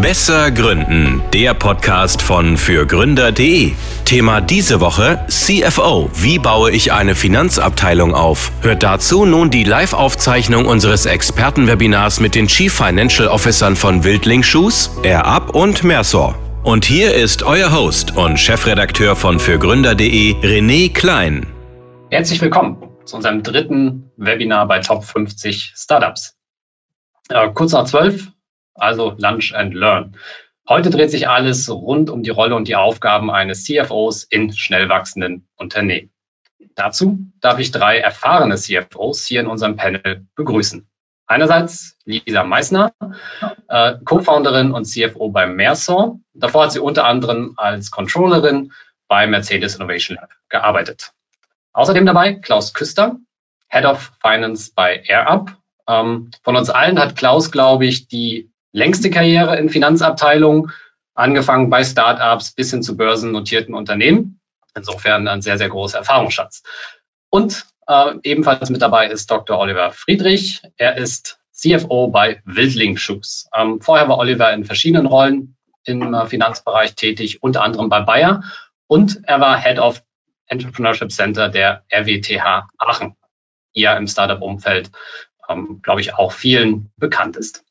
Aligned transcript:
Besser 0.00 0.52
Gründen, 0.52 1.22
der 1.32 1.54
Podcast 1.54 2.22
von 2.22 2.56
fürgründer.de. 2.56 3.72
Thema 4.04 4.40
diese 4.40 4.80
Woche 4.80 5.24
CFO. 5.28 6.08
Wie 6.14 6.38
baue 6.38 6.70
ich 6.70 6.92
eine 6.92 7.16
Finanzabteilung 7.16 8.14
auf? 8.14 8.52
Hört 8.62 8.84
dazu 8.84 9.24
nun 9.24 9.50
die 9.50 9.64
Live-Aufzeichnung 9.64 10.66
unseres 10.66 11.04
Expertenwebinars 11.04 12.20
mit 12.20 12.36
den 12.36 12.46
Chief 12.46 12.72
Financial 12.72 13.26
Officern 13.26 13.74
von 13.74 14.04
Wildling 14.04 14.44
Shoes, 14.44 14.90
AirUp 15.02 15.54
und 15.56 15.82
Mersor. 15.82 16.38
Und 16.62 16.84
hier 16.84 17.14
ist 17.14 17.42
euer 17.42 17.72
Host 17.72 18.16
und 18.16 18.38
Chefredakteur 18.38 19.16
von 19.16 19.40
fürgründer.de, 19.40 20.34
René 20.34 20.92
Klein. 20.92 21.44
Herzlich 22.10 22.40
willkommen 22.40 22.76
zu 23.04 23.16
unserem 23.16 23.42
dritten 23.42 24.12
Webinar 24.16 24.68
bei 24.68 24.78
Top 24.78 25.04
50 25.04 25.72
Startups. 25.76 26.36
Äh, 27.30 27.48
kurz 27.52 27.72
nach 27.72 27.84
zwölf 27.84 28.28
also 28.78 29.14
Lunch 29.18 29.54
and 29.54 29.74
Learn. 29.74 30.16
Heute 30.68 30.90
dreht 30.90 31.10
sich 31.10 31.28
alles 31.28 31.70
rund 31.70 32.10
um 32.10 32.22
die 32.22 32.30
Rolle 32.30 32.54
und 32.54 32.68
die 32.68 32.76
Aufgaben 32.76 33.30
eines 33.30 33.64
CFOs 33.64 34.24
in 34.24 34.52
schnell 34.52 34.88
wachsenden 34.88 35.48
Unternehmen. 35.56 36.10
Dazu 36.74 37.18
darf 37.40 37.58
ich 37.58 37.70
drei 37.70 37.98
erfahrene 37.98 38.56
CFOs 38.56 39.26
hier 39.26 39.40
in 39.40 39.46
unserem 39.46 39.76
Panel 39.76 40.26
begrüßen. 40.36 40.88
Einerseits 41.26 41.96
Lisa 42.04 42.44
Meissner, 42.44 42.92
äh, 43.68 43.94
Co-Founderin 44.04 44.72
und 44.72 44.84
CFO 44.84 45.30
bei 45.30 45.46
Merson. 45.46 46.24
Davor 46.34 46.64
hat 46.64 46.72
sie 46.72 46.80
unter 46.80 47.04
anderem 47.04 47.54
als 47.56 47.90
Controllerin 47.90 48.72
bei 49.08 49.26
Mercedes 49.26 49.74
Innovation 49.74 50.16
Lab 50.16 50.30
gearbeitet. 50.48 51.12
Außerdem 51.72 52.06
dabei 52.06 52.34
Klaus 52.34 52.74
Küster, 52.74 53.16
Head 53.68 53.84
of 53.84 54.12
Finance 54.22 54.72
bei 54.74 55.02
AirUp. 55.06 55.52
Ähm, 55.86 56.30
von 56.42 56.56
uns 56.56 56.70
allen 56.70 56.98
hat 56.98 57.16
Klaus, 57.16 57.50
glaube 57.50 57.86
ich, 57.86 58.08
die 58.08 58.50
längste 58.72 59.10
Karriere 59.10 59.58
in 59.58 59.70
Finanzabteilungen, 59.70 60.72
angefangen 61.14 61.70
bei 61.70 61.84
Startups 61.84 62.52
bis 62.52 62.70
hin 62.70 62.82
zu 62.82 62.96
börsennotierten 62.96 63.74
Unternehmen. 63.74 64.40
Insofern 64.74 65.26
ein 65.26 65.42
sehr, 65.42 65.58
sehr 65.58 65.68
großer 65.68 65.98
Erfahrungsschatz. 65.98 66.62
Und 67.30 67.66
äh, 67.86 68.14
ebenfalls 68.22 68.70
mit 68.70 68.82
dabei 68.82 69.08
ist 69.08 69.30
Dr. 69.30 69.58
Oliver 69.58 69.90
Friedrich. 69.92 70.62
Er 70.76 70.96
ist 70.96 71.40
CFO 71.52 72.08
bei 72.08 72.40
Wildling 72.44 72.96
Shoes. 72.96 73.48
Ähm, 73.54 73.80
vorher 73.80 74.08
war 74.08 74.18
Oliver 74.18 74.52
in 74.52 74.64
verschiedenen 74.64 75.06
Rollen 75.06 75.56
im 75.84 76.14
äh, 76.14 76.26
Finanzbereich 76.26 76.94
tätig, 76.94 77.42
unter 77.42 77.62
anderem 77.62 77.88
bei 77.88 78.00
Bayer. 78.00 78.44
Und 78.86 79.20
er 79.24 79.40
war 79.40 79.60
Head 79.60 79.78
of 79.78 80.02
Entrepreneurship 80.46 81.10
Center 81.10 81.48
der 81.48 81.84
RWTH 81.90 82.68
Aachen, 82.78 83.16
hier 83.72 83.96
im 83.96 84.06
Startup-Umfeld, 84.06 84.90
ähm, 85.48 85.80
glaube 85.82 86.00
ich, 86.00 86.14
auch 86.14 86.32
vielen 86.32 86.90
bekannt 86.96 87.36
ist. 87.36 87.64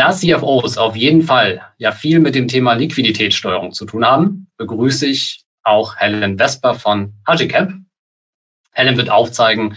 Da 0.00 0.12
CFOs 0.12 0.78
auf 0.78 0.96
jeden 0.96 1.20
Fall 1.20 1.60
ja 1.76 1.92
viel 1.92 2.20
mit 2.20 2.34
dem 2.34 2.48
Thema 2.48 2.72
Liquiditätssteuerung 2.72 3.72
zu 3.72 3.84
tun 3.84 4.06
haben, 4.06 4.46
begrüße 4.56 5.06
ich 5.06 5.44
auch 5.62 5.96
Helen 5.96 6.38
Vesper 6.38 6.72
von 6.72 7.12
Hagicap. 7.28 7.74
Helen 8.72 8.96
wird 8.96 9.10
aufzeigen, 9.10 9.76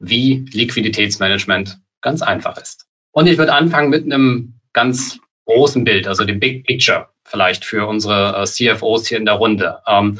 wie 0.00 0.44
Liquiditätsmanagement 0.50 1.78
ganz 2.00 2.20
einfach 2.20 2.58
ist. 2.58 2.88
Und 3.12 3.28
ich 3.28 3.38
würde 3.38 3.52
anfangen 3.52 3.90
mit 3.90 4.04
einem 4.04 4.54
ganz 4.72 5.20
großen 5.44 5.84
Bild, 5.84 6.08
also 6.08 6.24
dem 6.24 6.40
Big 6.40 6.66
Picture 6.66 7.10
vielleicht 7.24 7.64
für 7.64 7.86
unsere 7.86 8.42
äh, 8.42 8.46
CFOs 8.46 9.06
hier 9.06 9.18
in 9.18 9.24
der 9.24 9.34
Runde. 9.34 9.82
Ähm, 9.86 10.18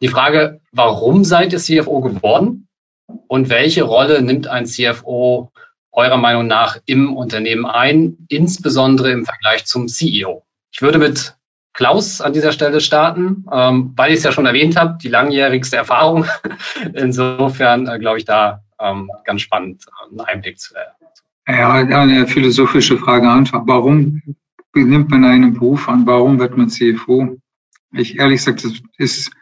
die 0.00 0.08
Frage, 0.08 0.62
warum 0.72 1.24
seid 1.24 1.52
ihr 1.52 1.58
CFO 1.58 2.00
geworden 2.00 2.66
und 3.28 3.50
welche 3.50 3.82
Rolle 3.82 4.22
nimmt 4.22 4.46
ein 4.46 4.64
CFO 4.64 5.52
eurer 5.92 6.16
Meinung 6.16 6.46
nach 6.46 6.78
im 6.86 7.16
Unternehmen 7.16 7.66
ein, 7.66 8.18
insbesondere 8.28 9.10
im 9.10 9.24
Vergleich 9.24 9.64
zum 9.64 9.88
CEO? 9.88 10.44
Ich 10.72 10.82
würde 10.82 10.98
mit 10.98 11.36
Klaus 11.72 12.20
an 12.20 12.32
dieser 12.32 12.52
Stelle 12.52 12.80
starten, 12.80 13.44
ähm, 13.52 13.92
weil 13.96 14.12
ich 14.12 14.18
es 14.18 14.24
ja 14.24 14.32
schon 14.32 14.46
erwähnt 14.46 14.76
habe, 14.76 14.98
die 15.02 15.08
langjährigste 15.08 15.76
Erfahrung. 15.76 16.26
Insofern 16.94 17.86
äh, 17.86 17.98
glaube 17.98 18.18
ich 18.18 18.24
da 18.24 18.62
ähm, 18.80 19.10
ganz 19.24 19.42
spannend, 19.42 19.84
äh, 19.86 20.10
einen 20.10 20.20
Einblick 20.20 20.58
zu 20.58 20.74
erhalten. 20.74 21.00
Ja, 21.48 21.72
eine 22.00 22.26
philosophische 22.26 22.96
Frage 22.98 23.30
einfach. 23.30 23.62
Warum 23.66 24.22
nimmt 24.74 25.10
man 25.10 25.24
einen 25.24 25.54
Beruf 25.54 25.88
an? 25.88 26.06
Warum 26.06 26.38
wird 26.38 26.56
man 26.56 26.68
CFO? 26.68 27.38
Ich 27.92 28.18
ehrlich 28.18 28.38
gesagt, 28.38 28.64
das 28.64 28.74
ist 28.98 29.32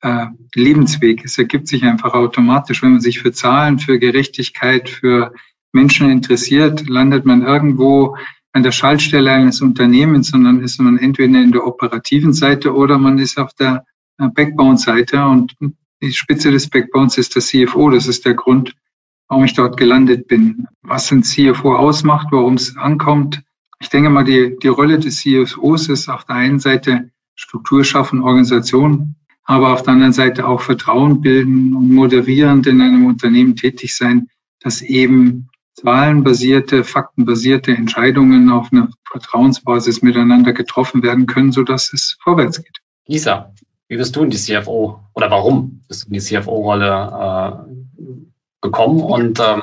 äh, 0.00 0.26
Lebensweg. 0.54 1.24
Es 1.24 1.38
ergibt 1.38 1.68
sich 1.68 1.84
einfach 1.84 2.14
automatisch, 2.14 2.82
wenn 2.82 2.92
man 2.92 3.00
sich 3.00 3.20
für 3.20 3.32
Zahlen, 3.32 3.78
für 3.78 3.98
Gerechtigkeit, 3.98 4.88
für 4.88 5.32
Menschen 5.74 6.10
interessiert, 6.10 6.88
landet 6.88 7.26
man 7.26 7.42
irgendwo 7.42 8.16
an 8.52 8.62
der 8.62 8.72
Schaltstelle 8.72 9.32
eines 9.32 9.60
Unternehmens, 9.60 10.28
sondern 10.28 10.60
ist 10.60 10.80
man 10.80 10.96
entweder 10.96 11.42
in 11.42 11.52
der 11.52 11.66
operativen 11.66 12.32
Seite 12.32 12.74
oder 12.74 12.98
man 12.98 13.18
ist 13.18 13.38
auf 13.38 13.52
der 13.54 13.84
äh, 14.18 14.28
Backbone-Seite 14.28 15.24
und 15.26 15.56
die 16.00 16.12
Spitze 16.12 16.50
des 16.50 16.68
Backbones 16.68 17.18
ist 17.18 17.34
der 17.34 17.42
CFO. 17.42 17.90
Das 17.90 18.06
ist 18.06 18.24
der 18.24 18.34
Grund, 18.34 18.74
warum 19.28 19.44
ich 19.44 19.54
dort 19.54 19.76
gelandet 19.76 20.28
bin. 20.28 20.68
Was 20.82 21.10
ein 21.10 21.24
CFO 21.24 21.74
ausmacht, 21.74 22.28
worum 22.30 22.54
es 22.54 22.76
ankommt. 22.76 23.42
Ich 23.80 23.88
denke 23.88 24.10
mal, 24.10 24.24
die, 24.24 24.56
die 24.62 24.68
Rolle 24.68 24.98
des 24.98 25.16
CFOs 25.20 25.88
ist 25.88 26.08
auf 26.08 26.24
der 26.24 26.36
einen 26.36 26.60
Seite 26.60 27.10
Struktur 27.34 27.84
schaffen, 27.84 28.22
Organisation, 28.22 29.16
aber 29.42 29.72
auf 29.72 29.82
der 29.82 29.94
anderen 29.94 30.12
Seite 30.12 30.46
auch 30.46 30.60
Vertrauen 30.60 31.20
bilden 31.20 31.74
und 31.74 31.92
moderierend 31.92 32.66
in 32.66 32.80
einem 32.80 33.06
Unternehmen 33.06 33.56
tätig 33.56 33.96
sein, 33.96 34.28
das 34.60 34.80
eben 34.80 35.48
zahlenbasierte, 35.74 36.84
faktenbasierte 36.84 37.72
Entscheidungen 37.72 38.50
auf 38.50 38.72
einer 38.72 38.88
Vertrauensbasis 39.10 40.02
miteinander 40.02 40.52
getroffen 40.52 41.02
werden 41.02 41.26
können, 41.26 41.52
sodass 41.52 41.92
es 41.92 42.16
vorwärts 42.22 42.62
geht. 42.62 42.78
Lisa, 43.06 43.52
wie 43.88 43.96
bist 43.96 44.16
du 44.16 44.22
in 44.22 44.30
die 44.30 44.36
CFO 44.36 45.00
oder 45.12 45.30
warum 45.30 45.84
bist 45.88 46.04
du 46.04 46.06
in 46.08 46.14
die 46.14 46.20
CFO-Rolle 46.20 47.66
äh, 47.68 48.04
gekommen 48.60 49.00
und 49.02 49.40
ähm, 49.40 49.62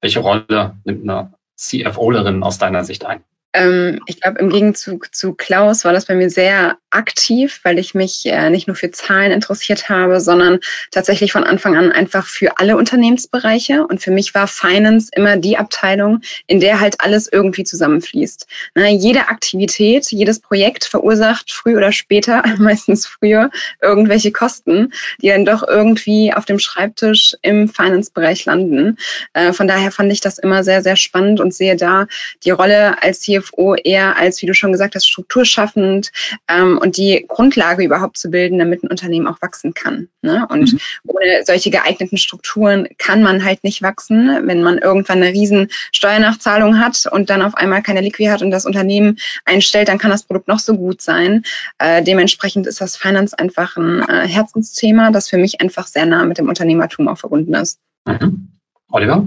welche 0.00 0.20
Rolle 0.20 0.78
nimmt 0.84 1.08
eine 1.08 1.34
CFO-Lerin 1.56 2.42
aus 2.42 2.58
deiner 2.58 2.84
Sicht 2.84 3.04
ein? 3.04 3.22
Ähm, 3.52 4.00
ich 4.06 4.20
glaube, 4.20 4.38
im 4.38 4.50
Gegenzug 4.50 5.14
zu 5.14 5.34
Klaus 5.34 5.84
war 5.84 5.92
das 5.92 6.06
bei 6.06 6.14
mir 6.14 6.30
sehr 6.30 6.78
aktiv, 6.90 7.60
weil 7.62 7.78
ich 7.78 7.94
mich 7.94 8.26
äh, 8.26 8.50
nicht 8.50 8.66
nur 8.66 8.76
für 8.76 8.90
Zahlen 8.90 9.32
interessiert 9.32 9.88
habe, 9.88 10.20
sondern 10.20 10.58
tatsächlich 10.90 11.32
von 11.32 11.44
Anfang 11.44 11.76
an 11.76 11.92
einfach 11.92 12.26
für 12.26 12.58
alle 12.58 12.76
Unternehmensbereiche. 12.76 13.86
Und 13.86 14.02
für 14.02 14.10
mich 14.10 14.34
war 14.34 14.48
Finance 14.48 15.10
immer 15.14 15.36
die 15.36 15.56
Abteilung, 15.56 16.20
in 16.46 16.60
der 16.60 16.80
halt 16.80 17.00
alles 17.00 17.28
irgendwie 17.30 17.64
zusammenfließt. 17.64 18.46
Ne, 18.74 18.90
jede 18.90 19.28
Aktivität, 19.28 20.10
jedes 20.10 20.40
Projekt 20.40 20.84
verursacht 20.84 21.52
früh 21.52 21.76
oder 21.76 21.92
später, 21.92 22.44
meistens 22.58 23.06
früher, 23.06 23.50
irgendwelche 23.80 24.32
Kosten, 24.32 24.92
die 25.22 25.28
dann 25.28 25.44
doch 25.44 25.66
irgendwie 25.66 26.32
auf 26.32 26.44
dem 26.44 26.58
Schreibtisch 26.58 27.36
im 27.42 27.68
Finance-Bereich 27.68 28.44
landen. 28.44 28.96
Äh, 29.32 29.52
von 29.52 29.68
daher 29.68 29.92
fand 29.92 30.12
ich 30.12 30.20
das 30.20 30.38
immer 30.38 30.64
sehr, 30.64 30.82
sehr 30.82 30.96
spannend 30.96 31.40
und 31.40 31.54
sehe 31.54 31.76
da 31.76 32.06
die 32.44 32.50
Rolle 32.50 33.02
als 33.02 33.20
CFO 33.40 33.74
eher 33.74 34.16
als, 34.16 34.42
wie 34.42 34.46
du 34.46 34.54
schon 34.54 34.72
gesagt 34.72 34.94
hast, 34.94 35.06
strukturschaffend 35.06 36.10
ähm, 36.48 36.78
und 36.78 36.96
die 36.96 37.24
Grundlage 37.28 37.84
überhaupt 37.84 38.18
zu 38.18 38.30
bilden, 38.30 38.58
damit 38.58 38.82
ein 38.82 38.88
Unternehmen 38.88 39.26
auch 39.26 39.40
wachsen 39.40 39.74
kann. 39.74 40.08
Ne? 40.22 40.46
Und 40.50 40.72
mhm. 40.72 40.78
ohne 41.06 41.44
solche 41.44 41.70
geeigneten 41.70 42.18
Strukturen 42.18 42.88
kann 42.98 43.22
man 43.22 43.44
halt 43.44 43.64
nicht 43.64 43.82
wachsen. 43.82 44.46
Wenn 44.46 44.62
man 44.62 44.78
irgendwann 44.78 45.22
eine 45.22 45.32
riesen 45.32 45.68
Steuernachzahlung 45.92 46.78
hat 46.78 47.06
und 47.10 47.30
dann 47.30 47.42
auf 47.42 47.54
einmal 47.54 47.82
keine 47.82 48.00
Liquid 48.00 48.30
hat 48.30 48.42
und 48.42 48.50
das 48.50 48.66
Unternehmen 48.66 49.18
einstellt, 49.44 49.88
dann 49.88 49.98
kann 49.98 50.10
das 50.10 50.24
Produkt 50.24 50.48
noch 50.48 50.58
so 50.58 50.76
gut 50.76 51.00
sein. 51.00 51.44
Äh, 51.78 52.02
dementsprechend 52.02 52.66
ist 52.66 52.80
das 52.80 52.96
Finance 52.96 53.38
einfach 53.38 53.76
ein 53.76 54.02
äh, 54.02 54.26
Herzensthema, 54.26 55.10
das 55.10 55.28
für 55.28 55.38
mich 55.38 55.60
einfach 55.60 55.86
sehr 55.86 56.06
nah 56.06 56.24
mit 56.24 56.38
dem 56.38 56.48
Unternehmertum 56.48 57.08
auch 57.08 57.18
verbunden 57.18 57.54
ist. 57.54 57.78
Mhm. 58.06 58.48
Oliver? 58.90 59.26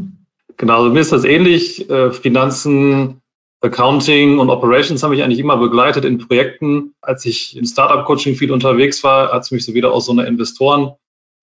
Genau, 0.58 0.84
also 0.84 0.94
mir 0.94 1.00
ist 1.00 1.12
das 1.12 1.24
ähnlich. 1.24 1.90
Äh, 1.90 2.12
Finanzen 2.12 3.22
Accounting 3.64 4.40
und 4.40 4.50
Operations 4.50 5.02
haben 5.02 5.12
mich 5.12 5.24
eigentlich 5.24 5.40
immer 5.40 5.56
begleitet 5.56 6.04
in 6.04 6.18
Projekten. 6.18 6.94
Als 7.02 7.26
ich 7.26 7.56
im 7.56 7.66
Startup-Coaching 7.66 8.36
viel 8.36 8.52
unterwegs 8.52 9.04
war, 9.06 9.32
hat 9.32 9.44
es 9.44 9.52
mich 9.52 9.64
so 9.64 9.74
wieder 9.74 9.94
aus 9.94 10.06
so 10.06 10.12
einer 10.12 10.28
Investoren 10.28 10.92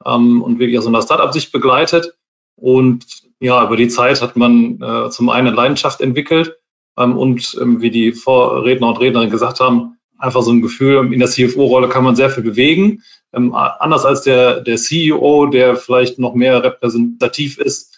ähm, 0.05 0.43
und 0.43 0.59
wirklich 0.59 0.79
aus 0.79 0.87
einer 0.87 1.01
Startup-Sicht 1.01 1.51
begleitet. 1.51 2.15
Und 2.57 3.07
ja, 3.41 3.65
über 3.65 3.77
die 3.77 3.89
Zeit 3.89 4.21
hat 4.21 4.37
man 4.37 4.83
äh, 4.83 5.09
zum 5.09 5.31
einen 5.31 5.55
Leidenschaft 5.55 6.03
entwickelt 6.03 6.59
ähm, 6.99 7.17
und 7.17 7.57
ähm, 7.59 7.81
wie 7.81 7.91
die 7.91 8.13
Vorredner 8.13 8.89
und 8.89 9.01
Rednerinnen 9.01 9.31
gesagt 9.31 9.61
haben, 9.61 9.97
einfach 10.19 10.43
so 10.43 10.53
ein 10.53 10.61
Gefühl, 10.61 11.11
in 11.15 11.21
der 11.21 11.29
CFO-Rolle 11.29 11.89
kann 11.89 12.05
man 12.05 12.17
sehr 12.17 12.29
viel 12.29 12.45
bewegen. 12.45 13.03
Ähm, 13.33 13.55
anders 13.55 14.05
als 14.05 14.23
der, 14.23 14.61
der 14.61 14.77
CEO, 14.77 15.47
der 15.47 15.77
vielleicht 15.77 16.19
noch 16.19 16.35
mehr 16.35 16.63
repräsentativ 16.63 17.57
ist, 17.57 17.90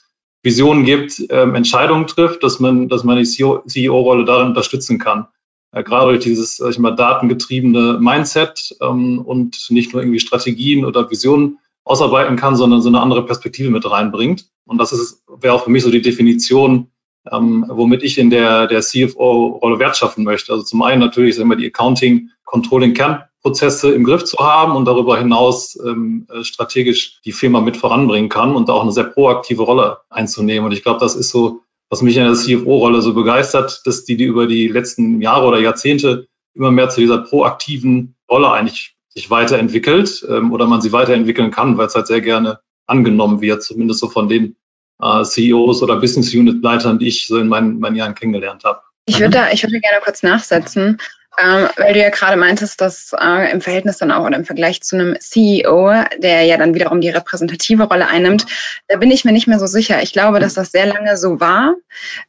Visionen 0.43 0.85
gibt, 0.85 1.23
ähm, 1.31 1.55
Entscheidungen 1.55 2.07
trifft, 2.07 2.43
dass 2.43 2.61
man, 2.61 2.89
dass 2.89 3.05
man 3.05 3.17
die 3.17 3.25
CEO-Rolle 3.25 4.25
darin 4.25 4.49
unterstützen 4.49 4.99
kann. 4.99 5.29
Äh, 5.73 5.83
gerade 5.83 6.13
durch 6.13 6.25
dieses, 6.25 6.57
sag 6.57 6.71
ich 6.71 6.79
mal, 6.79 6.97
datengetriebene 6.97 7.99
Mindset 8.01 8.77
ähm, 8.81 9.21
und 9.21 9.67
nicht 9.71 9.93
nur 9.93 10.03
irgendwie 10.03 10.21
Strategien 10.21 10.85
oder 10.85 11.11
Visionen 11.11 11.59
ausarbeiten 11.85 12.37
kann, 12.37 12.57
sondern 12.57 12.83
so 12.83 12.89
eine 12.89 13.01
andere 13.01 13.25
Perspektive 13.25 13.71
mit 13.71 13.89
reinbringt. 13.89 14.49
Und 14.67 14.79
das 14.79 14.93
ist, 14.93 15.23
wäre 15.41 15.55
auch 15.55 15.65
für 15.65 15.71
mich 15.71 15.83
so 15.83 15.91
die 15.91 16.03
Definition 16.03 16.93
ähm, 17.31 17.65
womit 17.69 18.03
ich 18.03 18.19
in 18.19 18.31
der, 18.31 18.67
der 18.67 18.81
CFO-Rolle 18.81 19.79
Wert 19.79 19.97
schaffen 19.97 20.25
möchte. 20.25 20.53
Also 20.53 20.65
zum 20.65 20.83
einen 20.83 21.01
natürlich 21.01 21.37
sagen 21.37 21.49
wir, 21.49 21.57
die 21.57 21.67
Accounting, 21.67 22.31
Controlling, 22.45 22.95
Kernprozesse 23.43 23.93
im 23.93 24.05
Griff 24.05 24.25
zu 24.25 24.39
haben 24.39 24.77
und 24.77 24.85
darüber 24.87 25.19
hinaus 25.19 25.79
ähm, 25.85 26.27
äh, 26.33 26.45
strategisch 26.45 27.21
die 27.25 27.33
Firma 27.33 27.61
mit 27.61 27.77
voranbringen 27.77 28.29
kann 28.29 28.55
und 28.55 28.71
auch 28.71 28.83
eine 28.83 28.93
sehr 28.93 29.05
proaktive 29.05 29.63
Rolle 29.63 29.99
einzunehmen. 30.11 30.65
Und 30.65 30.73
ich 30.73 30.83
glaube, 30.83 31.01
das 31.01 31.17
ist 31.17 31.31
so, 31.31 31.63
was 31.91 32.03
mich 32.03 32.17
in 32.17 32.25
der 32.25 32.35
CFO-Rolle 32.35 33.03
so 33.03 33.15
begeistert, 33.15 33.83
dass 33.85 34.05
die, 34.05 34.17
die 34.17 34.25
über 34.25 34.47
die 34.47 34.69
letzten 34.69 35.21
Jahre 35.21 35.47
oder 35.47 35.59
Jahrzehnte 35.59 36.29
immer 36.55 36.71
mehr 36.71 36.89
zu 36.89 37.01
dieser 37.01 37.19
proaktiven 37.19 38.15
Rolle 38.31 38.51
eigentlich 38.51 38.95
sich 39.09 39.31
weiterentwickelt 39.31 40.25
ähm, 40.29 40.53
oder 40.53 40.67
man 40.67 40.81
sie 40.81 40.93
weiterentwickeln 40.93 41.51
kann, 41.51 41.77
weil 41.77 41.87
es 41.87 41.95
halt 41.95 42.07
sehr 42.07 42.21
gerne 42.21 42.61
angenommen 42.87 43.41
wird, 43.41 43.63
zumindest 43.63 44.01
so 44.01 44.09
von 44.09 44.29
den 44.29 44.57
äh, 45.01 45.23
CEOs 45.25 45.83
oder 45.83 45.97
Business 45.97 46.33
Unit 46.33 46.63
Leitern, 46.63 46.99
die 46.99 47.09
ich 47.09 47.27
so 47.27 47.39
in 47.39 47.49
meinen, 47.49 47.81
meinen 47.81 47.97
Jahren 47.97 48.15
kennengelernt 48.15 48.65
habe. 48.65 48.81
Ich 49.07 49.19
würde 49.19 49.31
da, 49.31 49.51
ich 49.51 49.63
würde 49.65 49.81
gerne 49.81 50.01
kurz 50.03 50.23
nachsetzen. 50.23 50.99
Ähm, 51.39 51.69
weil 51.79 51.95
du 51.95 52.01
ja 52.01 52.11
gerade 52.11 52.37
meintest, 52.37 52.81
dass 52.83 53.15
äh, 53.19 53.51
im 53.53 53.63
Verhältnis 53.63 53.97
dann 53.97 54.13
auch 54.13 54.27
oder 54.27 54.37
im 54.37 54.45
Vergleich 54.45 54.83
zu 54.83 54.97
einem 54.97 55.19
CEO, 55.19 55.91
der 56.19 56.43
ja 56.43 56.59
dann 56.59 56.75
wiederum 56.75 57.01
die 57.01 57.09
repräsentative 57.09 57.85
Rolle 57.85 58.07
einnimmt, 58.07 58.45
da 58.89 58.99
bin 58.99 59.11
ich 59.11 59.25
mir 59.25 59.33
nicht 59.33 59.47
mehr 59.47 59.59
so 59.59 59.67
sicher. 59.67 60.03
Ich 60.03 60.13
glaube, 60.13 60.41
dass 60.41 60.53
das 60.53 60.73
sehr 60.73 60.85
lange 60.85 61.17
so 61.17 61.41
war 61.41 61.75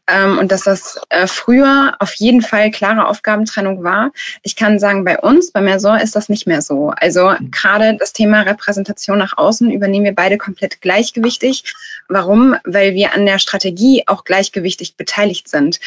ähm, 0.08 0.38
und 0.38 0.54
dass 0.54 0.64
das 0.64 1.02
äh, 1.10 1.28
früher 1.28 1.96
auf 2.00 2.14
jeden 2.14 2.42
Fall 2.42 2.72
klare 2.72 3.08
Aufgabentrennung 3.08 3.84
war. 3.84 4.12
Ich 4.42 4.56
kann 4.56 4.80
sagen, 4.80 5.04
bei 5.04 5.20
uns, 5.20 5.52
bei 5.52 5.60
Mersor 5.60 6.00
ist 6.00 6.16
das 6.16 6.30
nicht 6.30 6.48
mehr 6.48 6.62
so. 6.62 6.94
Also 6.96 7.34
gerade 7.52 7.98
das 7.98 8.14
Thema 8.14 8.44
Repräsentation 8.44 9.18
nach 9.18 9.38
außen 9.38 9.70
übernehmen 9.70 10.06
wir 10.06 10.16
beide 10.16 10.38
komplett 10.38 10.80
gleichgewichtig. 10.80 11.76
Warum? 12.08 12.56
Weil 12.64 12.94
wir 12.94 13.14
an 13.14 13.26
der 13.26 13.40
Strategie 13.40 14.04
auch 14.08 14.24
gleichgewichtig 14.24 14.96
beteiligt 14.96 15.50
sind 15.50 15.82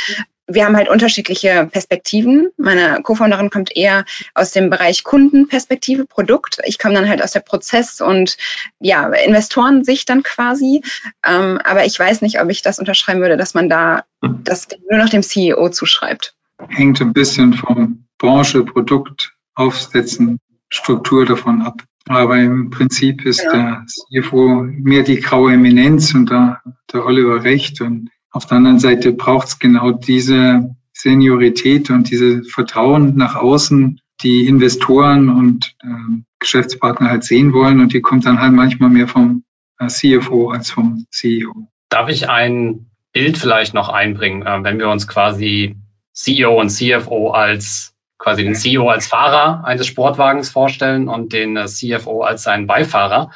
wir 0.48 0.64
haben 0.64 0.76
halt 0.76 0.88
unterschiedliche 0.88 1.68
Perspektiven. 1.70 2.50
Meine 2.56 3.00
Co-Founderin 3.02 3.50
kommt 3.50 3.76
eher 3.76 4.04
aus 4.34 4.52
dem 4.52 4.70
Bereich 4.70 5.02
Kundenperspektive, 5.02 6.06
Produkt. 6.06 6.58
Ich 6.64 6.78
komme 6.78 6.94
dann 6.94 7.08
halt 7.08 7.22
aus 7.22 7.32
der 7.32 7.40
Prozess- 7.40 8.00
und 8.00 8.36
ja, 8.78 9.08
Investorensicht 9.08 10.08
dann 10.08 10.22
quasi. 10.22 10.82
Ähm, 11.24 11.58
aber 11.64 11.84
ich 11.84 11.98
weiß 11.98 12.22
nicht, 12.22 12.40
ob 12.40 12.48
ich 12.50 12.62
das 12.62 12.78
unterschreiben 12.78 13.20
würde, 13.20 13.36
dass 13.36 13.54
man 13.54 13.68
da 13.68 14.04
das 14.20 14.68
nur 14.88 15.00
noch 15.00 15.08
dem 15.08 15.22
CEO 15.22 15.68
zuschreibt. 15.70 16.34
Hängt 16.68 17.00
ein 17.00 17.12
bisschen 17.12 17.54
vom 17.54 18.06
Branche, 18.18 18.64
Produkt, 18.64 19.34
Aufsetzen, 19.54 20.38
Struktur 20.68 21.26
davon 21.26 21.62
ab. 21.62 21.82
Aber 22.08 22.38
im 22.38 22.70
Prinzip 22.70 23.26
ist 23.26 23.42
ja. 23.42 23.52
der 23.52 23.86
CFO 23.86 24.62
mehr 24.62 25.02
die 25.02 25.20
graue 25.20 25.54
Eminenz 25.54 26.14
und 26.14 26.30
da 26.30 26.60
der 26.92 27.04
Oliver 27.04 27.42
recht 27.42 27.80
und 27.80 28.10
auf 28.36 28.44
der 28.44 28.58
anderen 28.58 28.78
Seite 28.78 29.12
braucht 29.12 29.48
es 29.48 29.58
genau 29.58 29.92
diese 29.92 30.76
Seniorität 30.92 31.88
und 31.88 32.10
diese 32.10 32.44
Vertrauen 32.44 33.16
nach 33.16 33.34
außen, 33.34 33.98
die 34.20 34.46
Investoren 34.46 35.30
und 35.30 35.74
äh, 35.82 36.20
Geschäftspartner 36.38 37.08
halt 37.08 37.24
sehen 37.24 37.54
wollen. 37.54 37.80
Und 37.80 37.94
die 37.94 38.02
kommt 38.02 38.26
dann 38.26 38.38
halt 38.38 38.52
manchmal 38.52 38.90
mehr 38.90 39.08
vom 39.08 39.44
äh, 39.78 39.86
CFO 39.86 40.50
als 40.50 40.70
vom 40.70 41.06
CEO. 41.10 41.68
Darf 41.88 42.10
ich 42.10 42.28
ein 42.28 42.90
Bild 43.12 43.38
vielleicht 43.38 43.72
noch 43.72 43.88
einbringen, 43.88 44.42
äh, 44.42 44.62
wenn 44.62 44.78
wir 44.78 44.90
uns 44.90 45.08
quasi 45.08 45.76
CEO 46.12 46.60
und 46.60 46.68
CFO 46.68 47.30
als 47.30 47.94
quasi 48.18 48.42
den 48.42 48.54
CEO 48.54 48.90
als 48.90 49.06
Fahrer 49.06 49.64
eines 49.64 49.86
Sportwagens 49.86 50.50
vorstellen 50.50 51.08
und 51.08 51.32
den 51.32 51.56
äh, 51.56 51.66
CFO 51.66 52.20
als 52.20 52.42
seinen 52.42 52.66
Beifahrer. 52.66 53.30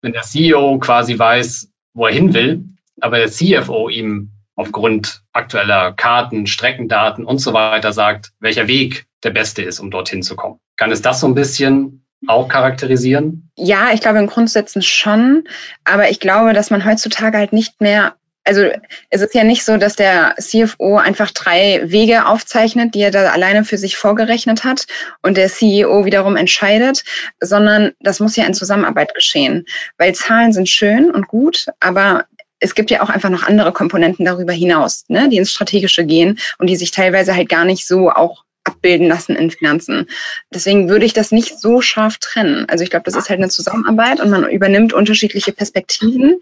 Wenn 0.00 0.12
der 0.12 0.22
CEO 0.22 0.78
quasi 0.78 1.18
weiß, 1.18 1.70
wo 1.92 2.06
er 2.06 2.14
hin 2.14 2.32
will, 2.32 2.64
aber 3.02 3.18
der 3.18 3.30
CFO 3.30 3.90
ihm 3.90 4.32
aufgrund 4.56 5.22
aktueller 5.32 5.92
Karten, 5.92 6.46
Streckendaten 6.46 7.24
und 7.24 7.38
so 7.38 7.52
weiter 7.52 7.92
sagt, 7.92 8.32
welcher 8.40 8.66
Weg 8.66 9.06
der 9.22 9.30
beste 9.30 9.62
ist, 9.62 9.78
um 9.78 9.90
dorthin 9.90 10.22
zu 10.22 10.34
kommen. 10.34 10.58
Kann 10.76 10.90
es 10.90 11.02
das 11.02 11.20
so 11.20 11.28
ein 11.28 11.34
bisschen 11.34 12.06
auch 12.26 12.48
charakterisieren? 12.48 13.50
Ja, 13.56 13.90
ich 13.92 14.00
glaube 14.00 14.18
in 14.18 14.26
Grundsätzen 14.26 14.82
schon. 14.82 15.44
Aber 15.84 16.10
ich 16.10 16.18
glaube, 16.18 16.54
dass 16.54 16.70
man 16.70 16.84
heutzutage 16.84 17.38
halt 17.38 17.52
nicht 17.52 17.80
mehr 17.80 18.16
also 18.46 18.62
es 19.10 19.22
ist 19.22 19.34
ja 19.34 19.42
nicht 19.42 19.64
so, 19.64 19.76
dass 19.76 19.96
der 19.96 20.36
CFO 20.38 20.98
einfach 20.98 21.32
drei 21.32 21.82
Wege 21.84 22.26
aufzeichnet, 22.26 22.94
die 22.94 23.00
er 23.00 23.10
da 23.10 23.32
alleine 23.32 23.64
für 23.64 23.76
sich 23.76 23.96
vorgerechnet 23.96 24.62
hat 24.62 24.86
und 25.22 25.36
der 25.36 25.48
CEO 25.48 26.04
wiederum 26.04 26.36
entscheidet, 26.36 27.02
sondern 27.40 27.92
das 27.98 28.20
muss 28.20 28.36
ja 28.36 28.44
in 28.44 28.54
Zusammenarbeit 28.54 29.14
geschehen. 29.14 29.66
Weil 29.98 30.14
Zahlen 30.14 30.52
sind 30.52 30.68
schön 30.68 31.10
und 31.10 31.26
gut, 31.26 31.66
aber 31.80 32.26
es 32.60 32.74
gibt 32.74 32.90
ja 32.90 33.02
auch 33.02 33.10
einfach 33.10 33.30
noch 33.30 33.42
andere 33.42 33.72
Komponenten 33.72 34.24
darüber 34.24 34.52
hinaus, 34.52 35.04
ne, 35.08 35.28
die 35.28 35.36
ins 35.36 35.52
Strategische 35.52 36.04
gehen 36.04 36.38
und 36.58 36.68
die 36.68 36.76
sich 36.76 36.90
teilweise 36.90 37.34
halt 37.34 37.48
gar 37.48 37.64
nicht 37.64 37.86
so 37.86 38.10
auch 38.10 38.44
abbilden 38.66 39.06
lassen 39.06 39.36
in 39.36 39.50
Finanzen. 39.50 40.08
Deswegen 40.52 40.88
würde 40.88 41.06
ich 41.06 41.12
das 41.12 41.30
nicht 41.30 41.58
so 41.60 41.80
scharf 41.80 42.18
trennen. 42.18 42.66
Also 42.68 42.82
ich 42.82 42.90
glaube, 42.90 43.04
das 43.04 43.14
ist 43.14 43.28
halt 43.30 43.38
eine 43.38 43.48
Zusammenarbeit 43.48 44.20
und 44.20 44.30
man 44.30 44.48
übernimmt 44.48 44.92
unterschiedliche 44.92 45.52
Perspektiven 45.52 46.40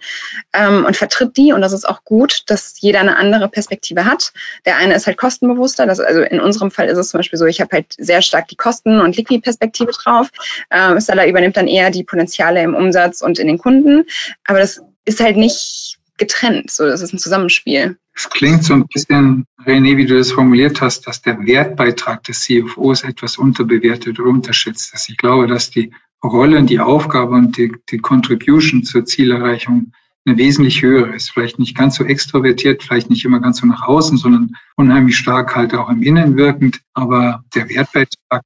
ähm, 0.52 0.84
und 0.87 0.96
vertritt 0.96 1.37
die. 1.37 1.52
Und 1.52 1.61
das 1.61 1.72
ist 1.72 1.87
auch 1.87 2.05
gut, 2.05 2.44
dass 2.46 2.81
jeder 2.81 3.00
eine 3.00 3.16
andere 3.16 3.49
Perspektive 3.49 4.06
hat. 4.06 4.32
Der 4.64 4.76
eine 4.76 4.94
ist 4.94 5.06
halt 5.06 5.19
kostenbewusster. 5.19 5.87
Das, 5.87 6.00
also 6.00 6.22
in 6.22 6.40
unserem 6.40 6.70
Fall 6.70 6.88
ist 6.88 6.99
es 6.99 7.11
zum 7.11 7.19
Beispiel 7.19 7.38
so, 7.38 7.44
ich 7.44 7.61
habe 7.61 7.70
halt 7.72 7.87
sehr 7.99 8.22
stark 8.22 8.49
die 8.49 8.56
Kosten- 8.56 9.00
und 9.00 9.16
Liquid-Perspektive 9.16 9.93
drauf. 9.93 10.31
Ähm, 10.70 11.00
Stella 11.00 11.26
übernimmt 11.26 11.56
dann 11.56 11.69
eher 11.69 11.90
die 11.90 12.05
Potenziale 12.05 12.62
im 12.62 12.75
Umsatz 12.75 13.20
und 13.20 13.38
in 13.38 13.49
den 13.49 13.58
Kunden. 13.58 14.05
Aber 14.44 14.61
das 14.61 14.81
ist 15.05 15.20
halt 15.20 15.37
nicht 15.37 15.99
getrennt. 16.19 16.70
So, 16.70 16.84
das 16.84 17.02
ist 17.02 17.12
ein 17.12 17.19
Zusammenspiel. 17.19 17.99
Es 18.14 18.31
klingt 18.31 18.64
so 18.64 18.75
ein 18.75 18.87
bisschen, 18.87 19.46
René, 19.64 19.96
wie 19.96 20.06
du 20.06 20.16
das 20.16 20.32
formuliert 20.32 20.81
hast, 20.81 21.06
dass 21.06 21.22
der 21.22 21.44
Wertbeitrag 21.46 22.22
des 22.25 22.43
CFOs 22.43 23.02
etwas 23.02 23.38
unterbewertet 23.38 24.20
oder 24.20 24.31
unterschätzt 24.31 24.94
ist. 24.94 25.08
Ich 25.08 25.16
glaube, 25.16 25.46
dass 25.46 25.70
die 25.70 25.93
Rolle 26.22 26.58
und 26.58 26.70
die 26.70 26.81
Aufgabe 26.81 27.34
und 27.34 27.56
die, 27.56 27.72
die 27.90 27.99
Contribution 27.99 28.84
zur 28.84 29.05
Zielerreichung 29.05 29.93
eine 30.25 30.38
wesentlich 30.38 30.81
höhere 30.82 31.14
ist. 31.14 31.31
Vielleicht 31.31 31.58
nicht 31.58 31.76
ganz 31.76 31.96
so 31.96 32.05
extrovertiert, 32.05 32.82
vielleicht 32.82 33.11
nicht 33.11 33.25
immer 33.25 33.40
ganz 33.40 33.58
so 33.58 33.66
nach 33.66 33.82
außen, 33.82 34.16
sondern 34.16 34.56
unheimlich 34.76 35.19
stark 35.19 35.55
halt 35.55 35.75
auch 35.75 35.90
im 35.90 36.02
Innen 36.02 36.37
wirkend. 36.37 36.81
Aber 36.94 37.44
der 37.55 37.69
Wertbeitrag, 37.69 38.43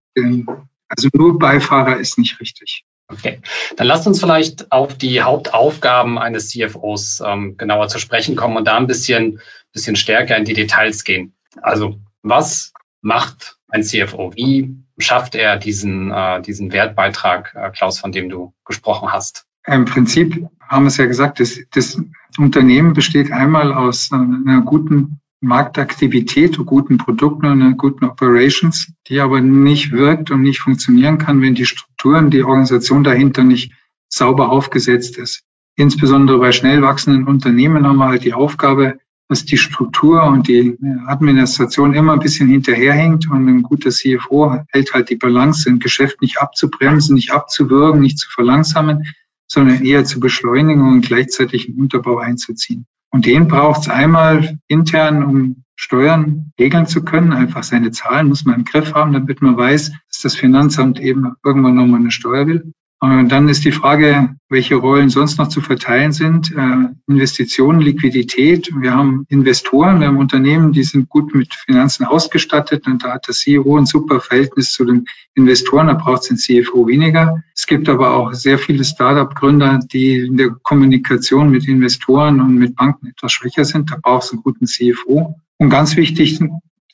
also 0.89 1.09
nur 1.13 1.39
Beifahrer 1.39 1.99
ist 1.99 2.19
nicht 2.19 2.41
richtig. 2.41 2.85
Okay, 3.11 3.41
dann 3.77 3.87
lasst 3.87 4.07
uns 4.07 4.21
vielleicht 4.21 4.71
auf 4.71 4.95
die 4.95 5.23
Hauptaufgaben 5.23 6.19
eines 6.19 6.51
CFOs 6.51 7.23
ähm, 7.25 7.57
genauer 7.57 7.89
zu 7.89 7.99
sprechen 7.99 8.37
kommen 8.37 8.57
und 8.57 8.67
da 8.67 8.77
ein 8.77 8.87
bisschen, 8.87 9.41
bisschen 9.73 9.97
stärker 9.97 10.37
in 10.37 10.45
die 10.45 10.53
Details 10.53 11.05
gehen. 11.05 11.33
Also 11.63 11.99
was 12.23 12.75
macht 13.01 13.57
ein 13.69 13.83
CFO? 13.83 14.35
Wie 14.35 14.77
schafft 14.99 15.35
er 15.35 15.57
diesen, 15.57 16.11
äh, 16.11 16.43
diesen 16.43 16.73
Wertbeitrag, 16.73 17.55
äh, 17.55 17.71
Klaus, 17.71 17.99
von 17.99 18.13
dem 18.13 18.29
du 18.29 18.53
gesprochen 18.67 19.11
hast? 19.11 19.47
Im 19.67 19.87
Prinzip 19.87 20.47
haben 20.61 20.85
wir 20.85 20.89
es 20.89 20.99
ja 20.99 21.07
gesagt, 21.07 21.41
das, 21.41 21.61
das 21.73 21.99
Unternehmen 22.37 22.93
besteht 22.93 23.33
einmal 23.33 23.73
aus 23.73 24.11
einer 24.13 24.61
guten 24.63 25.21
Marktaktivität, 25.41 26.59
guten 26.67 26.99
Produkten 26.99 27.47
und 27.47 27.77
guten 27.77 28.05
Operations, 28.05 28.93
die 29.07 29.21
aber 29.21 29.41
nicht 29.41 29.93
wirkt 29.93 30.31
und 30.31 30.43
nicht 30.43 30.61
funktionieren 30.61 31.19
kann, 31.19 31.41
wenn 31.43 31.55
die 31.55 31.67
Strukturen, 31.67 32.31
die 32.31 32.43
Organisation 32.43 33.05
dahinter 33.05 33.45
nicht 33.45 33.73
sauber 34.09 34.51
aufgesetzt 34.51 35.17
ist. 35.17 35.45
Insbesondere 35.77 36.39
bei 36.39 36.51
schnell 36.51 36.83
wachsenden 36.83 37.29
Unternehmen 37.29 37.87
haben 37.87 37.99
wir 37.99 38.09
halt 38.09 38.25
die 38.25 38.35
Aufgabe, 38.35 38.99
dass 39.29 39.45
die 39.45 39.59
Struktur 39.59 40.25
und 40.25 40.49
die 40.49 40.77
Administration 41.07 41.95
immer 41.95 42.15
ein 42.15 42.19
bisschen 42.19 42.49
hinterherhängt 42.49 43.31
und 43.31 43.47
ein 43.47 43.63
guter 43.63 43.91
CFO 43.91 44.65
hält 44.71 44.95
halt 44.95 45.11
die 45.11 45.17
Balance 45.17 45.69
im 45.69 45.79
Geschäft 45.79 46.21
nicht 46.23 46.41
abzubremsen, 46.41 47.15
nicht 47.15 47.31
abzuwürgen, 47.31 48.01
nicht 48.01 48.19
zu 48.19 48.29
verlangsamen, 48.31 49.05
sondern 49.47 49.85
eher 49.85 50.05
zu 50.05 50.19
beschleunigen 50.19 50.89
und 50.89 51.03
gleichzeitig 51.03 51.69
einen 51.69 51.79
Unterbau 51.79 52.19
einzuziehen. 52.19 52.87
Und 53.11 53.27
den 53.27 53.49
braucht 53.49 53.83
es 53.83 53.89
einmal 53.89 54.59
intern, 54.69 55.25
um 55.25 55.65
Steuern 55.77 56.53
regeln 56.59 56.87
zu 56.87 57.05
können. 57.05 57.33
Einfach 57.33 57.63
seine 57.63 57.91
Zahlen 57.91 58.29
muss 58.29 58.45
man 58.45 58.57
im 58.57 58.65
Griff 58.65 58.95
haben, 58.95 59.13
damit 59.13 59.41
man 59.41 59.57
weiß, 59.57 59.93
dass 60.09 60.23
das 60.23 60.35
Finanzamt 60.35 61.01
eben 61.01 61.35
irgendwann 61.45 61.77
nochmal 61.77 62.01
eine 62.01 62.11
Steuer 62.11 62.47
will. 62.47 62.73
Und 63.01 63.29
dann 63.29 63.49
ist 63.49 63.65
die 63.65 63.71
Frage, 63.71 64.35
welche 64.49 64.75
Rollen 64.75 65.09
sonst 65.09 65.39
noch 65.39 65.49
zu 65.49 65.61
verteilen 65.61 66.11
sind. 66.11 66.51
Äh, 66.51 66.89
Investitionen, 67.07 67.81
Liquidität. 67.81 68.73
Wir 68.77 68.93
haben 68.93 69.25
Investoren, 69.29 70.01
wir 70.01 70.09
haben 70.09 70.17
Unternehmen, 70.17 70.73
die 70.73 70.83
sind 70.83 71.09
gut 71.09 71.33
mit 71.33 71.55
Finanzen 71.55 72.05
ausgestattet 72.05 72.89
und 72.89 73.05
da 73.05 73.15
hat 73.15 73.29
der 73.29 73.35
CEO 73.35 73.79
ein 73.79 73.87
super 73.87 74.21
Verhältnis 74.21 74.73
zu 74.73 74.85
den 74.85 75.05
Investoren, 75.35 75.87
da 75.87 75.95
braucht 75.95 76.23
es 76.23 76.29
den 76.29 76.39
CFO 76.39 76.89
weniger. 76.89 77.45
Es 77.55 77.69
gibt 77.69 77.89
aber 77.89 78.17
auch 78.17 78.33
sehr 78.33 78.59
viele 78.59 78.83
Startup-Gründer, 78.83 79.79
die 79.93 80.19
in 80.19 80.37
der 80.37 80.51
Kommunikation 80.51 81.51
mit 81.51 81.69
Investoren 81.69 82.41
und 82.41 82.57
mit 82.57 82.75
Banken 82.75 83.07
etwas 83.07 83.31
schwächer 83.31 83.65
sind. 83.65 83.93
Da 83.93 83.99
braucht 84.03 84.25
es 84.25 84.33
einen 84.33 84.43
guten 84.43 84.67
CFO. 84.67 85.37
Und 85.59 85.71
ganz 85.71 85.95
wichtig, 85.97 86.41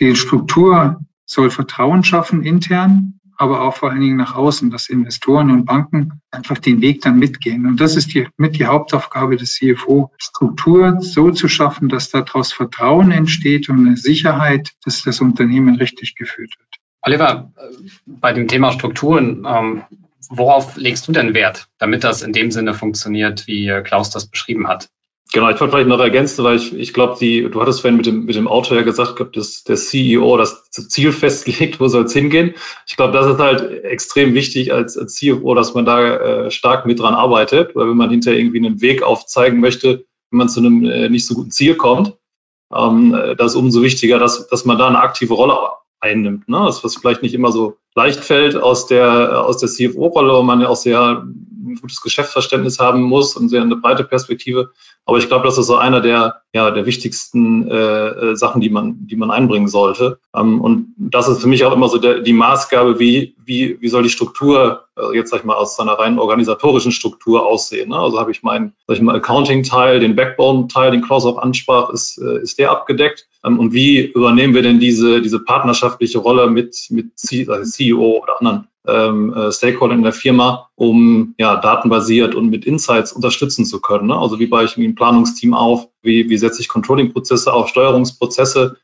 die 0.01 0.17
Struktur 0.17 1.01
soll 1.25 1.51
Vertrauen 1.51 2.05
schaffen 2.05 2.43
intern 2.43 3.21
aber 3.37 3.62
auch 3.62 3.76
vor 3.76 3.91
allen 3.91 4.00
Dingen 4.00 4.17
nach 4.17 4.35
außen, 4.35 4.71
dass 4.71 4.88
Investoren 4.88 5.50
und 5.50 5.64
Banken 5.64 6.21
einfach 6.31 6.59
den 6.59 6.81
Weg 6.81 7.03
dann 7.03 7.19
mitgehen. 7.19 7.67
Und 7.67 7.81
das 7.81 7.97
ist 7.97 8.14
die, 8.14 8.29
mit 8.37 8.59
die 8.59 8.67
Hauptaufgabe 8.67 9.37
des 9.37 9.55
CFO, 9.55 10.11
Struktur 10.19 10.99
so 11.00 11.31
zu 11.31 11.49
schaffen, 11.49 11.88
dass 11.88 12.11
daraus 12.11 12.53
Vertrauen 12.53 13.11
entsteht 13.11 13.69
und 13.69 13.87
eine 13.87 13.97
Sicherheit, 13.97 14.73
dass 14.85 15.03
das 15.03 15.21
Unternehmen 15.21 15.76
richtig 15.76 16.14
geführt 16.14 16.55
wird. 16.59 16.69
Oliver, 17.03 17.53
bei 18.07 18.33
dem 18.33 18.49
Thema 18.49 18.73
Strukturen, 18.73 19.47
ähm, 19.47 19.83
worauf 20.31 20.76
legst 20.76 21.07
du 21.07 21.12
denn 21.12 21.35
Wert, 21.35 21.69
damit 21.79 22.03
das 22.03 22.23
in 22.23 22.33
dem 22.33 22.50
Sinne 22.50 22.75
funktioniert, 22.75 23.47
wie 23.47 23.67
Klaus 23.85 24.11
das 24.11 24.26
beschrieben 24.26 24.69
hat? 24.69 24.88
Genau, 25.33 25.50
ich 25.50 25.61
wollte 25.61 25.73
vielleicht 25.73 25.88
noch 25.88 25.99
ergänzen, 25.99 26.45
weil 26.45 26.57
ich, 26.57 26.73
ich 26.73 26.93
glaube, 26.93 27.16
die, 27.19 27.49
du 27.50 27.61
hattest 27.61 27.81
vorhin 27.81 27.97
mit 27.97 28.07
dem, 28.07 28.25
mit 28.25 28.37
dem 28.37 28.47
Auto 28.47 28.75
ja 28.75 28.83
gesagt, 28.83 29.37
dass 29.37 29.64
der 29.64 29.76
CEO 29.76 30.37
das 30.37 30.71
Ziel 30.71 31.12
festlegt, 31.12 31.81
wo 31.81 31.88
soll 31.88 32.04
es 32.04 32.12
hingehen. 32.12 32.54
Ich 32.87 32.97
glaube, 32.97 33.12
das 33.12 33.26
ist 33.26 33.38
halt 33.38 33.85
extrem 33.85 34.35
wichtig 34.35 34.73
als, 34.73 34.97
als 34.97 35.16
CFO, 35.16 35.54
dass 35.54 35.75
man 35.75 35.87
da 35.87 36.16
äh, 36.16 36.50
stark 36.50 36.87
mit 36.87 37.00
dran 37.00 37.14
arbeitet, 37.14 37.75
weil 37.75 37.88
wenn 37.88 37.97
man 37.97 38.11
hinterher 38.11 38.38
irgendwie 38.38 38.59
einen 38.59 38.81
Weg 38.81 39.02
aufzeigen 39.02 39.61
möchte, 39.61 40.04
wenn 40.31 40.38
man 40.38 40.49
zu 40.49 40.61
einem 40.61 40.85
äh, 40.85 41.09
nicht 41.09 41.26
so 41.26 41.35
guten 41.35 41.50
Ziel 41.50 41.75
kommt, 41.75 42.14
ähm, 42.73 43.12
das 43.37 43.52
ist 43.52 43.57
umso 43.57 43.83
wichtiger, 43.83 44.19
dass, 44.19 44.47
dass 44.49 44.64
man 44.64 44.78
da 44.78 44.87
eine 44.87 45.00
aktive 45.00 45.35
Rolle 45.35 45.57
einnimmt. 46.00 46.49
Ne? 46.49 46.62
Das, 46.64 46.85
was 46.85 46.97
vielleicht 46.97 47.23
nicht 47.23 47.35
immer 47.35 47.50
so 47.50 47.78
leicht 47.95 48.21
fällt 48.21 48.57
aus 48.57 48.87
der, 48.87 49.45
aus 49.45 49.59
der 49.59 49.69
CFO-Rolle, 49.69 50.35
wo 50.35 50.43
man 50.43 50.61
ja 50.61 50.69
auch 50.69 50.76
sehr 50.76 51.26
ein 51.64 51.76
gutes 51.80 52.00
Geschäftsverständnis 52.00 52.78
haben 52.78 53.02
muss 53.02 53.37
und 53.37 53.49
sehr 53.49 53.62
eine 53.62 53.76
breite 53.76 54.04
Perspektive. 54.04 54.71
Aber 55.06 55.18
ich 55.18 55.28
glaube, 55.28 55.44
das 55.44 55.59
ist 55.59 55.66
so 55.66 55.76
einer 55.76 56.00
der, 56.00 56.42
ja, 56.54 56.71
der 56.71 56.87
wichtigsten 56.87 57.68
äh, 57.68 57.75
äh, 57.75 58.37
Sachen, 58.37 58.61
die 58.61 58.71
man, 58.71 59.06
die 59.06 59.16
man 59.16 59.30
einbringen 59.30 59.68
sollte. 59.68 60.18
Ähm, 60.35 60.61
und 60.61 60.94
das 60.97 61.28
ist 61.28 61.42
für 61.42 61.49
mich 61.49 61.64
auch 61.64 61.73
immer 61.73 61.88
so 61.88 61.99
der, 61.99 62.21
die 62.21 62.33
Maßgabe, 62.33 62.99
wie, 62.99 63.37
wie, 63.44 63.78
wie 63.80 63.88
soll 63.88 64.02
die 64.02 64.09
Struktur, 64.09 64.85
also 64.94 65.12
jetzt 65.12 65.30
sag 65.30 65.40
ich 65.40 65.44
mal, 65.44 65.56
aus 65.56 65.76
seiner 65.76 65.92
rein 65.92 66.18
organisatorischen 66.18 66.92
Struktur 66.92 67.47
aussehen. 67.47 67.90
Ne? 67.90 67.99
Also 67.99 68.18
habe 68.18 68.30
ich 68.30 68.42
meinen, 68.42 68.73
sag 68.87 68.97
ich 68.97 69.02
mal, 69.02 69.16
Accounting-Teil, 69.16 70.00
den 70.00 70.16
Backbone-Teil, 70.16 70.92
den 70.92 71.02
Klaus 71.02 71.26
auch 71.26 71.38
ansprach, 71.38 71.90
ist, 71.90 72.18
äh, 72.18 72.40
ist 72.40 72.59
der 72.59 72.71
abgedeckt. 72.71 73.26
Ähm, 73.44 73.59
und 73.59 73.75
wie 73.75 74.00
übernehmen 74.00 74.54
wir 74.54 74.62
denn 74.62 74.80
diese, 74.80 75.21
diese 75.21 75.40
partnerschaftliche 75.40 76.18
Rolle 76.18 76.49
mit, 76.49 76.76
mit 76.90 77.18
CEO 77.18 78.23
oder 78.23 78.38
anderen 78.38 78.68
ähm, 78.87 79.33
äh, 79.33 79.53
Stakeholder 79.53 79.95
in 79.95 80.03
der 80.03 80.12
Firma, 80.12 80.69
um 80.75 81.35
ja 81.38 81.57
datenbasiert 81.57 82.35
und 82.35 82.50
mit 82.50 82.64
Insights 82.64 83.12
unterstützen 83.12 83.64
zu 83.64 83.81
können. 83.81 84.09
Ne? 84.09 84.19
Also 84.19 84.38
wie 84.38 84.47
baue 84.47 84.64
ich 84.64 84.76
ein 84.76 84.95
Planungsteam 84.95 85.55
auf, 85.55 85.88
wie, 86.03 86.29
wie 86.29 86.38
setze 86.38 86.61
ich 86.61 86.69
Controlling-Prozesse 86.69 87.53
auf, 87.53 87.69
Steuerungsprozesse 87.69 88.76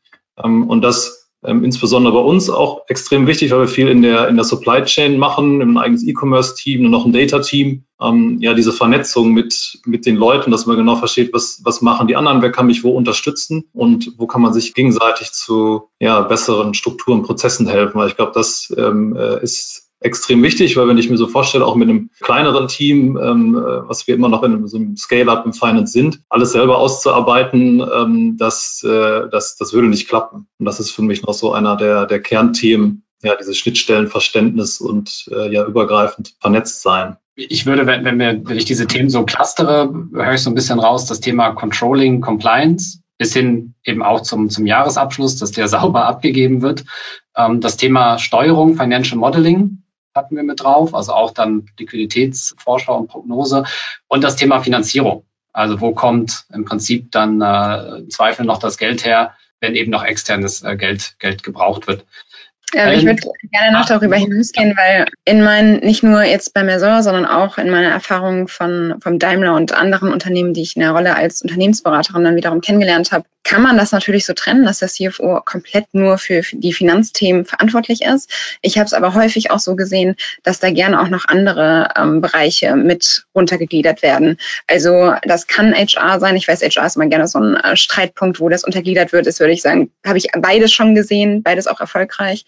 ähm, 0.43 0.67
und 0.67 0.81
das 0.81 1.21
ähm, 1.43 1.63
insbesondere 1.63 2.13
bei 2.13 2.19
uns 2.19 2.49
auch 2.49 2.83
extrem 2.87 3.25
wichtig, 3.25 3.51
weil 3.51 3.61
wir 3.61 3.67
viel 3.67 3.87
in 3.87 4.01
der, 4.01 4.27
in 4.27 4.35
der 4.35 4.43
Supply 4.43 4.83
Chain 4.83 5.17
machen, 5.17 5.61
ein 5.61 5.77
eigenes 5.77 6.03
E-Commerce-Team 6.03 6.85
und 6.85 6.91
noch 6.91 7.05
ein 7.05 7.13
Data-Team. 7.13 7.83
Ähm, 7.99 8.37
ja, 8.41 8.53
diese 8.53 8.71
Vernetzung 8.71 9.31
mit, 9.31 9.79
mit 9.85 10.05
den 10.05 10.17
Leuten, 10.17 10.51
dass 10.51 10.65
man 10.67 10.77
genau 10.77 10.95
versteht, 10.95 11.33
was, 11.33 11.61
was 11.63 11.81
machen 11.81 12.07
die 12.07 12.15
anderen, 12.15 12.41
wer 12.41 12.51
kann 12.51 12.67
mich 12.67 12.83
wo 12.83 12.91
unterstützen 12.91 13.63
und 13.73 14.13
wo 14.17 14.27
kann 14.27 14.41
man 14.41 14.53
sich 14.53 14.73
gegenseitig 14.73 15.31
zu 15.31 15.89
ja, 15.99 16.21
besseren 16.21 16.73
Strukturen, 16.75 17.23
Prozessen 17.23 17.67
helfen. 17.67 17.99
Weil 17.99 18.09
ich 18.09 18.15
glaube, 18.15 18.33
das 18.35 18.71
ähm, 18.77 19.15
äh, 19.15 19.41
ist 19.41 19.90
extrem 20.01 20.41
wichtig, 20.43 20.75
weil 20.75 20.87
wenn 20.87 20.97
ich 20.97 21.09
mir 21.09 21.17
so 21.17 21.27
vorstelle, 21.27 21.65
auch 21.65 21.75
mit 21.75 21.87
einem 21.87 22.09
kleineren 22.19 22.67
Team, 22.67 23.17
ähm, 23.21 23.55
äh, 23.55 23.87
was 23.87 24.07
wir 24.07 24.15
immer 24.15 24.29
noch 24.29 24.43
in 24.43 24.67
so 24.67 24.77
einem 24.77 24.97
Scale-up 24.97 25.45
im 25.45 25.53
Finance 25.53 25.93
sind, 25.93 26.21
alles 26.27 26.51
selber 26.51 26.79
auszuarbeiten, 26.79 27.81
ähm, 27.81 28.35
das, 28.37 28.83
äh, 28.83 29.29
das, 29.31 29.55
das 29.55 29.73
würde 29.73 29.87
nicht 29.87 30.09
klappen. 30.09 30.47
Und 30.57 30.65
das 30.65 30.79
ist 30.79 30.91
für 30.91 31.03
mich 31.03 31.23
noch 31.23 31.33
so 31.33 31.53
einer 31.53 31.77
der, 31.77 32.07
der 32.07 32.19
Kernthemen, 32.19 33.03
ja, 33.23 33.35
dieses 33.35 33.57
Schnittstellenverständnis 33.57 34.81
und 34.81 35.29
äh, 35.31 35.53
ja 35.53 35.65
übergreifend 35.65 36.33
vernetzt 36.39 36.81
sein. 36.81 37.17
Ich 37.35 37.65
würde, 37.67 37.85
wenn, 37.85 38.03
wenn, 38.03 38.19
wir, 38.19 38.41
wenn 38.43 38.57
ich 38.57 38.65
diese 38.65 38.87
Themen 38.87 39.09
so 39.09 39.23
clustere, 39.23 39.93
höre 40.13 40.33
ich 40.33 40.41
so 40.41 40.49
ein 40.49 40.55
bisschen 40.55 40.79
raus, 40.79 41.05
das 41.05 41.19
Thema 41.19 41.51
Controlling, 41.51 42.21
Compliance, 42.21 42.99
bis 43.19 43.33
hin 43.33 43.75
eben 43.85 44.01
auch 44.01 44.21
zum, 44.21 44.49
zum 44.49 44.65
Jahresabschluss, 44.65 45.37
dass 45.37 45.51
der 45.51 45.67
sauber 45.67 46.05
abgegeben 46.05 46.63
wird. 46.63 46.85
Ähm, 47.35 47.61
das 47.61 47.77
Thema 47.77 48.17
Steuerung, 48.17 48.75
Financial 48.75 49.19
Modeling, 49.19 49.80
hatten 50.15 50.35
wir 50.35 50.43
mit 50.43 50.61
drauf, 50.61 50.93
also 50.93 51.13
auch 51.13 51.31
dann 51.31 51.67
Liquiditätsvorschau 51.77 52.97
und 52.97 53.07
Prognose 53.07 53.63
und 54.07 54.23
das 54.23 54.35
Thema 54.35 54.61
Finanzierung. 54.61 55.25
Also 55.53 55.81
wo 55.81 55.93
kommt 55.93 56.45
im 56.53 56.65
Prinzip 56.65 57.11
dann 57.11 57.41
äh, 57.41 57.97
im 57.99 58.09
Zweifel 58.09 58.45
noch 58.45 58.59
das 58.59 58.77
Geld 58.77 59.05
her, 59.05 59.35
wenn 59.59 59.75
eben 59.75 59.91
noch 59.91 60.03
externes 60.03 60.63
äh, 60.63 60.75
Geld, 60.75 61.15
Geld 61.19 61.43
gebraucht 61.43 61.87
wird. 61.87 62.05
Ja, 62.73 62.89
ich 62.93 63.05
würde 63.05 63.21
gerne 63.51 63.77
noch 63.77 63.85
darüber 63.85 64.15
hinausgehen, 64.15 64.77
weil 64.77 65.05
in 65.25 65.43
meinen, 65.43 65.81
nicht 65.81 66.03
nur 66.03 66.23
jetzt 66.23 66.53
bei 66.53 66.63
Mersor, 66.63 67.03
sondern 67.03 67.25
auch 67.25 67.57
in 67.57 67.69
meiner 67.69 67.89
Erfahrung 67.89 68.47
von, 68.47 68.95
vom 69.01 69.19
Daimler 69.19 69.55
und 69.55 69.73
anderen 69.73 70.13
Unternehmen, 70.13 70.53
die 70.53 70.61
ich 70.61 70.77
in 70.77 70.81
der 70.81 70.91
Rolle 70.91 71.15
als 71.15 71.41
Unternehmensberaterin 71.41 72.23
dann 72.23 72.37
wiederum 72.37 72.61
kennengelernt 72.61 73.11
habe, 73.11 73.25
kann 73.43 73.61
man 73.61 73.77
das 73.77 73.91
natürlich 73.91 74.25
so 74.25 74.33
trennen, 74.33 74.65
dass 74.65 74.79
der 74.79 74.87
CFO 74.87 75.41
komplett 75.43 75.85
nur 75.93 76.17
für 76.17 76.41
die 76.51 76.73
Finanzthemen 76.73 77.45
verantwortlich 77.45 78.01
ist. 78.01 78.29
Ich 78.61 78.77
habe 78.77 78.85
es 78.85 78.93
aber 78.93 79.13
häufig 79.13 79.51
auch 79.51 79.59
so 79.59 79.75
gesehen, 79.75 80.15
dass 80.43 80.59
da 80.59 80.71
gerne 80.71 81.01
auch 81.01 81.07
noch 81.07 81.25
andere 81.27 81.89
ähm, 81.97 82.21
Bereiche 82.21 82.75
mit 82.75 83.25
runtergegliedert 83.35 84.01
werden. 84.01 84.37
Also 84.67 85.13
das 85.23 85.47
kann 85.47 85.73
HR 85.73 86.19
sein. 86.19 86.35
Ich 86.35 86.47
weiß, 86.47 86.61
HR 86.61 86.85
ist 86.85 86.95
immer 86.95 87.07
gerne 87.07 87.27
so 87.27 87.39
ein 87.39 87.55
äh, 87.55 87.75
Streitpunkt, 87.75 88.39
wo 88.39 88.49
das 88.49 88.63
untergliedert 88.63 89.11
wird. 89.11 89.25
Das 89.25 89.39
würde 89.39 89.53
ich 89.53 89.61
sagen, 89.61 89.91
habe 90.05 90.17
ich 90.17 90.27
beides 90.37 90.71
schon 90.71 90.95
gesehen, 90.95 91.43
beides 91.43 91.67
auch 91.67 91.79
erfolgreich. 91.79 92.45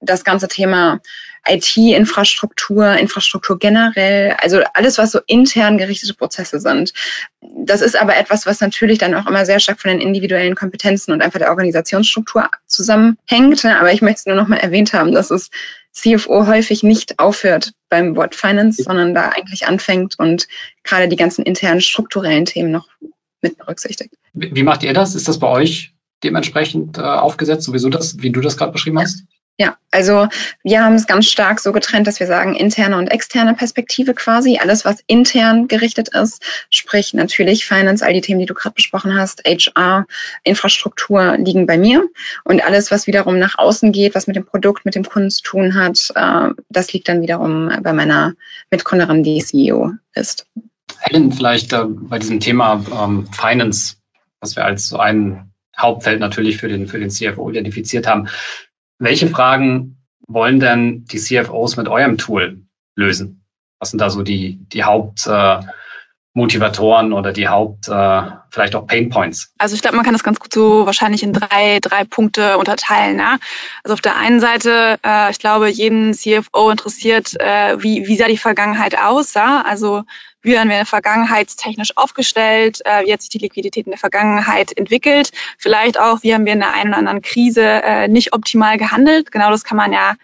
Das 0.00 0.24
ganze 0.24 0.48
Thema 0.48 1.00
IT-Infrastruktur, 1.46 2.96
Infrastruktur 2.96 3.58
generell, 3.58 4.36
also 4.38 4.60
alles, 4.74 4.98
was 4.98 5.10
so 5.10 5.20
intern 5.26 5.78
gerichtete 5.78 6.14
Prozesse 6.14 6.60
sind. 6.60 6.92
Das 7.40 7.80
ist 7.80 7.96
aber 7.96 8.16
etwas, 8.16 8.46
was 8.46 8.60
natürlich 8.60 8.98
dann 8.98 9.14
auch 9.14 9.26
immer 9.26 9.44
sehr 9.44 9.60
stark 9.60 9.80
von 9.80 9.90
den 9.90 10.00
individuellen 10.00 10.54
Kompetenzen 10.54 11.12
und 11.12 11.22
einfach 11.22 11.40
der 11.40 11.50
Organisationsstruktur 11.50 12.48
zusammenhängt. 12.66 13.64
Aber 13.64 13.92
ich 13.92 14.02
möchte 14.02 14.20
es 14.20 14.26
nur 14.26 14.36
noch 14.36 14.48
mal 14.48 14.58
erwähnt 14.58 14.92
haben, 14.92 15.12
dass 15.12 15.30
es 15.30 15.50
CFO 15.92 16.46
häufig 16.46 16.82
nicht 16.82 17.18
aufhört 17.18 17.72
beim 17.88 18.16
Wort 18.16 18.34
Finance, 18.34 18.82
sondern 18.82 19.14
da 19.14 19.30
eigentlich 19.30 19.66
anfängt 19.66 20.18
und 20.18 20.48
gerade 20.84 21.08
die 21.08 21.16
ganzen 21.16 21.44
internen 21.44 21.80
strukturellen 21.80 22.44
Themen 22.44 22.70
noch 22.70 22.88
mit 23.42 23.58
berücksichtigt. 23.58 24.14
Wie 24.32 24.62
macht 24.62 24.84
ihr 24.84 24.94
das? 24.94 25.14
Ist 25.14 25.28
das 25.28 25.38
bei 25.38 25.48
euch 25.48 25.92
dementsprechend 26.22 26.98
äh, 26.98 27.02
aufgesetzt, 27.02 27.64
sowieso 27.64 27.88
das, 27.88 28.22
wie 28.22 28.30
du 28.30 28.40
das 28.40 28.56
gerade 28.56 28.72
beschrieben 28.72 29.00
hast? 29.00 29.24
Ja, 29.58 29.76
also 29.90 30.28
wir 30.64 30.82
haben 30.82 30.94
es 30.94 31.06
ganz 31.06 31.26
stark 31.26 31.60
so 31.60 31.72
getrennt, 31.72 32.06
dass 32.06 32.18
wir 32.20 32.26
sagen, 32.26 32.54
interne 32.54 32.96
und 32.96 33.08
externe 33.08 33.54
Perspektive 33.54 34.14
quasi. 34.14 34.58
Alles, 34.58 34.86
was 34.86 35.04
intern 35.06 35.68
gerichtet 35.68 36.08
ist, 36.14 36.42
sprich 36.70 37.12
natürlich 37.12 37.66
Finance, 37.66 38.04
all 38.04 38.14
die 38.14 38.22
Themen, 38.22 38.40
die 38.40 38.46
du 38.46 38.54
gerade 38.54 38.74
besprochen 38.74 39.14
hast, 39.14 39.42
HR, 39.44 40.06
Infrastruktur 40.42 41.36
liegen 41.36 41.66
bei 41.66 41.76
mir. 41.76 42.08
Und 42.44 42.64
alles, 42.64 42.90
was 42.90 43.06
wiederum 43.06 43.38
nach 43.38 43.58
außen 43.58 43.92
geht, 43.92 44.14
was 44.14 44.26
mit 44.26 44.36
dem 44.36 44.46
Produkt, 44.46 44.86
mit 44.86 44.94
dem 44.94 45.04
Kunden 45.04 45.30
zu 45.30 45.42
tun 45.42 45.74
hat, 45.74 46.10
äh, 46.14 46.54
das 46.70 46.92
liegt 46.94 47.08
dann 47.08 47.20
wiederum 47.20 47.70
bei 47.82 47.92
meiner 47.92 48.32
Mitgründerin, 48.70 49.22
die 49.22 49.44
CEO 49.44 49.92
ist. 50.14 50.46
Helen, 50.98 51.30
vielleicht 51.30 51.74
äh, 51.74 51.84
bei 51.86 52.18
diesem 52.18 52.40
Thema 52.40 52.82
ähm, 52.90 53.28
Finance, 53.30 53.96
was 54.40 54.56
wir 54.56 54.64
als 54.64 54.88
so 54.88 54.98
ein 54.98 55.52
Hauptfeld 55.76 56.20
natürlich 56.20 56.56
für 56.56 56.68
den, 56.68 56.86
für 56.86 56.98
den 56.98 57.10
CFO 57.10 57.50
identifiziert 57.50 58.06
haben. 58.06 58.28
Welche 59.02 59.26
Fragen 59.26 59.98
wollen 60.28 60.60
denn 60.60 61.04
die 61.06 61.18
CFOs 61.18 61.76
mit 61.76 61.88
eurem 61.88 62.18
Tool 62.18 62.62
lösen? 62.94 63.44
Was 63.80 63.90
sind 63.90 63.98
da 63.98 64.10
so 64.10 64.22
die, 64.22 64.60
die 64.68 64.84
Hauptmotivatoren 64.84 67.10
äh, 67.10 67.14
oder 67.14 67.32
die 67.32 67.48
Haupt, 67.48 67.88
äh, 67.88 68.22
vielleicht 68.50 68.76
auch 68.76 68.86
Pain 68.86 69.08
Points? 69.08 69.52
Also 69.58 69.74
ich 69.74 69.82
glaube, 69.82 69.96
man 69.96 70.04
kann 70.04 70.14
das 70.14 70.22
ganz 70.22 70.38
gut 70.38 70.54
so 70.54 70.86
wahrscheinlich 70.86 71.24
in 71.24 71.32
drei, 71.32 71.80
drei 71.80 72.04
Punkte 72.04 72.58
unterteilen. 72.58 73.18
Ja? 73.18 73.38
Also 73.82 73.94
auf 73.94 74.00
der 74.00 74.16
einen 74.16 74.38
Seite, 74.38 75.00
äh, 75.04 75.32
ich 75.32 75.40
glaube, 75.40 75.68
jeden 75.68 76.14
CFO 76.14 76.70
interessiert, 76.70 77.34
äh, 77.40 77.82
wie, 77.82 78.06
wie 78.06 78.16
sah 78.16 78.28
die 78.28 78.38
Vergangenheit 78.38 78.96
aus? 78.96 79.34
Ja? 79.34 79.64
Also 79.66 80.04
wie 80.42 80.54
waren 80.54 80.68
wir 80.68 80.74
in 80.74 80.80
der 80.80 80.86
Vergangenheit 80.86 81.56
technisch 81.56 81.96
aufgestellt, 81.96 82.80
äh, 82.84 83.04
wie 83.06 83.12
hat 83.12 83.22
sich 83.22 83.30
die 83.30 83.38
Liquidität 83.38 83.86
in 83.86 83.92
der 83.92 83.98
Vergangenheit 83.98 84.76
entwickelt, 84.76 85.30
vielleicht 85.58 85.98
auch, 85.98 86.22
wie 86.22 86.34
haben 86.34 86.44
wir 86.44 86.52
in 86.52 86.60
der 86.60 86.74
einen 86.74 86.90
oder 86.90 86.98
anderen 86.98 87.22
Krise 87.22 87.62
äh, 87.62 88.08
nicht 88.08 88.32
optimal 88.32 88.78
gehandelt. 88.78 89.32
Genau 89.32 89.50
das 89.50 89.64
kann 89.64 89.76
man 89.76 89.92
ja 89.92 90.14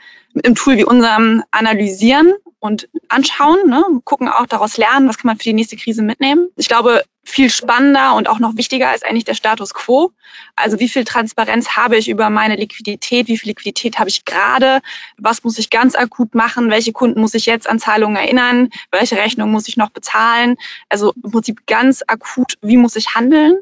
einem 0.45 0.55
Tool 0.55 0.77
wie 0.77 0.85
unserem 0.85 1.43
analysieren 1.51 2.35
und 2.61 2.89
anschauen, 3.09 3.69
ne? 3.69 3.85
gucken 4.05 4.29
auch 4.29 4.47
daraus 4.47 4.77
lernen, 4.77 5.09
was 5.09 5.19
kann 5.19 5.29
man 5.29 5.37
für 5.37 5.45
die 5.45 5.53
nächste 5.53 5.77
Krise 5.77 6.03
mitnehmen. 6.03 6.49
Ich 6.57 6.69
glaube, 6.69 7.03
viel 7.23 7.51
spannender 7.51 8.15
und 8.15 8.29
auch 8.29 8.39
noch 8.39 8.57
wichtiger 8.57 8.95
ist 8.95 9.05
eigentlich 9.05 9.25
der 9.25 9.35
Status 9.35 9.75
quo. 9.75 10.13
Also 10.57 10.81
wie 10.81 10.89
viel 10.89 11.05
Transparenz 11.05 11.77
habe 11.77 11.97
ich 11.97 12.09
über 12.09 12.31
meine 12.31 12.57
Liquidität? 12.57 13.29
Wie 13.29 13.39
viel 13.39 13.51
Liquidität 13.51 13.99
habe 13.99 14.09
ich 14.09 14.25
gerade? 14.25 14.81
Was 15.19 15.45
muss 15.45 15.59
ich 15.59 15.71
ganz 15.71 15.95
akut 15.95 16.35
machen? 16.35 16.71
Welche 16.71 16.93
Kunden 16.93 17.21
muss 17.21 17.35
ich 17.35 17.47
jetzt 17.47 17.69
an 17.69 17.79
Zahlungen 17.79 18.17
erinnern? 18.17 18.71
Welche 18.91 19.17
Rechnung 19.17 19.53
muss 19.53 19.69
ich 19.69 19.77
noch 19.77 19.91
bezahlen? 19.91 20.57
Also 20.89 21.13
im 21.23 21.31
Prinzip 21.31 21.67
ganz 21.67 22.03
akut, 22.07 22.55
wie 22.63 22.77
muss 22.77 22.97
ich 22.97 23.15
handeln? 23.15 23.59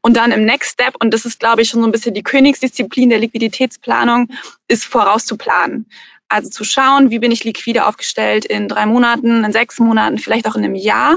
Und 0.00 0.16
dann 0.16 0.32
im 0.32 0.44
Next 0.44 0.72
Step, 0.72 0.94
und 1.00 1.12
das 1.12 1.24
ist, 1.24 1.40
glaube 1.40 1.62
ich, 1.62 1.68
schon 1.68 1.80
so 1.80 1.86
ein 1.86 1.92
bisschen 1.92 2.14
die 2.14 2.22
Königsdisziplin 2.22 3.10
der 3.10 3.18
Liquiditätsplanung, 3.18 4.28
ist 4.66 4.84
vorauszuplanen. 4.84 5.86
Also 6.28 6.50
zu 6.50 6.64
schauen, 6.64 7.10
wie 7.10 7.18
bin 7.18 7.32
ich 7.32 7.44
liquide 7.44 7.86
aufgestellt 7.86 8.44
in 8.44 8.68
drei 8.68 8.86
Monaten, 8.86 9.44
in 9.44 9.52
sechs 9.52 9.78
Monaten, 9.78 10.18
vielleicht 10.18 10.46
auch 10.46 10.56
in 10.56 10.64
einem 10.64 10.74
Jahr 10.74 11.16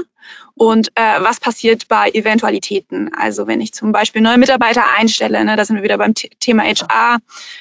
und 0.54 0.88
äh, 0.94 1.20
was 1.20 1.40
passiert 1.40 1.88
bei 1.88 2.10
Eventualitäten. 2.10 3.10
Also 3.14 3.46
wenn 3.46 3.60
ich 3.60 3.72
zum 3.72 3.92
Beispiel 3.92 4.22
neue 4.22 4.38
Mitarbeiter 4.38 4.84
einstelle, 4.96 5.44
ne, 5.44 5.56
da 5.56 5.64
sind 5.64 5.76
wir 5.76 5.82
wieder 5.82 5.98
beim 5.98 6.14
Thema 6.14 6.64
HR. 6.64 7.18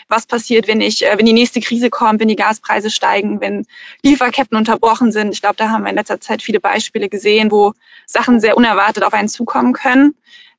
Was 0.08 0.26
passiert, 0.26 0.68
wenn 0.68 0.82
ich, 0.82 1.06
äh, 1.06 1.18
wenn 1.18 1.26
die 1.26 1.34
nächste 1.34 1.62
Krise 1.62 1.90
kommt, 1.90 2.20
wenn 2.20 2.28
die 2.28 2.36
Gaspreise 2.36 2.90
steigen, 2.90 3.42
wenn 3.42 3.66
Lieferketten 4.04 4.58
unterbrochen 4.58 5.12
sind? 5.12 5.34
Ich 5.34 5.42
glaube, 5.42 5.56
da 5.56 5.70
haben 5.70 5.84
wir 5.84 5.90
in 5.90 5.96
letzter 5.96 6.20
Zeit 6.20 6.42
viele 6.42 6.60
Beispiele 6.60 7.10
gesehen, 7.10 7.52
wo 7.52 7.74
Sachen 8.06 8.40
sehr 8.40 8.58
unerwartet 8.58 9.04
auf 9.04 9.14
einen 9.14 9.30
zukommen 9.30 9.74
können. 9.74 10.16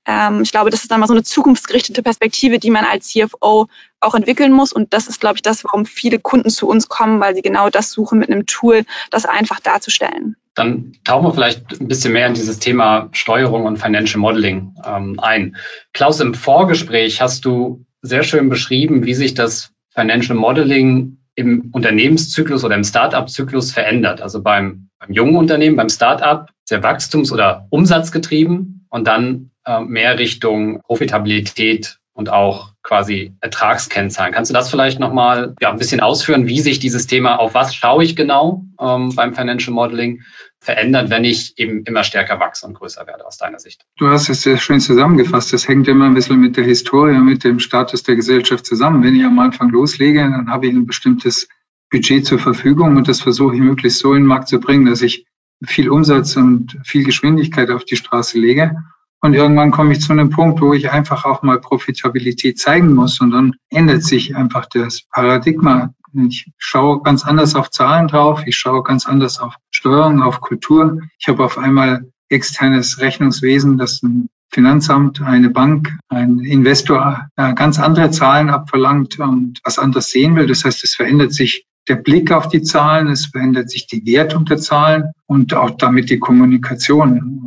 Ähm, 0.07 0.43
ich 0.43 0.51
glaube, 0.51 0.71
das 0.71 0.83
ist 0.83 0.91
dann 0.91 1.01
mal 1.01 1.07
so 1.07 1.15
eine 1.15 1.23
zukunftsgerichtete 1.23 2.03
Perspektive, 2.03 2.59
die 2.59 2.71
man 2.71 2.85
als 2.85 3.09
CFO 3.09 3.69
auch 4.01 4.15
entwickeln 4.15 4.53
muss. 4.53 4.73
Und 4.73 4.93
das 4.93 5.07
ist, 5.07 5.21
glaube 5.21 5.37
ich, 5.37 5.43
das, 5.43 5.65
warum 5.65 5.87
viele 5.87 6.19
Kunden 6.19 6.51
zu 6.51 6.69
uns 6.69 6.89
kommen, 6.89 7.21
weil 7.21 7.35
sie 7.35 7.43
genau 7.43 7.71
das 7.71 7.93
suchen 7.93 8.19
mit 8.19 8.31
einem 8.31 8.47
Tool, 8.47 8.85
das 9.11 9.27
einfach 9.27 9.61
darzustellen. 9.61 10.37
Dann 10.55 10.93
tauchen 11.05 11.27
wir 11.27 11.33
vielleicht 11.33 11.81
ein 11.81 11.89
bisschen 11.89 12.13
mehr 12.13 12.27
in 12.27 12.35
dieses 12.35 12.59
Thema 12.59 13.09
Steuerung 13.13 13.65
und 13.65 13.79
Financial 13.79 14.21
Modeling 14.21 14.75
ähm, 14.85 15.19
ein. 15.21 15.57
Klaus, 15.93 16.21
im 16.21 16.35
Vorgespräch 16.35 17.21
hast 17.21 17.45
du 17.45 17.85
sehr 18.03 18.25
schön 18.25 18.49
beschrieben, 18.49 19.05
wie 19.07 19.15
sich 19.15 19.35
das 19.35 19.71
Financial 19.95 20.37
Modeling 20.37 21.19
im 21.35 21.71
Unternehmenszyklus 21.73 22.65
oder 22.65 22.75
im 22.75 22.85
Startup-Zyklus 22.85 23.73
verändert. 23.73 24.21
Also 24.21 24.43
beim, 24.43 24.89
beim 24.99 25.13
jungen 25.13 25.37
Unternehmen, 25.37 25.77
beim 25.77 25.89
Startup 25.89 26.51
sehr 26.65 26.83
wachstums- 26.83 27.33
oder 27.33 27.67
umsatzgetrieben 27.71 28.87
und 28.91 29.07
dann 29.07 29.52
mehr 29.81 30.19
Richtung 30.19 30.81
Profitabilität 30.83 31.99
und 32.15 32.31
auch 32.31 32.73
quasi 32.83 33.35
Ertragskennzahlen. 33.41 34.35
Kannst 34.35 34.51
du 34.51 34.55
das 34.55 34.71
vielleicht 34.71 35.01
nochmal 35.01 35.55
ja, 35.61 35.71
ein 35.71 35.79
bisschen 35.79 36.01
ausführen, 36.01 36.47
wie 36.47 36.61
sich 36.61 36.79
dieses 36.79 37.07
Thema, 37.07 37.37
auf 37.37 37.55
was 37.55 37.75
schaue 37.75 38.05
ich 38.05 38.17
genau 38.17 38.65
ähm, 38.81 39.15
beim 39.15 39.35
Financial 39.35 39.73
Modeling, 39.73 40.23
verändert, 40.61 41.11
wenn 41.11 41.25
ich 41.25 41.59
eben 41.59 41.83
immer 41.85 42.05
stärker 42.05 42.39
wachse 42.39 42.67
und 42.67 42.75
größer 42.75 43.07
werde 43.07 43.27
aus 43.27 43.37
deiner 43.37 43.59
Sicht? 43.59 43.85
Du 43.97 44.09
hast 44.09 44.29
es 44.29 44.43
sehr 44.43 44.59
schön 44.59 44.79
zusammengefasst. 44.81 45.53
Das 45.53 45.67
hängt 45.67 45.89
immer 45.89 46.07
ein 46.07 46.15
bisschen 46.15 46.39
mit 46.39 46.57
der 46.57 46.65
Historie, 46.65 47.19
mit 47.19 47.43
dem 47.45 47.59
Status 47.59 48.03
der 48.05 48.15
Gesellschaft 48.15 48.65
zusammen. 48.67 49.03
Wenn 49.03 49.17
ich 49.17 49.25
am 49.25 49.39
Anfang 49.39 49.71
loslege, 49.71 50.21
dann 50.21 50.51
habe 50.51 50.67
ich 50.67 50.73
ein 50.73 50.87
bestimmtes 50.87 51.49
Budget 51.91 52.25
zur 52.25 52.39
Verfügung 52.39 52.97
und 52.97 53.09
das 53.09 53.21
versuche 53.21 53.55
ich 53.55 53.61
möglichst 53.61 53.99
so 53.99 54.15
in 54.15 54.23
den 54.23 54.27
Markt 54.27 54.49
zu 54.49 54.61
bringen, 54.61 54.87
dass 54.87 55.03
ich 55.03 55.27
viel 55.65 55.91
Umsatz 55.91 56.37
und 56.37 56.79
viel 56.85 57.05
Geschwindigkeit 57.05 57.71
auf 57.71 57.85
die 57.85 57.97
Straße 57.97 58.39
lege. 58.39 58.77
Und 59.25 59.35
irgendwann 59.35 59.71
komme 59.71 59.93
ich 59.93 60.01
zu 60.01 60.13
einem 60.13 60.31
Punkt, 60.31 60.61
wo 60.61 60.75
ich 60.75 60.91
einfach 60.91 61.25
auch 61.25 61.43
mal 61.43 61.61
Profitabilität 61.61 62.59
zeigen 62.59 62.93
muss. 62.93 63.21
Und 63.21 63.31
dann 63.31 63.55
ändert 63.71 64.03
sich 64.03 64.35
einfach 64.35 64.67
das 64.67 65.03
Paradigma. 65.03 65.95
Ich 66.29 66.51
schaue 66.59 67.03
ganz 67.03 67.25
anders 67.25 67.55
auf 67.55 67.71
Zahlen 67.71 68.09
drauf. 68.09 68.43
Ich 68.47 68.57
schaue 68.57 68.83
ganz 68.83 69.07
anders 69.07 69.39
auf 69.39 69.55
Steuerung, 69.71 70.23
auf 70.23 70.41
Kultur. 70.41 70.99
Ich 71.19 71.29
habe 71.29 71.45
auf 71.45 71.57
einmal 71.57 72.11
externes 72.29 73.01
Rechnungswesen, 73.01 73.79
das 73.79 74.03
ein 74.03 74.29
Finanzamt, 74.51 75.23
eine 75.23 75.51
Bank, 75.51 75.97
ein 76.09 76.41
Investor 76.41 77.29
äh, 77.37 77.55
ganz 77.55 77.79
andere 77.79 78.11
Zahlen 78.11 78.51
abverlangt 78.51 79.19
und 79.19 79.61
was 79.65 79.79
anderes 79.79 80.11
sehen 80.11 80.37
will. 80.37 80.47
Das 80.47 80.65
heißt, 80.65 80.85
es 80.85 80.95
verändert 80.95 81.33
sich 81.33 81.65
der 81.89 81.97
Blick 81.97 82.31
auf 82.31 82.49
die 82.49 82.63
Zahlen, 82.63 83.09
es 83.09 83.27
verändert 83.27 83.71
sich 83.71 83.87
die 83.87 84.05
Wertung 84.05 84.45
der 84.45 84.59
Zahlen 84.59 85.13
und 85.27 85.55
auch 85.55 85.71
damit 85.71 86.11
die 86.11 86.19
Kommunikation. 86.19 87.42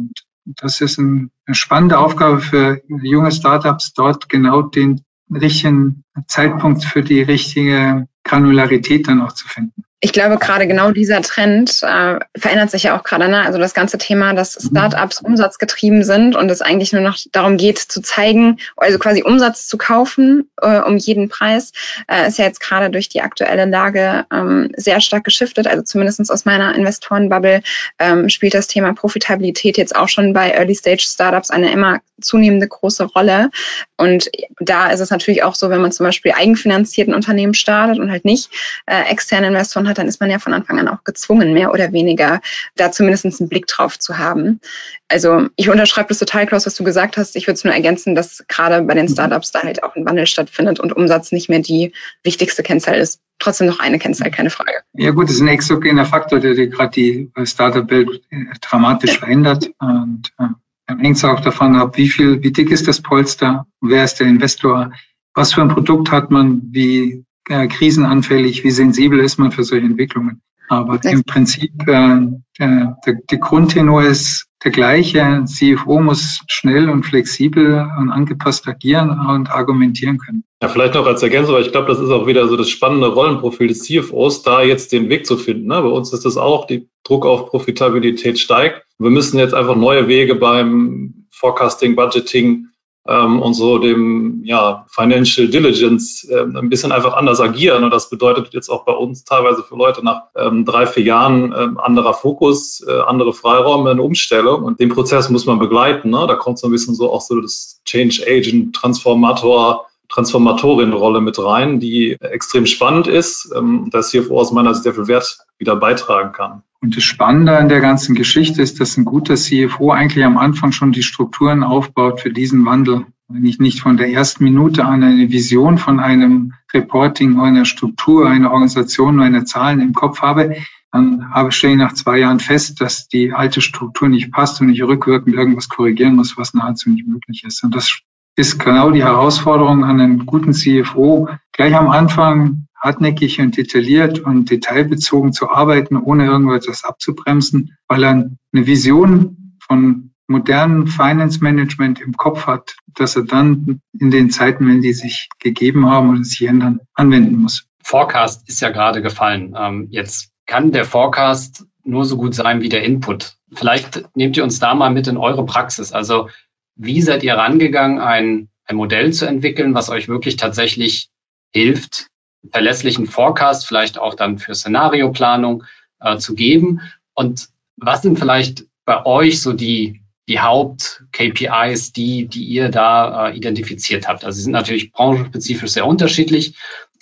Das 0.46 0.82
ist 0.82 1.00
eine 1.00 1.30
spannende 1.52 2.00
Aufgabe 2.00 2.40
für 2.40 2.82
junge 2.88 3.32
Startups, 3.32 3.94
dort 3.94 4.30
genau 4.30 4.62
den 4.62 5.04
richtigen 5.30 6.04
Zeitpunkt 6.28 6.84
für 6.84 7.02
die 7.02 7.22
richtige 7.22 8.08
Granularität 8.24 9.08
dann 9.08 9.22
auch 9.22 9.34
zu 9.34 9.48
finden 9.48 9.86
ich 10.06 10.14
glaube, 10.14 10.38
gerade 10.38 10.68
genau 10.68 10.92
dieser 10.92 11.24
Trend 11.24 11.82
äh, 11.82 12.20
verändert 12.38 12.70
sich 12.70 12.84
ja 12.84 12.96
auch 12.96 13.02
gerade. 13.02 13.28
Ne? 13.28 13.42
Also 13.42 13.58
das 13.58 13.74
ganze 13.74 13.98
Thema, 13.98 14.36
dass 14.36 14.64
mhm. 14.64 14.68
Startups 14.68 15.20
umsatzgetrieben 15.20 16.04
sind 16.04 16.36
und 16.36 16.52
es 16.52 16.62
eigentlich 16.62 16.94
nur 16.94 17.02
noch 17.02 17.18
darum 17.32 17.58
geht, 17.58 17.80
zu 17.80 18.04
zeigen, 18.04 18.60
also 18.78 19.00
quasi 19.00 19.24
Umsatz 19.24 19.66
zu 19.66 19.80
kaufen 19.80 20.48
äh, 20.62 20.80
um 20.82 20.98
jeden 20.98 21.28
Preis, 21.28 21.72
äh, 22.08 22.28
ist 22.28 22.38
ja 22.38 22.46
jetzt 22.46 22.60
gerade 22.60 22.92
durch 22.92 23.10
die 23.10 23.22
aktuelle 23.22 23.66
Lage 23.66 24.28
ähm, 24.32 24.70
sehr 24.78 25.02
stark 25.02 25.24
geschiftet. 25.24 25.66
Also 25.66 25.82
zumindest 25.82 26.30
aus 26.30 26.46
meiner 26.46 26.76
Investorenbubble 26.76 27.64
ähm, 27.98 28.30
spielt 28.30 28.54
das 28.54 28.68
Thema 28.68 28.94
Profitabilität 28.94 29.76
jetzt 29.76 29.96
auch 29.96 30.08
schon 30.08 30.34
bei 30.34 30.52
Early-Stage-Startups 30.52 31.50
eine 31.50 31.72
immer 31.72 32.02
zunehmende 32.22 32.68
große 32.68 33.06
Rolle. 33.06 33.50
Und 33.98 34.30
da 34.60 34.92
ist 34.92 35.00
es 35.00 35.10
natürlich 35.10 35.44
auch 35.44 35.56
so, 35.56 35.70
wenn 35.70 35.82
man 35.82 35.92
zum 35.92 36.06
Beispiel 36.06 36.32
eigenfinanzierten 36.32 37.14
Unternehmen 37.14 37.54
startet 37.54 38.00
und 38.00 38.12
halt 38.12 38.26
nicht 38.26 38.50
äh, 38.86 39.10
externe 39.10 39.48
Investoren 39.48 39.88
hat, 39.88 39.95
dann 39.98 40.08
ist 40.08 40.20
man 40.20 40.30
ja 40.30 40.40
von 40.40 40.54
Anfang 40.54 40.80
an 40.80 40.88
auch 40.88 41.04
gezwungen, 41.04 41.54
mehr 41.54 41.72
oder 41.72 41.92
weniger 41.92 42.42
da 42.76 42.92
zumindest 42.92 43.26
einen 43.26 43.50
Blick 43.50 43.68
drauf 43.68 43.98
zu 44.00 44.18
haben. 44.18 44.60
Also 45.08 45.48
ich 45.56 45.70
unterschreibe 45.70 46.10
das 46.10 46.20
total, 46.20 46.48
Klaus, 46.48 46.66
was 46.66 46.76
du 46.76 46.84
gesagt 46.84 47.18
hast. 47.18 47.36
Ich 47.36 47.48
würde 47.48 47.56
es 47.56 47.64
nur 47.64 47.74
ergänzen, 47.74 48.16
dass 48.16 48.44
gerade 48.48 48.82
bei 48.84 48.94
den 48.94 49.08
Startups 49.08 49.52
da 49.52 49.64
halt 49.64 49.84
auch 49.84 49.96
ein 49.96 50.06
Wandel 50.06 50.28
stattfindet 50.28 50.80
und 50.80 50.94
Umsatz 50.94 51.32
nicht 51.32 51.50
mehr 51.50 51.60
die 51.60 51.94
wichtigste 52.24 52.64
Kennzahl 52.64 52.96
ist. 52.96 53.20
Trotzdem 53.40 53.68
noch 53.68 53.80
eine 53.80 54.00
Kennzahl, 54.00 54.32
keine 54.32 54.50
Frage. 54.50 54.72
Ja 54.94 55.12
gut, 55.12 55.26
das 55.26 55.36
ist 55.36 55.42
ein 55.42 55.50
exogener 55.50 56.06
Faktor, 56.06 56.40
der, 56.40 56.54
der 56.54 56.68
gerade 56.68 56.92
die 56.92 57.32
Startup-Welt 57.44 58.22
dramatisch 58.62 59.20
verändert. 59.20 59.72
Und 59.80 60.32
äh, 60.40 60.48
dann 60.88 61.00
hängt 61.00 61.18
es 61.18 61.26
auch 61.26 61.42
davon 61.42 61.76
ab, 61.76 61.98
wie 61.98 62.08
viel, 62.08 62.42
wie 62.44 62.52
dick 62.52 62.72
ist 62.72 62.88
das 62.88 63.02
Polster, 63.02 63.68
wer 63.82 64.04
ist 64.04 64.20
der 64.20 64.28
Investor, 64.28 64.92
was 65.34 65.54
für 65.54 65.62
ein 65.62 65.70
Produkt 65.70 66.12
hat 66.12 66.32
man, 66.32 66.62
wie 66.72 67.26
äh, 67.50 67.68
krisenanfällig, 67.68 68.64
wie 68.64 68.72
sensibel 68.72 69.20
ist 69.20 69.38
man 69.38 69.52
für 69.52 69.64
solche 69.64 69.86
Entwicklungen. 69.86 70.42
Aber 70.68 71.00
im 71.04 71.24
Prinzip, 71.24 71.72
äh, 71.88 72.20
der, 72.60 72.98
der, 73.06 73.16
der 73.30 73.38
Grundtenor 73.38 74.04
ist 74.04 74.48
der 74.64 74.72
gleiche. 74.72 75.46
CFO 75.46 76.02
muss 76.02 76.42
schnell 76.48 76.90
und 76.90 77.04
flexibel 77.04 77.88
und 78.00 78.10
angepasst 78.10 78.68
agieren 78.68 79.12
und 79.12 79.50
argumentieren 79.52 80.18
können. 80.18 80.44
Ja, 80.62 80.70
vielleicht 80.70 80.96
noch 80.96 81.06
als 81.06 81.22
Ergänzung, 81.22 81.56
aber 81.56 81.64
ich 81.64 81.72
glaube, 81.72 81.88
das 81.88 82.00
ist 82.00 82.10
auch 82.10 82.26
wieder 82.26 82.48
so 82.48 82.58
das 82.58 82.70
spannende 82.70 83.08
Rollenprofil 83.08 83.68
des 83.68 83.84
CFOs, 83.84 84.42
da 84.42 84.64
jetzt 84.64 84.92
den 84.92 85.10
Weg 85.10 85.28
zu 85.28 85.38
finden. 85.38 85.68
Ne? 85.68 85.82
Bei 85.82 85.90
uns 85.90 86.12
ist 86.12 86.26
das 86.26 86.38
auch, 86.38 86.66
die 86.66 86.90
Druck 87.04 87.26
auf 87.26 87.52
Profitabilität 87.52 88.40
steigt. 88.40 88.82
Wir 88.98 89.12
müssen 89.12 89.38
jetzt 89.38 89.54
einfach 89.54 89.76
neue 89.76 90.08
Wege 90.08 90.34
beim 90.34 91.28
Forecasting, 91.30 91.96
Budgeting 91.96 92.70
ähm, 93.08 93.42
und 93.42 93.54
so 93.54 93.78
dem 93.78 94.42
ja, 94.44 94.86
Financial 94.90 95.48
Diligence 95.48 96.24
äh, 96.30 96.42
ein 96.42 96.70
bisschen 96.70 96.92
einfach 96.92 97.14
anders 97.14 97.40
agieren. 97.40 97.84
Und 97.84 97.92
das 97.92 98.10
bedeutet 98.10 98.54
jetzt 98.54 98.70
auch 98.70 98.84
bei 98.86 98.94
uns 98.94 99.24
teilweise 99.24 99.64
für 99.64 99.76
Leute 99.76 100.04
nach 100.04 100.24
ähm, 100.36 100.66
drei, 100.66 100.88
vier 100.88 101.04
Jahren 101.04 101.52
äh, 101.52 101.82
anderer 101.82 102.14
Fokus, 102.14 102.84
äh, 102.88 102.92
andere 103.02 103.34
Freiräume, 103.34 103.92
eine 103.92 104.02
Umstellung. 104.02 104.64
Und 104.64 104.80
den 104.80 104.90
Prozess 104.90 105.30
muss 105.30 105.46
man 105.46 105.60
begleiten. 105.60 106.10
Ne? 106.10 106.26
Da 106.28 106.36
kommt 106.36 106.58
so 106.58 106.68
ein 106.68 106.72
bisschen 106.72 106.96
so 106.96 107.12
auch 107.12 107.22
so 107.22 107.40
das 107.40 107.82
Change 107.86 108.24
Agent, 108.28 108.76
Transformator, 108.76 109.86
Transformatorin-Rolle 110.10 111.22
mit 111.22 111.38
rein, 111.40 111.80
die 111.80 112.18
extrem 112.20 112.66
spannend 112.66 113.08
ist, 113.08 113.52
ähm, 113.56 113.90
dass 113.92 114.10
CFO 114.10 114.40
aus 114.40 114.52
meiner 114.52 114.74
Sicht 114.74 114.84
sehr 114.84 114.94
viel 114.94 115.08
Wert 115.08 115.40
wieder 115.58 115.76
beitragen 115.76 116.32
kann. 116.32 116.64
Und 116.82 116.96
das 116.96 117.04
Spannende 117.04 117.58
an 117.58 117.70
der 117.70 117.82
ganzen 117.82 118.16
Geschichte 118.16 118.62
ist, 118.62 118.80
dass 118.80 118.98
ein 118.98 119.06
guter 119.06 119.36
CFO 119.36 119.92
eigentlich 119.92 120.24
am 120.24 120.38
Anfang 120.38 120.72
schon 120.72 120.92
die 120.92 121.04
Strukturen 121.04 121.64
aufbaut 121.64 122.22
für 122.22 122.32
diesen 122.32 122.66
Wandel. 122.66 123.06
Wenn 123.28 123.46
ich 123.46 123.58
nicht 123.58 123.82
von 123.82 123.98
der 123.98 124.10
ersten 124.10 124.44
Minute 124.44 124.86
an 124.86 125.04
eine 125.04 125.32
Vision 125.32 125.80
von 125.80 126.00
einem 126.00 126.54
Reporting, 126.72 127.40
einer 127.40 127.66
Struktur, 127.66 128.30
einer 128.30 128.52
Organisation, 128.52 129.20
einer 129.20 129.46
Zahlen 129.46 129.82
im 129.82 129.94
Kopf 129.94 130.22
habe, 130.22 130.58
dann 130.92 131.34
habe, 131.34 131.52
stelle 131.52 131.74
ich 131.74 131.80
nach 131.80 131.94
zwei 131.94 132.20
Jahren 132.20 132.40
fest, 132.40 132.80
dass 132.82 133.08
die 133.08 133.34
alte 133.34 133.62
Struktur 133.62 134.08
nicht 134.08 134.32
passt 134.32 134.62
und 134.62 134.70
ich 134.70 134.84
rückwirkend 134.84 135.36
irgendwas 135.36 135.70
korrigieren 135.70 136.16
muss, 136.16 136.38
was 136.38 136.54
nahezu 136.54 136.90
nicht 136.90 137.08
möglich 137.08 137.44
ist. 137.46 137.64
Und 137.64 137.76
das 137.76 138.00
ist 138.36 138.60
genau 138.60 138.92
die 138.92 139.04
Herausforderung 139.04 139.84
an 139.84 140.02
einen 140.02 140.26
guten 140.26 140.54
CFO, 140.54 141.30
gleich 141.52 141.76
am 141.76 141.90
Anfang 141.90 142.68
hartnäckig 142.80 143.40
und 143.40 143.58
detailliert 143.58 144.20
und 144.20 144.50
detailbezogen 144.52 145.34
zu 145.34 145.50
arbeiten, 145.50 145.98
ohne 145.98 146.26
irgendwas 146.26 146.84
abzubremsen, 146.84 147.78
weil 147.88 148.04
er 148.04 148.12
eine 148.12 148.68
Vision 148.68 149.58
von 149.60 150.12
modernen 150.28 150.88
Finance 150.88 151.44
Management 151.44 152.02
im 152.02 152.14
Kopf 152.14 152.48
hat, 152.48 152.76
dass 152.94 153.16
er 153.16 153.24
dann 153.24 153.82
in 153.98 154.12
den 154.12 154.30
Zeiten, 154.30 154.68
wenn 154.68 154.82
die 154.82 154.94
sich 154.94 155.30
gegeben 155.40 155.88
haben 155.88 156.10
oder 156.10 156.24
sich 156.24 156.48
ändern, 156.48 156.80
anwenden 156.94 157.38
muss. 157.38 157.68
Forecast 157.84 158.48
ist 158.50 158.62
ja 158.62 158.70
gerade 158.70 159.02
gefallen. 159.02 159.56
Ähm, 159.58 159.88
jetzt 159.92 160.32
kann 160.48 160.72
der 160.72 160.86
Forecast 160.86 161.66
nur 161.84 162.06
so 162.06 162.18
gut 162.18 162.34
sein 162.34 162.62
wie 162.62 162.70
der 162.70 162.84
Input. 162.84 163.38
Vielleicht 163.54 164.10
nehmt 164.16 164.36
ihr 164.38 164.44
uns 164.44 164.60
da 164.60 164.74
mal 164.74 164.90
mit 164.90 165.08
in 165.08 165.18
eure 165.18 165.46
Praxis. 165.46 165.92
Also 165.92 166.30
wie 166.76 167.02
seid 167.02 167.24
ihr 167.24 167.36
rangegangen, 167.36 168.00
ein, 168.00 168.50
ein 168.66 168.76
Modell 168.76 169.14
zu 169.14 169.26
entwickeln, 169.26 169.74
was 169.74 169.90
euch 169.90 170.08
wirklich 170.08 170.36
tatsächlich 170.36 171.10
hilft, 171.52 172.08
verlässlichen 172.52 173.06
Forecast 173.06 173.66
vielleicht 173.66 173.98
auch 173.98 174.14
dann 174.14 174.38
für 174.38 174.56
Szenarioplanung 174.56 175.64
äh, 176.00 176.18
zu 176.18 176.36
geben? 176.36 176.82
Und 177.14 177.50
was 177.78 178.02
sind 178.02 178.20
vielleicht 178.20 178.66
bei 178.86 179.06
euch 179.06 179.42
so 179.42 179.54
die, 179.54 180.02
die 180.28 180.40
Haupt-KPIs, 180.40 181.94
die, 181.94 182.28
die 182.28 182.44
ihr 182.44 182.70
da 182.70 183.30
äh, 183.30 183.38
identifiziert 183.38 184.08
habt? 184.08 184.26
Also 184.26 184.38
sie 184.38 184.44
sind 184.44 184.54
natürlich 184.54 184.92
branchenspezifisch 184.92 185.72
sehr 185.72 185.86
unterschiedlich, 185.86 186.56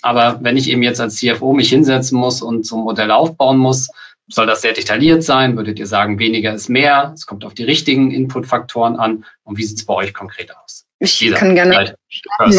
Aber 0.04 0.40
wenn 0.42 0.58
ich 0.58 0.68
eben 0.68 0.82
jetzt 0.82 1.00
als 1.00 1.16
CFO 1.16 1.54
mich 1.54 1.70
hinsetzen 1.70 2.18
muss 2.18 2.42
und 2.42 2.66
so 2.66 2.76
ein 2.76 2.84
Modell 2.84 3.10
aufbauen 3.10 3.56
muss, 3.56 3.88
soll 4.28 4.46
das 4.46 4.62
sehr 4.62 4.72
detailliert 4.72 5.22
sein? 5.22 5.56
Würdet 5.56 5.78
ihr 5.78 5.86
sagen, 5.86 6.18
weniger 6.18 6.54
ist 6.54 6.68
mehr? 6.68 7.12
Es 7.14 7.26
kommt 7.26 7.44
auf 7.44 7.54
die 7.54 7.64
richtigen 7.64 8.10
Inputfaktoren 8.10 8.96
an. 8.96 9.24
Und 9.42 9.58
wie 9.58 9.64
sieht 9.64 9.78
es 9.78 9.86
bei 9.86 9.94
euch 9.94 10.14
konkret 10.14 10.54
aus? 10.56 10.86
Ich 10.98 11.20
Lisa, 11.20 11.36
kann 11.36 11.54
gerne 11.54 11.96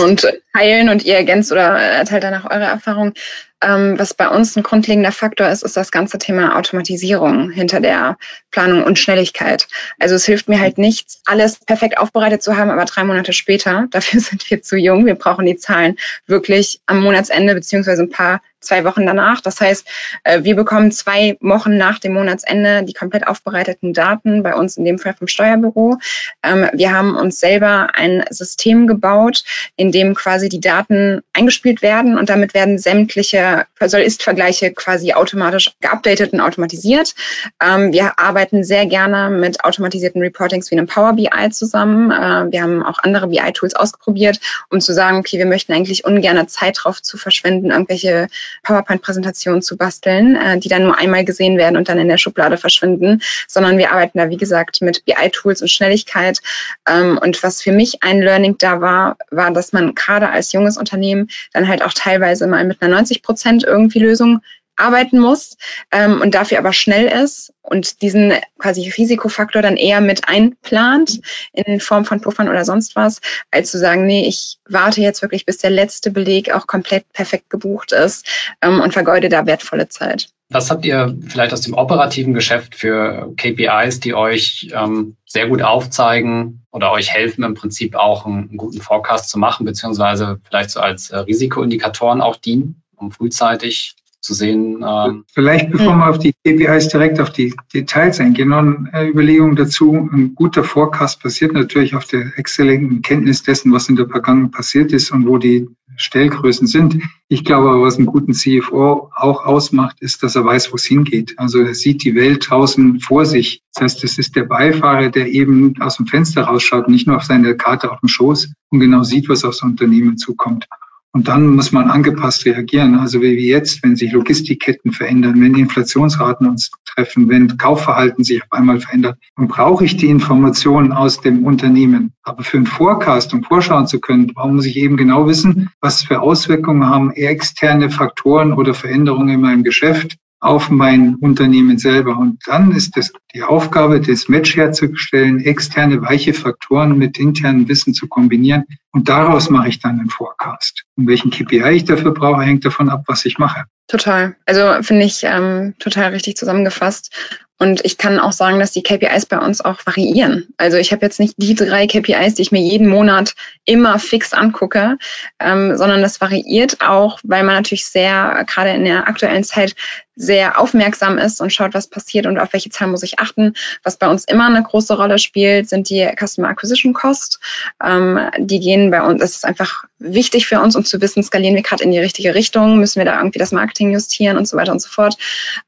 und 0.03 0.27
teilen 0.53 0.89
und 0.89 1.03
ihr 1.05 1.15
ergänzt 1.15 1.51
oder 1.51 1.79
erteilt 1.79 2.23
danach 2.23 2.45
eure 2.45 2.65
Erfahrung. 2.65 3.13
Ähm, 3.61 3.97
was 3.97 4.13
bei 4.13 4.27
uns 4.27 4.55
ein 4.55 4.63
grundlegender 4.63 5.11
Faktor 5.11 5.47
ist, 5.47 5.63
ist 5.63 5.77
das 5.77 5.91
ganze 5.91 6.17
Thema 6.17 6.57
Automatisierung 6.57 7.51
hinter 7.51 7.79
der 7.79 8.17
Planung 8.51 8.83
und 8.83 8.99
Schnelligkeit. 8.99 9.67
Also 9.97 10.15
es 10.15 10.25
hilft 10.25 10.49
mir 10.49 10.59
halt 10.59 10.77
nichts, 10.77 11.21
alles 11.25 11.59
perfekt 11.59 11.97
aufbereitet 11.97 12.43
zu 12.43 12.57
haben, 12.57 12.69
aber 12.69 12.85
drei 12.85 13.03
Monate 13.03 13.33
später, 13.33 13.87
dafür 13.91 14.19
sind 14.19 14.49
wir 14.49 14.61
zu 14.61 14.77
jung. 14.77 15.05
Wir 15.05 15.15
brauchen 15.15 15.45
die 15.45 15.55
Zahlen 15.55 15.97
wirklich 16.27 16.81
am 16.85 17.01
Monatsende 17.01 17.55
beziehungsweise 17.55 18.03
ein 18.03 18.09
paar 18.09 18.41
zwei 18.65 18.83
Wochen 18.83 19.05
danach. 19.05 19.41
Das 19.41 19.61
heißt, 19.61 19.87
äh, 20.23 20.43
wir 20.43 20.55
bekommen 20.55 20.91
zwei 20.91 21.37
Wochen 21.39 21.77
nach 21.77 21.99
dem 21.99 22.13
Monatsende 22.13 22.83
die 22.83 22.93
komplett 22.93 23.27
aufbereiteten 23.27 23.93
Daten, 23.93 24.43
bei 24.43 24.55
uns 24.55 24.75
in 24.75 24.85
dem 24.85 24.99
Fall 24.99 25.13
vom 25.13 25.27
Steuerbüro. 25.27 25.97
Ähm, 26.43 26.69
wir 26.73 26.91
haben 26.91 27.15
uns 27.15 27.39
selber 27.39 27.89
ein 27.93 28.25
System 28.29 28.87
gebaut, 28.87 29.43
in 29.75 29.91
dem 29.91 30.15
quasi 30.15 30.49
die 30.49 30.59
Daten 30.59 31.21
eingespielt 31.33 31.81
werden 31.81 32.17
und 32.17 32.29
damit 32.29 32.53
werden 32.53 32.77
sämtliche 32.77 33.44
Soll-Ist-Vergleiche 33.79 34.73
quasi 34.73 35.13
automatisch 35.13 35.71
geupdatet 35.81 36.33
und 36.33 36.39
automatisiert. 36.39 37.13
Ähm, 37.61 37.93
wir 37.93 38.19
arbeiten 38.19 38.63
sehr 38.63 38.85
gerne 38.85 39.29
mit 39.29 39.63
automatisierten 39.63 40.21
Reportings 40.21 40.71
wie 40.71 40.75
einem 40.75 40.87
Power 40.87 41.13
BI 41.13 41.49
zusammen. 41.51 42.11
Äh, 42.11 42.51
wir 42.51 42.61
haben 42.61 42.83
auch 42.83 42.99
andere 42.99 43.27
BI-Tools 43.27 43.75
ausprobiert, 43.75 44.39
um 44.69 44.81
zu 44.81 44.93
sagen, 44.93 45.17
okay, 45.17 45.37
wir 45.37 45.45
möchten 45.45 45.73
eigentlich 45.73 46.05
ungern 46.05 46.47
Zeit 46.47 46.79
drauf 46.81 47.01
zu 47.01 47.17
verschwenden, 47.17 47.71
irgendwelche 47.71 48.27
PowerPoint-Präsentationen 48.63 49.61
zu 49.61 49.77
basteln, 49.77 50.35
äh, 50.35 50.57
die 50.59 50.69
dann 50.69 50.83
nur 50.83 50.97
einmal 50.97 51.25
gesehen 51.25 51.57
werden 51.57 51.77
und 51.77 51.89
dann 51.89 51.99
in 51.99 52.07
der 52.07 52.17
Schublade 52.17 52.57
verschwinden, 52.57 53.21
sondern 53.47 53.77
wir 53.77 53.91
arbeiten 53.91 54.17
da, 54.17 54.29
wie 54.29 54.37
gesagt, 54.37 54.81
mit 54.81 55.05
BI-Tools 55.05 55.61
und 55.61 55.69
Schnelligkeit. 55.69 56.39
Ähm, 56.87 57.17
und 57.21 57.41
was 57.43 57.61
für 57.61 57.71
mich 57.71 58.03
ein 58.03 58.21
Learning 58.21 58.57
da 58.57 58.81
war, 58.81 59.17
war, 59.31 59.51
dass 59.51 59.73
man 59.73 59.95
gerade 59.95 60.29
als 60.29 60.51
junges 60.51 60.77
Unternehmen 60.77 61.29
dann 61.53 61.67
halt 61.67 61.83
auch 61.83 61.93
teilweise 61.93 62.47
mal 62.47 62.63
mit 62.65 62.81
einer 62.81 62.95
90 62.95 63.21
Prozent 63.35 63.65
irgendwie 63.65 63.99
Lösung 63.99 64.39
arbeiten 64.77 65.19
muss 65.19 65.57
ähm, 65.91 66.21
und 66.21 66.35
dafür 66.35 66.59
aber 66.59 66.73
schnell 66.73 67.05
ist 67.05 67.53
und 67.61 68.01
diesen 68.01 68.33
quasi 68.59 68.89
Risikofaktor 68.89 69.61
dann 69.61 69.77
eher 69.77 70.01
mit 70.01 70.27
einplant 70.27 71.21
in 71.53 71.79
Form 71.79 72.05
von 72.05 72.21
Puffern 72.21 72.49
oder 72.49 72.65
sonst 72.65 72.95
was, 72.95 73.21
als 73.51 73.71
zu 73.71 73.77
sagen, 73.77 74.05
nee, 74.05 74.27
ich 74.27 74.57
warte 74.69 75.01
jetzt 75.01 75.21
wirklich, 75.21 75.45
bis 75.45 75.57
der 75.57 75.69
letzte 75.69 76.11
Beleg 76.11 76.53
auch 76.53 76.67
komplett 76.67 77.11
perfekt 77.13 77.49
gebucht 77.49 77.91
ist 77.91 78.27
ähm, 78.61 78.81
und 78.81 78.93
vergeude 78.93 79.29
da 79.29 79.45
wertvolle 79.45 79.87
Zeit. 79.87 80.29
Was 80.49 80.69
habt 80.69 80.85
ihr 80.85 81.17
vielleicht 81.27 81.53
aus 81.53 81.61
dem 81.61 81.73
operativen 81.73 82.33
Geschäft 82.33 82.75
für 82.75 83.33
KPIs, 83.35 83.99
die 83.99 84.13
euch 84.13 84.69
ähm, 84.73 85.15
sehr 85.25 85.47
gut 85.47 85.61
aufzeigen 85.61 86.65
oder 86.71 86.91
euch 86.91 87.11
helfen, 87.11 87.43
im 87.43 87.55
Prinzip 87.55 87.95
auch 87.95 88.25
einen, 88.25 88.49
einen 88.49 88.57
guten 88.57 88.79
Forecast 88.79 89.29
zu 89.29 89.39
machen, 89.39 89.65
beziehungsweise 89.65 90.39
vielleicht 90.47 90.69
so 90.69 90.81
als 90.81 91.09
äh, 91.09 91.17
Risikoindikatoren 91.17 92.21
auch 92.21 92.35
dienen, 92.35 92.83
um 92.97 93.11
frühzeitig 93.11 93.95
zu 94.25 94.33
sehen. 94.33 94.83
Ähm, 94.85 95.23
Vielleicht 95.31 95.71
bevor 95.71 95.93
hm. 95.93 95.99
wir 95.99 96.09
auf 96.09 96.19
die 96.19 96.33
KPIs 96.43 96.89
direkt 96.89 97.19
auf 97.19 97.29
die 97.29 97.53
Details 97.73 98.19
eingehen, 98.19 98.49
noch 98.49 98.57
eine 98.57 99.07
Überlegung 99.07 99.55
dazu. 99.55 99.93
Ein 99.93 100.33
guter 100.35 100.63
Forecast 100.63 101.21
basiert 101.21 101.53
natürlich 101.53 101.95
auf 101.95 102.05
der 102.05 102.37
exzellenten 102.37 103.01
Kenntnis 103.01 103.43
dessen, 103.43 103.71
was 103.71 103.87
in 103.87 103.95
der 103.95 104.09
Vergangenheit 104.09 104.51
passiert 104.51 104.91
ist 104.91 105.11
und 105.11 105.27
wo 105.27 105.37
die 105.37 105.67
Stellgrößen 105.97 106.67
sind. 106.67 107.01
Ich 107.29 107.45
glaube 107.45 107.69
aber, 107.69 107.81
was 107.81 107.97
einen 107.97 108.07
guten 108.07 108.33
CFO 108.33 109.11
auch 109.15 109.45
ausmacht, 109.45 110.01
ist, 110.01 110.23
dass 110.23 110.35
er 110.35 110.43
weiß, 110.43 110.71
wo 110.71 110.75
es 110.75 110.85
hingeht. 110.85 111.35
Also 111.37 111.59
er 111.59 111.73
sieht 111.73 112.03
die 112.03 112.15
Welt 112.15 112.49
draußen 112.49 112.99
vor 112.99 113.25
sich. 113.25 113.61
Das 113.73 113.83
heißt, 113.83 114.03
es 114.03 114.17
ist 114.17 114.35
der 114.35 114.43
Beifahrer, 114.43 115.09
der 115.09 115.27
eben 115.27 115.79
aus 115.81 115.97
dem 115.97 116.07
Fenster 116.07 116.43
rausschaut, 116.43 116.89
nicht 116.89 117.07
nur 117.07 117.17
auf 117.17 117.23
seine 117.23 117.55
Karte 117.55 117.91
auf 117.91 117.99
dem 117.99 118.09
Schoß 118.09 118.51
und 118.69 118.79
genau 118.79 119.03
sieht, 119.03 119.29
was 119.29 119.45
aufs 119.45 119.61
Unternehmen 119.61 120.17
zukommt. 120.17 120.67
Und 121.15 121.29
dann 121.29 121.55
muss 121.55 121.71
man 121.71 121.89
angepasst 121.89 122.45
reagieren. 122.45 122.99
Also 122.99 123.21
wie 123.21 123.47
jetzt, 123.47 123.81
wenn 123.83 123.95
sich 123.95 124.11
Logistikketten 124.11 124.91
verändern, 124.91 125.41
wenn 125.41 125.55
Inflationsraten 125.55 126.45
uns 126.45 126.71
treffen, 126.83 127.29
wenn 127.29 127.57
Kaufverhalten 127.57 128.25
sich 128.25 128.43
auf 128.43 128.51
einmal 128.51 128.81
verändert, 128.81 129.17
dann 129.37 129.47
brauche 129.47 129.85
ich 129.85 129.95
die 129.95 130.09
Informationen 130.09 130.91
aus 130.91 131.21
dem 131.21 131.45
Unternehmen. 131.45 132.11
Aber 132.21 132.43
für 132.43 132.57
einen 132.57 132.65
Forecast, 132.65 133.33
um 133.33 133.45
vorschauen 133.45 133.87
zu 133.87 134.01
können, 134.01 134.33
muss 134.35 134.65
ich 134.65 134.75
eben 134.75 134.97
genau 134.97 135.25
wissen, 135.25 135.69
was 135.79 136.03
für 136.03 136.19
Auswirkungen 136.19 136.89
haben 136.89 137.11
externe 137.11 137.89
Faktoren 137.89 138.51
oder 138.51 138.73
Veränderungen 138.73 139.35
in 139.35 139.39
meinem 139.39 139.63
Geschäft 139.63 140.17
auf 140.39 140.69
mein 140.69 141.15
Unternehmen 141.15 141.77
selber. 141.77 142.17
Und 142.17 142.39
dann 142.45 142.71
ist 142.71 142.97
es 142.97 143.11
die 143.33 143.43
Aufgabe, 143.43 143.99
das 143.99 144.27
Match 144.27 144.55
herzustellen, 144.55 145.39
externe 145.39 146.01
weiche 146.01 146.33
Faktoren 146.33 146.97
mit 146.97 147.17
internem 147.17 147.67
Wissen 147.67 147.93
zu 147.93 148.07
kombinieren. 148.07 148.65
Und 148.91 149.09
daraus 149.09 149.49
mache 149.49 149.69
ich 149.69 149.79
dann 149.79 149.99
einen 149.99 150.09
Forecast. 150.09 150.83
Und 150.95 151.07
welchen 151.07 151.31
KPI 151.31 151.71
ich 151.71 151.85
dafür 151.85 152.13
brauche, 152.13 152.43
hängt 152.43 152.65
davon 152.65 152.89
ab, 152.89 153.03
was 153.07 153.25
ich 153.25 153.37
mache. 153.37 153.65
Total. 153.87 154.35
Also 154.45 154.81
finde 154.81 155.05
ich 155.05 155.23
ähm, 155.23 155.75
total 155.79 156.11
richtig 156.11 156.37
zusammengefasst. 156.37 157.13
Und 157.57 157.85
ich 157.85 157.97
kann 157.97 158.19
auch 158.19 158.33
sagen, 158.33 158.59
dass 158.59 158.71
die 158.71 158.83
KPIs 158.83 159.27
bei 159.27 159.37
uns 159.39 159.61
auch 159.61 159.85
variieren. 159.85 160.47
Also 160.57 160.77
ich 160.77 160.91
habe 160.91 161.05
jetzt 161.05 161.19
nicht 161.19 161.35
die 161.37 161.55
drei 161.55 161.87
KPIs, 161.87 162.35
die 162.35 162.41
ich 162.41 162.51
mir 162.51 162.61
jeden 162.61 162.89
Monat 162.89 163.33
immer 163.63 163.97
fix 163.97 164.33
angucke, 164.33 164.97
ähm, 165.39 165.77
sondern 165.77 166.01
das 166.01 166.19
variiert 166.19 166.81
auch, 166.81 167.19
weil 167.23 167.43
man 167.43 167.55
natürlich 167.55 167.85
sehr, 167.85 168.43
gerade 168.45 168.71
in 168.71 168.83
der 168.83 169.07
aktuellen 169.07 169.45
Zeit, 169.45 169.75
sehr 170.15 170.59
aufmerksam 170.59 171.17
ist 171.17 171.41
und 171.41 171.51
schaut, 171.51 171.73
was 171.73 171.87
passiert 171.87 172.25
und 172.25 172.39
auf 172.39 172.53
welche 172.53 172.69
Zahlen 172.69 172.91
muss 172.91 173.03
ich 173.03 173.19
achten. 173.19 173.53
Was 173.83 173.97
bei 173.97 174.07
uns 174.07 174.25
immer 174.25 174.47
eine 174.47 174.63
große 174.63 174.95
Rolle 174.95 175.19
spielt, 175.19 175.69
sind 175.69 175.89
die 175.89 176.07
Customer 176.17 176.49
Acquisition 176.49 176.93
Costs. 176.93 177.39
Ähm, 177.83 178.19
die 178.37 178.59
gehen 178.59 178.91
bei 178.91 179.01
uns, 179.01 179.19
das 179.19 179.35
ist 179.35 179.45
einfach 179.45 179.85
wichtig 179.99 180.47
für 180.47 180.59
uns, 180.59 180.75
um 180.75 180.85
zu 180.85 181.01
wissen, 181.01 181.23
skalieren 181.23 181.55
wir 181.55 181.63
gerade 181.63 181.83
in 181.83 181.91
die 181.91 181.99
richtige 181.99 182.35
Richtung, 182.35 182.79
müssen 182.79 182.99
wir 182.99 183.05
da 183.05 183.17
irgendwie 183.17 183.39
das 183.39 183.51
Marketing 183.51 183.91
justieren 183.91 184.37
und 184.37 184.47
so 184.47 184.57
weiter 184.57 184.71
und 184.71 184.81
so 184.81 184.89
fort. 184.89 185.17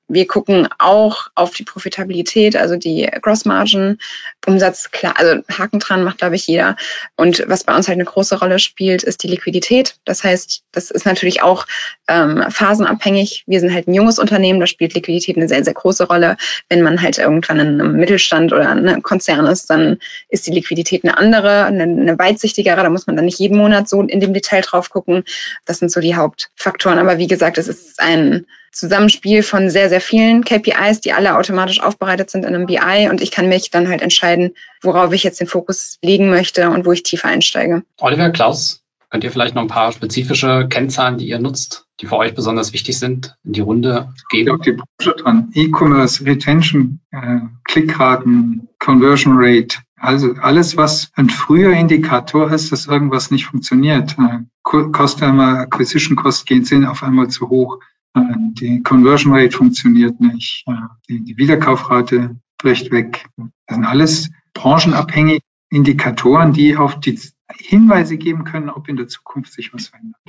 Wir 0.10 0.28
gucken 0.28 0.70
auch 0.80 1.28
auf 1.36 1.54
die 1.54 1.64
Profitabilität, 1.64 2.56
also 2.56 2.78
die 2.78 3.10
Gross 3.22 3.46
Margin, 3.46 4.00
Umsatz, 4.46 4.92
klar, 4.92 5.16
also 5.18 5.42
Haken 5.50 5.80
dran 5.80 6.04
macht, 6.04 6.20
glaube 6.20 6.36
ich, 6.36 6.48
jeder. 6.48 6.78
Und 7.16 7.44
was 7.48 7.66
bei 7.66 7.76
uns 7.76 7.88
halt 7.88 7.98
eine 7.98 8.06
große 8.06 8.40
Rolle 8.40 8.60
spielt, 8.60 9.04
ist 9.04 9.24
die 9.24 9.28
Liquidität. 9.28 9.96
Das 10.06 10.24
heißt, 10.24 10.64
das 10.72 10.92
ist 10.92 11.06
natürlich 11.06 11.42
auch 11.42 11.66
ähm, 12.08 12.46
phasenabhängig. 12.50 13.44
Wir 13.48 13.60
sind 13.60 13.74
halt 13.74 13.88
ein 13.88 13.94
junges 13.94 14.20
Unternehmen, 14.20 14.37
da 14.44 14.68
spielt 14.68 14.94
Liquidität 14.94 15.38
eine 15.38 15.48
sehr, 15.48 15.64
sehr 15.64 15.74
große 15.74 16.08
Rolle. 16.08 16.38
Wenn 16.70 16.82
man 16.82 17.02
halt 17.02 17.18
irgendwann 17.18 17.60
in 17.60 17.82
einem 17.82 17.94
Mittelstand 17.94 18.54
oder 18.54 18.70
einem 18.70 19.02
Konzern 19.02 19.46
ist, 19.46 19.70
dann 19.70 19.98
ist 20.30 20.48
die 20.48 20.52
Liquidität 20.52 21.04
eine 21.04 21.18
andere, 21.18 21.66
eine, 21.66 21.84
eine 21.84 22.18
weitsichtigere. 22.18 22.84
Da 22.84 22.90
muss 22.90 23.08
man 23.08 23.16
dann 23.16 23.26
nicht 23.26 23.40
jeden 23.40 23.58
Monat 23.58 23.90
so 23.90 24.02
in 24.02 24.20
dem 24.20 24.34
Detail 24.34 24.62
drauf 24.62 24.90
gucken. 24.90 25.24
Das 25.66 25.80
sind 25.80 25.92
so 25.92 26.00
die 26.00 26.16
Hauptfaktoren. 26.16 27.00
Aber 27.00 27.18
wie 27.18 27.28
gesagt, 27.28 27.58
es 27.58 27.68
ist 27.68 28.00
ein 28.00 28.46
Zusammenspiel 28.72 29.42
von 29.42 29.70
sehr, 29.70 29.90
sehr 29.90 30.02
vielen 30.02 30.44
KPIs, 30.44 31.02
die 31.02 31.12
alle 31.12 31.36
automatisch 31.36 31.82
aufbereitet 31.82 32.30
sind 32.30 32.46
in 32.46 32.54
einem 32.54 32.68
BI 32.68 33.10
und 33.10 33.22
ich 33.22 33.32
kann 33.32 33.50
mich 33.50 33.72
dann 33.72 33.88
halt 33.88 34.04
entscheiden, 34.04 34.54
worauf 34.82 35.14
ich 35.14 35.24
jetzt 35.24 35.40
den 35.40 35.48
Fokus 35.48 35.98
legen 36.04 36.30
möchte 36.30 36.70
und 36.70 36.86
wo 36.86 36.92
ich 36.92 37.02
tiefer 37.02 37.28
einsteige. 37.28 37.84
Oliver, 38.00 38.30
Klaus, 38.30 38.84
könnt 39.10 39.24
ihr 39.24 39.32
vielleicht 39.32 39.56
noch 39.56 39.64
ein 39.64 39.68
paar 39.68 39.92
spezifische 39.92 40.68
Kennzahlen, 40.70 41.18
die 41.18 41.28
ihr 41.28 41.40
nutzt, 41.40 41.87
die 42.00 42.08
für 42.08 42.18
euch 42.18 42.36
besonders 42.36 42.74
wichtig 42.74 43.00
sind, 43.00 43.36
in 43.44 43.54
die 43.54 43.62
Runde 43.62 44.14
geben? 44.30 44.58
Ich 44.58 44.62
die 44.62 44.72
Branche 44.74 45.16
dran. 45.18 45.50
E-Commerce, 45.54 46.26
Retention, 46.26 47.00
äh, 47.12 47.40
Klickraten, 47.64 48.70
Conversion 48.80 49.34
Rate, 49.36 49.78
also 50.00 50.34
alles, 50.36 50.78
was 50.78 51.12
ein 51.16 51.30
früher 51.30 51.74
Indikator 51.74 52.52
ist, 52.52 52.72
dass 52.72 52.86
irgendwas 52.86 53.32
nicht 53.32 53.48
funktioniert. 53.48 54.16
Äh, 54.20 54.44
Customer 54.64 55.60
Acquisition 55.60 56.16
Cost 56.16 56.46
gehen 56.46 56.66
sind 56.66 56.86
auf 56.86 57.02
einmal 57.02 57.30
zu 57.30 57.50
hoch. 57.50 57.80
Äh, 58.14 58.22
die 58.54 58.84
Conversion 58.84 59.34
Rate 59.34 59.58
funktioniert 59.58 60.20
nicht. 60.20 60.66
Äh, 60.68 60.74
die, 61.10 61.24
die 61.24 61.38
Wiederkaufrate 61.38 62.40
bricht 62.60 62.92
weg. 62.92 63.26
Das 63.38 63.76
sind 63.76 63.86
alles 63.86 64.30
branchenabhängige 64.54 65.42
Indikatoren, 65.70 66.54
die 66.54 66.78
auf 66.78 67.00
die 67.00 67.20
Hinweise 67.52 68.18
geben 68.18 68.44
können, 68.44 68.70
ob 68.70 68.88
in 68.90 68.98
der 68.98 69.08
Zukunft 69.08 69.52
sich 69.52 69.74
was 69.74 69.88
verändert. 69.88 70.22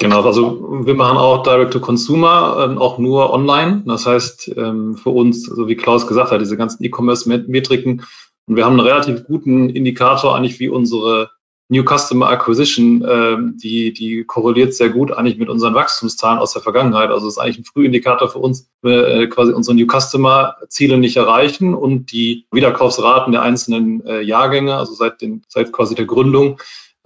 Genau, 0.00 0.22
also 0.22 0.84
wir 0.86 0.94
machen 0.94 1.18
auch 1.18 1.42
Direct-to-Consumer, 1.42 2.68
ähm, 2.70 2.78
auch 2.78 2.98
nur 2.98 3.32
online. 3.32 3.82
Das 3.84 4.06
heißt, 4.06 4.52
ähm, 4.56 4.96
für 4.96 5.10
uns, 5.10 5.44
so 5.44 5.66
wie 5.66 5.74
Klaus 5.74 6.06
gesagt 6.06 6.30
hat, 6.30 6.40
diese 6.40 6.56
ganzen 6.56 6.84
E-Commerce-Metriken 6.84 8.04
und 8.48 8.56
wir 8.56 8.64
haben 8.64 8.78
einen 8.78 8.88
relativ 8.88 9.24
guten 9.24 9.68
Indikator 9.68 10.34
eigentlich, 10.34 10.58
wie 10.58 10.68
unsere 10.68 11.30
New 11.70 11.84
Customer 11.84 12.30
Acquisition, 12.30 13.04
äh, 13.04 13.36
die, 13.62 13.92
die 13.92 14.24
korreliert 14.24 14.72
sehr 14.72 14.88
gut 14.88 15.12
eigentlich 15.12 15.36
mit 15.36 15.50
unseren 15.50 15.74
Wachstumszahlen 15.74 16.38
aus 16.38 16.54
der 16.54 16.62
Vergangenheit. 16.62 17.10
Also 17.10 17.26
es 17.26 17.34
ist 17.34 17.38
eigentlich 17.38 17.58
ein 17.58 17.64
Frühindikator 17.64 18.30
für 18.30 18.38
uns, 18.38 18.70
wir 18.80 19.06
äh, 19.06 19.26
quasi 19.26 19.52
unsere 19.52 19.76
New 19.76 19.86
Customer 19.86 20.56
Ziele 20.68 20.96
nicht 20.96 21.18
erreichen 21.18 21.74
und 21.74 22.10
die 22.10 22.46
Wiederkaufsraten 22.52 23.32
der 23.32 23.42
einzelnen 23.42 24.04
äh, 24.06 24.22
Jahrgänge, 24.22 24.76
also 24.76 24.94
seit, 24.94 25.20
den, 25.20 25.42
seit 25.48 25.70
quasi 25.70 25.94
der 25.94 26.06
Gründung, 26.06 26.58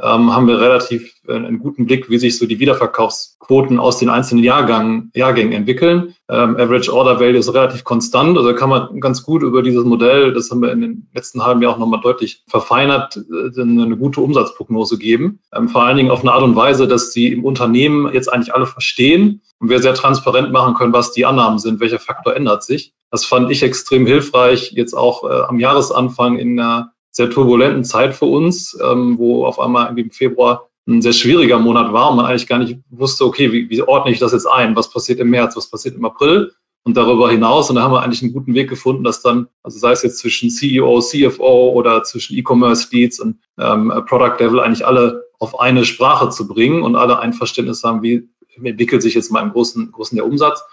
ähm, 0.03 0.35
haben 0.35 0.49
wir 0.49 0.61
relativ 0.61 1.15
äh, 1.29 1.35
einen 1.35 1.61
guten 1.61 1.87
Blick, 1.87 2.11
wie 2.11 2.19
sich 2.19 2.37
so 2.37 2.47
die 2.47 2.59
Wiederverkaufsquoten 2.59 3.79
aus 3.79 3.99
den 3.99 4.09
einzelnen 4.09 4.43
Jahrgang, 4.43 5.11
Jahrgängen 5.15 5.53
entwickeln. 5.53 6.15
Ähm, 6.29 6.57
Average 6.57 6.93
Order 6.93 7.21
Value 7.21 7.39
ist 7.39 7.55
relativ 7.55 7.85
konstant, 7.85 8.37
also 8.37 8.55
kann 8.55 8.69
man 8.69 9.01
ganz 9.01 9.23
gut 9.23 9.43
über 9.43 9.63
dieses 9.63 9.85
Modell, 9.85 10.33
das 10.33 10.51
haben 10.51 10.61
wir 10.61 10.73
in 10.73 10.81
den 10.81 11.09
letzten 11.15 11.45
halben 11.45 11.63
Jahr 11.63 11.75
auch 11.75 11.79
nochmal 11.79 12.01
deutlich 12.01 12.43
verfeinert, 12.49 13.17
äh, 13.17 13.61
eine 13.61 13.97
gute 13.97 14.21
Umsatzprognose 14.21 14.99
geben. 14.99 15.39
Ähm, 15.55 15.69
vor 15.69 15.85
allen 15.85 15.97
Dingen 15.97 16.11
auf 16.11 16.23
eine 16.23 16.33
Art 16.33 16.43
und 16.43 16.57
Weise, 16.57 16.89
dass 16.89 17.11
die 17.11 17.33
im 17.33 17.45
Unternehmen 17.45 18.13
jetzt 18.13 18.33
eigentlich 18.33 18.55
alle 18.55 18.67
verstehen 18.67 19.43
und 19.61 19.71
wir 19.71 19.81
sehr 19.81 19.95
transparent 19.95 20.51
machen 20.51 20.75
können, 20.75 20.93
was 20.93 21.13
die 21.13 21.25
Annahmen 21.25 21.61
sind, 21.61 21.79
welcher 21.79 22.01
Faktor 22.01 22.35
ändert 22.35 22.65
sich. 22.65 22.93
Das 23.13 23.25
fand 23.25 23.51
ich 23.51 23.63
extrem 23.63 24.07
hilfreich, 24.07 24.73
jetzt 24.73 24.95
auch 24.95 25.23
äh, 25.29 25.43
am 25.43 25.61
Jahresanfang 25.61 26.39
in 26.39 26.59
einer 26.59 26.92
sehr 27.13 27.31
turbulenten 27.31 27.85
Zeit 27.85 28.15
für 28.15 28.25
uns, 28.25 28.77
ähm, 28.83 29.19
wo 29.19 29.47
auf 29.47 29.61
einmal 29.61 29.97
im 29.97 30.11
Februar 30.11 30.69
ein 30.89 31.03
sehr 31.03 31.13
schwieriger 31.13 31.59
Monat 31.59 31.93
war 31.93 32.11
und 32.11 32.17
man 32.17 32.27
eigentlich 32.27 32.49
gar 32.49 32.59
nicht 32.59 32.79
wusste, 32.91 33.25
okay, 33.25 33.53
wie, 33.53 33.71
wie 33.71 33.83
ordne 33.83 34.11
ich 34.11 34.19
das 34.19 34.33
jetzt 34.33 34.47
ein? 34.47 34.75
Was 34.75 34.91
passiert 34.91 35.21
im 35.21 35.31
März? 35.31 35.57
Was 35.57 35.71
passiert 35.71 35.95
im 35.95 36.05
April? 36.05 36.53
Und 36.85 36.97
darüber 36.97 37.31
hinaus, 37.31 37.71
und 37.71 37.77
da 37.77 37.83
haben 37.83 37.93
wir 37.93 38.03
eigentlich 38.03 38.23
einen 38.23 38.33
guten 38.33 38.55
Weg 38.55 38.69
gefunden, 38.69 39.05
dass 39.05 39.23
dann, 39.23 39.47
also 39.63 39.79
sei 39.79 39.93
es 39.93 40.03
jetzt 40.03 40.19
zwischen 40.19 40.51
CEO, 40.51 40.99
CFO 41.01 41.71
oder 41.71 42.03
zwischen 42.03 42.37
E-Commerce 42.37 42.89
Leads 42.91 43.21
und 43.21 43.39
ähm, 43.57 43.93
Product 44.09 44.41
Level 44.41 44.59
eigentlich 44.59 44.85
alle 44.85 45.23
auf 45.39 45.61
eine 45.61 45.85
Sprache 45.85 46.31
zu 46.31 46.49
bringen 46.49 46.83
und 46.83 46.97
alle 46.97 47.21
ein 47.21 47.35
Verständnis 47.35 47.85
haben, 47.85 48.03
wie 48.03 48.29
entwickelt 48.57 49.03
sich 49.03 49.15
jetzt 49.15 49.31
mal 49.31 49.43
im 49.43 49.53
großen, 49.53 49.93
großen 49.93 50.17
der 50.17 50.27
Umsatz. 50.27 50.65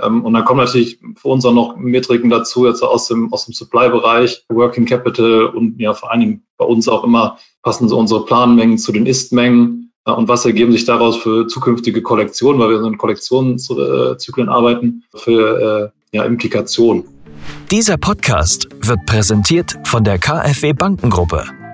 Ähm, 0.00 0.24
und 0.24 0.34
dann 0.34 0.44
kommen 0.44 0.60
natürlich 0.60 1.00
für 1.16 1.28
uns 1.28 1.44
auch 1.44 1.52
noch 1.52 1.76
Metriken 1.76 2.30
dazu, 2.30 2.66
jetzt 2.66 2.82
aus 2.82 3.08
dem, 3.08 3.32
aus 3.32 3.46
dem 3.46 3.54
Supply-Bereich, 3.54 4.44
Working 4.48 4.86
Capital 4.86 5.46
und 5.46 5.80
ja 5.80 5.94
vor 5.94 6.10
allen 6.10 6.20
Dingen 6.20 6.46
bei 6.58 6.64
uns 6.64 6.88
auch 6.88 7.04
immer 7.04 7.38
passen 7.62 7.88
so 7.88 7.98
unsere 7.98 8.24
Planmengen 8.24 8.78
zu 8.78 8.92
den 8.92 9.06
Ist-Mengen 9.06 9.92
äh, 10.06 10.12
und 10.12 10.28
was 10.28 10.44
ergeben 10.44 10.72
sich 10.72 10.84
daraus 10.84 11.16
für 11.16 11.46
zukünftige 11.46 12.02
Kollektionen, 12.02 12.60
weil 12.60 12.70
wir 12.70 12.84
in 12.84 12.98
Kollektionszyklen 12.98 14.48
arbeiten, 14.48 15.04
für 15.14 15.92
äh, 16.12 16.16
ja, 16.16 16.24
Implikationen. 16.24 17.04
Dieser 17.70 17.96
Podcast 17.96 18.68
wird 18.80 19.04
präsentiert 19.06 19.76
von 19.84 20.04
der 20.04 20.18
KfW 20.18 20.72
Bankengruppe. 20.72 21.44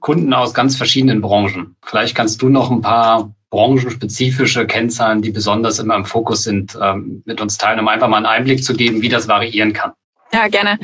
Kunden 0.00 0.32
aus 0.32 0.54
ganz 0.54 0.76
verschiedenen 0.76 1.20
Branchen. 1.20 1.76
Vielleicht 1.84 2.14
kannst 2.14 2.40
du 2.42 2.48
noch 2.48 2.70
ein 2.70 2.82
paar 2.82 3.34
branchenspezifische 3.50 4.66
Kennzahlen, 4.66 5.22
die 5.22 5.30
besonders 5.30 5.78
immer 5.78 5.96
im 5.96 6.04
Fokus 6.04 6.44
sind, 6.44 6.78
ähm, 6.80 7.22
mit 7.24 7.40
uns 7.40 7.58
teilen, 7.58 7.80
um 7.80 7.88
einfach 7.88 8.08
mal 8.08 8.18
einen 8.18 8.26
Einblick 8.26 8.62
zu 8.62 8.74
geben, 8.74 9.02
wie 9.02 9.08
das 9.08 9.26
variieren 9.26 9.72
kann. 9.72 9.92
Ja, 10.32 10.48
gerne. 10.48 10.78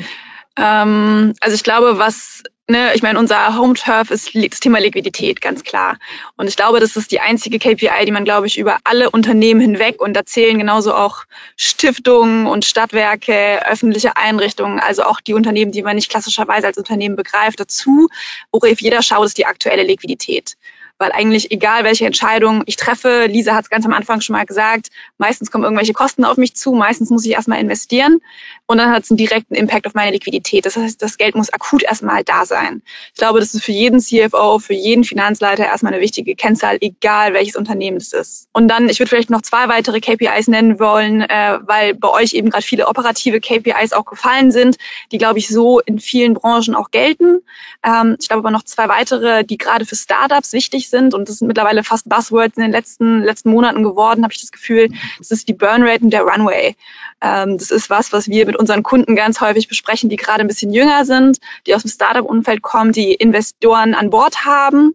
Ähm, 0.57 1.33
also 1.39 1.55
ich 1.55 1.63
glaube, 1.63 1.99
was 1.99 2.43
ne, 2.67 2.93
ich 2.93 3.01
meine, 3.01 3.19
unser 3.19 3.57
Home 3.57 3.73
Turf 3.73 4.11
ist 4.11 4.31
das 4.33 4.59
Thema 4.59 4.79
Liquidität, 4.79 5.41
ganz 5.41 5.63
klar. 5.63 5.97
Und 6.37 6.47
ich 6.47 6.55
glaube, 6.55 6.79
das 6.79 6.95
ist 6.95 7.11
die 7.11 7.19
einzige 7.19 7.59
KPI, 7.59 8.05
die 8.05 8.11
man, 8.11 8.25
glaube 8.25 8.47
ich, 8.47 8.57
über 8.57 8.77
alle 8.83 9.09
Unternehmen 9.09 9.61
hinweg 9.61 10.01
und 10.01 10.13
da 10.13 10.25
zählen 10.25 10.57
genauso 10.57 10.93
auch 10.93 11.25
Stiftungen 11.55 12.47
und 12.47 12.65
Stadtwerke, 12.65 13.65
öffentliche 13.67 14.17
Einrichtungen, 14.17 14.79
also 14.79 15.03
auch 15.03 15.21
die 15.21 15.33
Unternehmen, 15.33 15.71
die 15.71 15.83
man 15.83 15.95
nicht 15.95 16.09
klassischerweise 16.09 16.67
als 16.67 16.77
Unternehmen 16.77 17.15
begreift, 17.15 17.59
dazu. 17.59 18.09
Worauf 18.51 18.81
jeder 18.81 19.01
schaut, 19.01 19.25
ist 19.25 19.37
die 19.37 19.45
aktuelle 19.45 19.83
Liquidität 19.83 20.55
weil 20.97 21.11
eigentlich 21.11 21.51
egal, 21.51 21.83
welche 21.83 22.05
Entscheidung 22.05 22.63
ich 22.65 22.77
treffe, 22.77 23.25
Lisa 23.27 23.53
hat 23.53 23.65
es 23.65 23.69
ganz 23.69 23.85
am 23.85 23.93
Anfang 23.93 24.21
schon 24.21 24.35
mal 24.35 24.45
gesagt, 24.45 24.87
meistens 25.17 25.51
kommen 25.51 25.63
irgendwelche 25.63 25.93
Kosten 25.93 26.23
auf 26.23 26.37
mich 26.37 26.55
zu, 26.55 26.71
meistens 26.71 27.09
muss 27.09 27.25
ich 27.25 27.33
erstmal 27.33 27.59
investieren 27.59 28.21
und 28.67 28.77
dann 28.77 28.91
hat 28.91 29.03
es 29.03 29.11
einen 29.11 29.17
direkten 29.17 29.53
Impact 29.53 29.85
auf 29.85 29.93
meine 29.93 30.11
Liquidität. 30.11 30.65
Das 30.65 30.75
heißt, 30.75 30.99
das 31.01 31.17
Geld 31.17 31.35
muss 31.35 31.53
akut 31.53 31.83
erstmal 31.83 32.23
da 32.23 32.45
sein. 32.45 32.81
Ich 33.13 33.19
glaube, 33.19 33.39
das 33.39 33.53
ist 33.53 33.63
für 33.63 33.71
jeden 33.71 33.99
CFO, 33.99 34.57
für 34.57 34.73
jeden 34.73 35.03
Finanzleiter 35.03 35.65
erstmal 35.65 35.93
eine 35.93 36.01
wichtige 36.01 36.35
Kennzahl, 36.35 36.77
egal 36.81 37.33
welches 37.33 37.55
Unternehmen 37.55 37.97
es 37.97 38.11
ist. 38.11 38.47
Und 38.53 38.67
dann, 38.67 38.89
ich 38.89 38.99
würde 38.99 39.09
vielleicht 39.09 39.29
noch 39.29 39.43
zwei 39.43 39.67
weitere 39.67 39.99
KPIs 39.99 40.47
nennen 40.47 40.79
wollen, 40.79 41.21
äh, 41.21 41.59
weil 41.61 41.93
bei 41.93 42.09
euch 42.09 42.33
eben 42.33 42.49
gerade 42.49 42.65
viele 42.65 42.87
operative 42.87 43.39
KPIs 43.39 43.93
auch 43.93 44.05
gefallen 44.05 44.49
sind, 44.51 44.77
die, 45.11 45.19
glaube 45.19 45.37
ich, 45.37 45.47
so 45.47 45.79
in 45.79 45.99
vielen 45.99 46.33
Branchen 46.33 46.73
auch 46.73 46.89
gelten. 46.89 47.41
Ähm, 47.83 48.17
ich 48.19 48.29
glaube 48.29 48.39
aber 48.39 48.51
noch 48.51 48.63
zwei 48.63 48.89
weitere, 48.89 49.43
die 49.43 49.57
gerade 49.57 49.85
für 49.85 49.95
Startups 49.95 50.53
wichtig 50.53 50.89
sind 50.89 51.13
und 51.13 51.29
das 51.29 51.37
sind 51.37 51.47
mittlerweile 51.47 51.83
fast 51.83 52.09
Buzzwords 52.09 52.57
in 52.57 52.63
den 52.63 52.71
letzten, 52.71 53.21
letzten 53.21 53.51
Monaten 53.51 53.83
geworden, 53.83 54.23
habe 54.23 54.33
ich 54.33 54.41
das 54.41 54.51
Gefühl. 54.51 54.89
Das 55.19 55.29
ist 55.29 55.47
die 55.47 55.53
Burnrate 55.53 56.03
und 56.03 56.09
der 56.09 56.23
Runway. 56.23 56.75
Ähm, 57.21 57.57
das 57.57 57.71
ist 57.71 57.89
was, 57.89 58.11
was 58.11 58.27
wir 58.27 58.45
mit 58.45 58.54
unseren 58.55 58.83
Kunden 58.83 59.15
ganz 59.15 59.41
häufig 59.41 59.67
besprechen, 59.67 60.09
die 60.09 60.15
gerade 60.15 60.41
ein 60.41 60.47
bisschen 60.47 60.71
jünger 60.71 61.05
sind, 61.05 61.39
die 61.67 61.75
aus 61.75 61.83
dem 61.83 61.91
Startup-Umfeld 61.91 62.61
kommen, 62.61 62.91
die 62.91 63.13
Investoren 63.13 63.93
an 63.93 64.09
Bord 64.09 64.45
haben, 64.45 64.93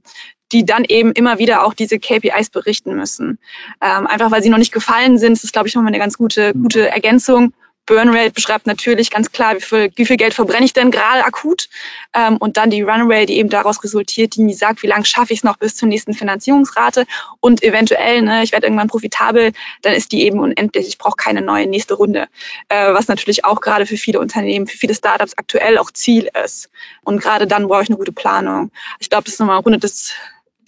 die 0.53 0.65
dann 0.65 0.85
eben 0.85 1.13
immer 1.13 1.39
wieder 1.39 1.65
auch 1.65 1.75
diese 1.75 1.99
KPIs 1.99 2.51
berichten 2.51 2.95
müssen. 2.95 3.39
Ähm, 3.81 4.07
einfach 4.07 4.31
weil 4.31 4.43
sie 4.43 4.51
noch 4.51 4.59
nicht 4.59 4.73
gefallen 4.73 5.19
sind, 5.19 5.33
das 5.33 5.45
ist, 5.45 5.53
glaube 5.53 5.69
ich, 5.69 5.75
nochmal 5.75 5.91
eine 5.91 5.99
ganz 5.99 6.19
gute, 6.19 6.53
gute 6.55 6.89
Ergänzung. 6.89 7.53
Burnrate 7.91 8.31
beschreibt 8.31 8.69
natürlich 8.69 9.11
ganz 9.11 9.33
klar, 9.33 9.57
wie 9.57 9.61
viel, 9.61 9.93
wie 9.97 10.07
viel 10.07 10.17
Geld 10.17 10.33
verbrenne 10.33 10.65
ich 10.65 10.73
denn 10.73 10.93
gerade 10.93 11.25
akut. 11.25 11.69
Ähm, 12.15 12.37
und 12.37 12.57
dann 12.57 12.71
die 12.71 12.83
Runway, 12.83 13.27
die 13.27 13.37
eben 13.39 13.49
daraus 13.49 13.83
resultiert, 13.83 14.37
die 14.37 14.55
sagt, 14.55 14.85
wie 14.85 14.87
lange 14.87 15.05
schaffe 15.05 15.33
ich 15.33 15.41
es 15.41 15.45
noch 15.45 15.57
bis 15.57 15.75
zur 15.75 15.89
nächsten 15.89 16.15
Finanzierungsrate 16.15 17.05
und 17.41 17.65
eventuell, 17.65 18.23
ne, 18.23 18.45
ich 18.45 18.53
werde 18.53 18.67
irgendwann 18.67 18.87
profitabel, 18.87 19.53
dann 19.83 19.93
ist 19.93 20.13
die 20.13 20.23
eben 20.23 20.39
unendlich. 20.39 20.87
Ich 20.87 20.99
brauche 20.99 21.17
keine 21.17 21.43
neue 21.43 21.67
nächste 21.67 21.95
Runde. 21.95 22.29
Äh, 22.69 22.95
was 22.95 23.09
natürlich 23.09 23.45
auch 23.45 23.61
gerade 23.61 23.87
für 23.87 23.97
viele 23.97 24.21
Unternehmen, 24.21 24.69
für 24.69 24.79
viele 24.79 24.95
Startups 24.95 25.37
aktuell 25.37 25.77
auch 25.77 25.91
Ziel 25.91 26.31
ist. 26.45 26.71
Und 27.03 27.21
gerade 27.21 27.49
dann 27.49 27.67
brauche 27.67 27.83
ich 27.83 27.89
eine 27.89 27.99
gute 27.99 28.13
Planung. 28.13 28.71
Ich 29.01 29.11
glaube, 29.11 29.25
das 29.25 29.41
nochmal 29.41 29.59
rundet 29.59 29.83
das 29.83 30.13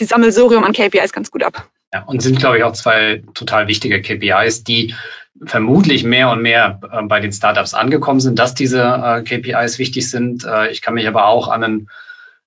die 0.00 0.06
Sammelsurium 0.06 0.64
an 0.64 0.72
KPIs 0.72 1.12
ganz 1.12 1.30
gut 1.30 1.44
ab. 1.44 1.68
Ja, 1.92 2.04
und 2.04 2.22
sind, 2.22 2.38
glaube 2.38 2.58
ich, 2.58 2.64
auch 2.64 2.72
zwei 2.72 3.22
total 3.34 3.68
wichtige 3.68 4.00
KPIs, 4.00 4.64
die 4.64 4.94
vermutlich 5.44 6.04
mehr 6.04 6.30
und 6.30 6.42
mehr 6.42 6.80
äh, 6.90 7.02
bei 7.02 7.20
den 7.20 7.32
Startups 7.32 7.74
angekommen 7.74 8.20
sind, 8.20 8.38
dass 8.38 8.54
diese 8.54 8.82
äh, 8.82 9.22
KPIs 9.22 9.78
wichtig 9.78 10.08
sind. 10.08 10.44
Äh, 10.44 10.70
ich 10.70 10.80
kann 10.82 10.94
mich 10.94 11.06
aber 11.06 11.26
auch 11.26 11.48
an 11.48 11.64
einen, 11.64 11.90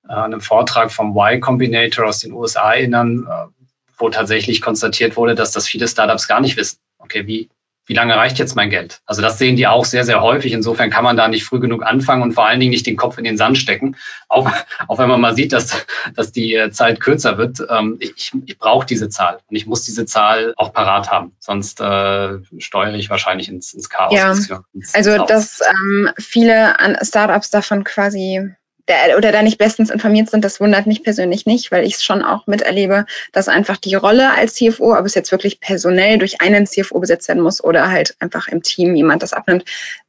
äh, 0.08 0.14
an 0.14 0.34
einen 0.34 0.42
Vortrag 0.42 0.92
vom 0.92 1.16
Y 1.16 1.42
Combinator 1.42 2.06
aus 2.08 2.20
den 2.20 2.32
USA 2.32 2.74
erinnern, 2.74 3.28
äh, 3.30 3.66
wo 3.98 4.10
tatsächlich 4.10 4.62
konstatiert 4.62 5.18
wurde, 5.18 5.36
dass 5.36 5.52
das 5.52 5.68
viele 5.68 5.88
Startups 5.88 6.28
gar 6.28 6.42
nicht 6.42 6.58
wissen. 6.58 6.80
Okay, 6.98 7.28
wie, 7.28 7.50
wie 7.86 7.94
lange 7.94 8.16
reicht 8.16 8.40
jetzt 8.40 8.56
mein 8.56 8.70
Geld? 8.70 9.02
Also 9.06 9.22
das 9.22 9.38
sehen 9.38 9.56
die 9.56 9.68
auch 9.68 9.86
sehr, 9.86 10.04
sehr 10.04 10.22
häufig. 10.22 10.54
Insofern 10.54 10.90
kann 10.90 11.04
man 11.04 11.18
da 11.18 11.28
nicht 11.28 11.46
früh 11.46 11.60
genug 11.60 11.84
anfangen 11.84 12.24
und 12.24 12.34
vor 12.34 12.48
allen 12.48 12.60
Dingen 12.60 12.72
nicht 12.72 12.88
den 12.88 12.96
Kopf 12.98 13.18
in 13.18 13.24
den 13.24 13.38
Sand 13.38 13.58
stecken. 13.58 13.96
Auch, 14.28 14.50
auch 14.88 14.98
wenn 14.98 15.08
man 15.08 15.22
mal 15.22 15.36
sieht, 15.36 15.54
dass, 15.54 15.86
dass 16.16 16.32
die 16.32 16.56
äh, 16.56 16.72
Zeit 16.72 17.00
kürzer 17.00 17.38
wird. 17.38 17.60
Ähm, 17.70 17.98
ich 18.00 18.32
ich 18.46 18.58
brauche 18.58 18.86
diese 18.86 19.10
Zahl 19.10 19.40
und 19.50 19.56
ich 19.56 19.68
muss 19.68 19.84
diese 19.84 20.06
Zahl 20.06 20.54
auch 20.58 20.74
parat 20.74 21.12
haben. 21.12 21.36
Sonst 21.40 21.80
äh, 21.80 22.40
steuere 22.58 22.96
ich 22.96 23.10
wahrscheinlich 23.10 23.50
ins, 23.50 23.74
ins 23.74 23.90
Chaos. 23.90 24.14
Ja, 24.14 24.64
ins, 24.74 24.96
also 24.96 25.26
dass 25.26 25.62
ähm, 25.62 26.10
viele 26.18 26.76
Startups 27.04 27.52
davon 27.52 27.84
quasi 27.84 28.52
der, 28.88 29.18
oder 29.18 29.32
da 29.32 29.42
nicht 29.42 29.58
bestens 29.58 29.90
informiert 29.90 30.30
sind, 30.30 30.44
das 30.44 30.60
wundert 30.60 30.86
mich 30.86 31.04
persönlich 31.04 31.46
nicht, 31.46 31.72
weil 31.72 31.86
ich 31.86 31.96
es 31.96 32.04
schon 32.04 32.22
auch 32.22 32.48
miterlebe, 32.48 33.06
dass 33.32 33.48
einfach 33.48 33.78
die 33.78 33.96
Rolle 33.96 34.34
als 34.34 34.56
CFO, 34.56 34.96
ob 34.96 35.06
es 35.06 35.16
jetzt 35.16 35.32
wirklich 35.32 35.60
personell 35.60 36.18
durch 36.18 36.42
einen 36.42 36.68
CFO 36.68 37.00
besetzt 37.00 37.28
werden 37.28 37.42
muss 37.42 37.64
oder 37.64 37.90
halt 37.90 38.16
einfach 38.20 38.48
im 38.48 38.62
Team 38.62 38.96
jemand 38.96 39.24
das 39.24 39.34
abnimmt, 39.34 39.66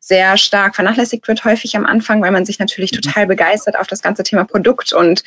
sehr 0.06 0.36
stark 0.36 0.76
vernachlässigt 0.76 1.26
wird, 1.26 1.44
häufig 1.44 1.76
am 1.76 1.84
Anfang, 1.84 2.22
weil 2.22 2.30
man 2.30 2.46
sich 2.46 2.60
natürlich 2.60 2.92
mhm. 2.92 3.00
total 3.00 3.26
begeistert 3.26 3.76
auf 3.76 3.88
das 3.88 4.02
ganze 4.02 4.22
Thema 4.22 4.44
Produkt 4.44 4.92
und 4.92 5.24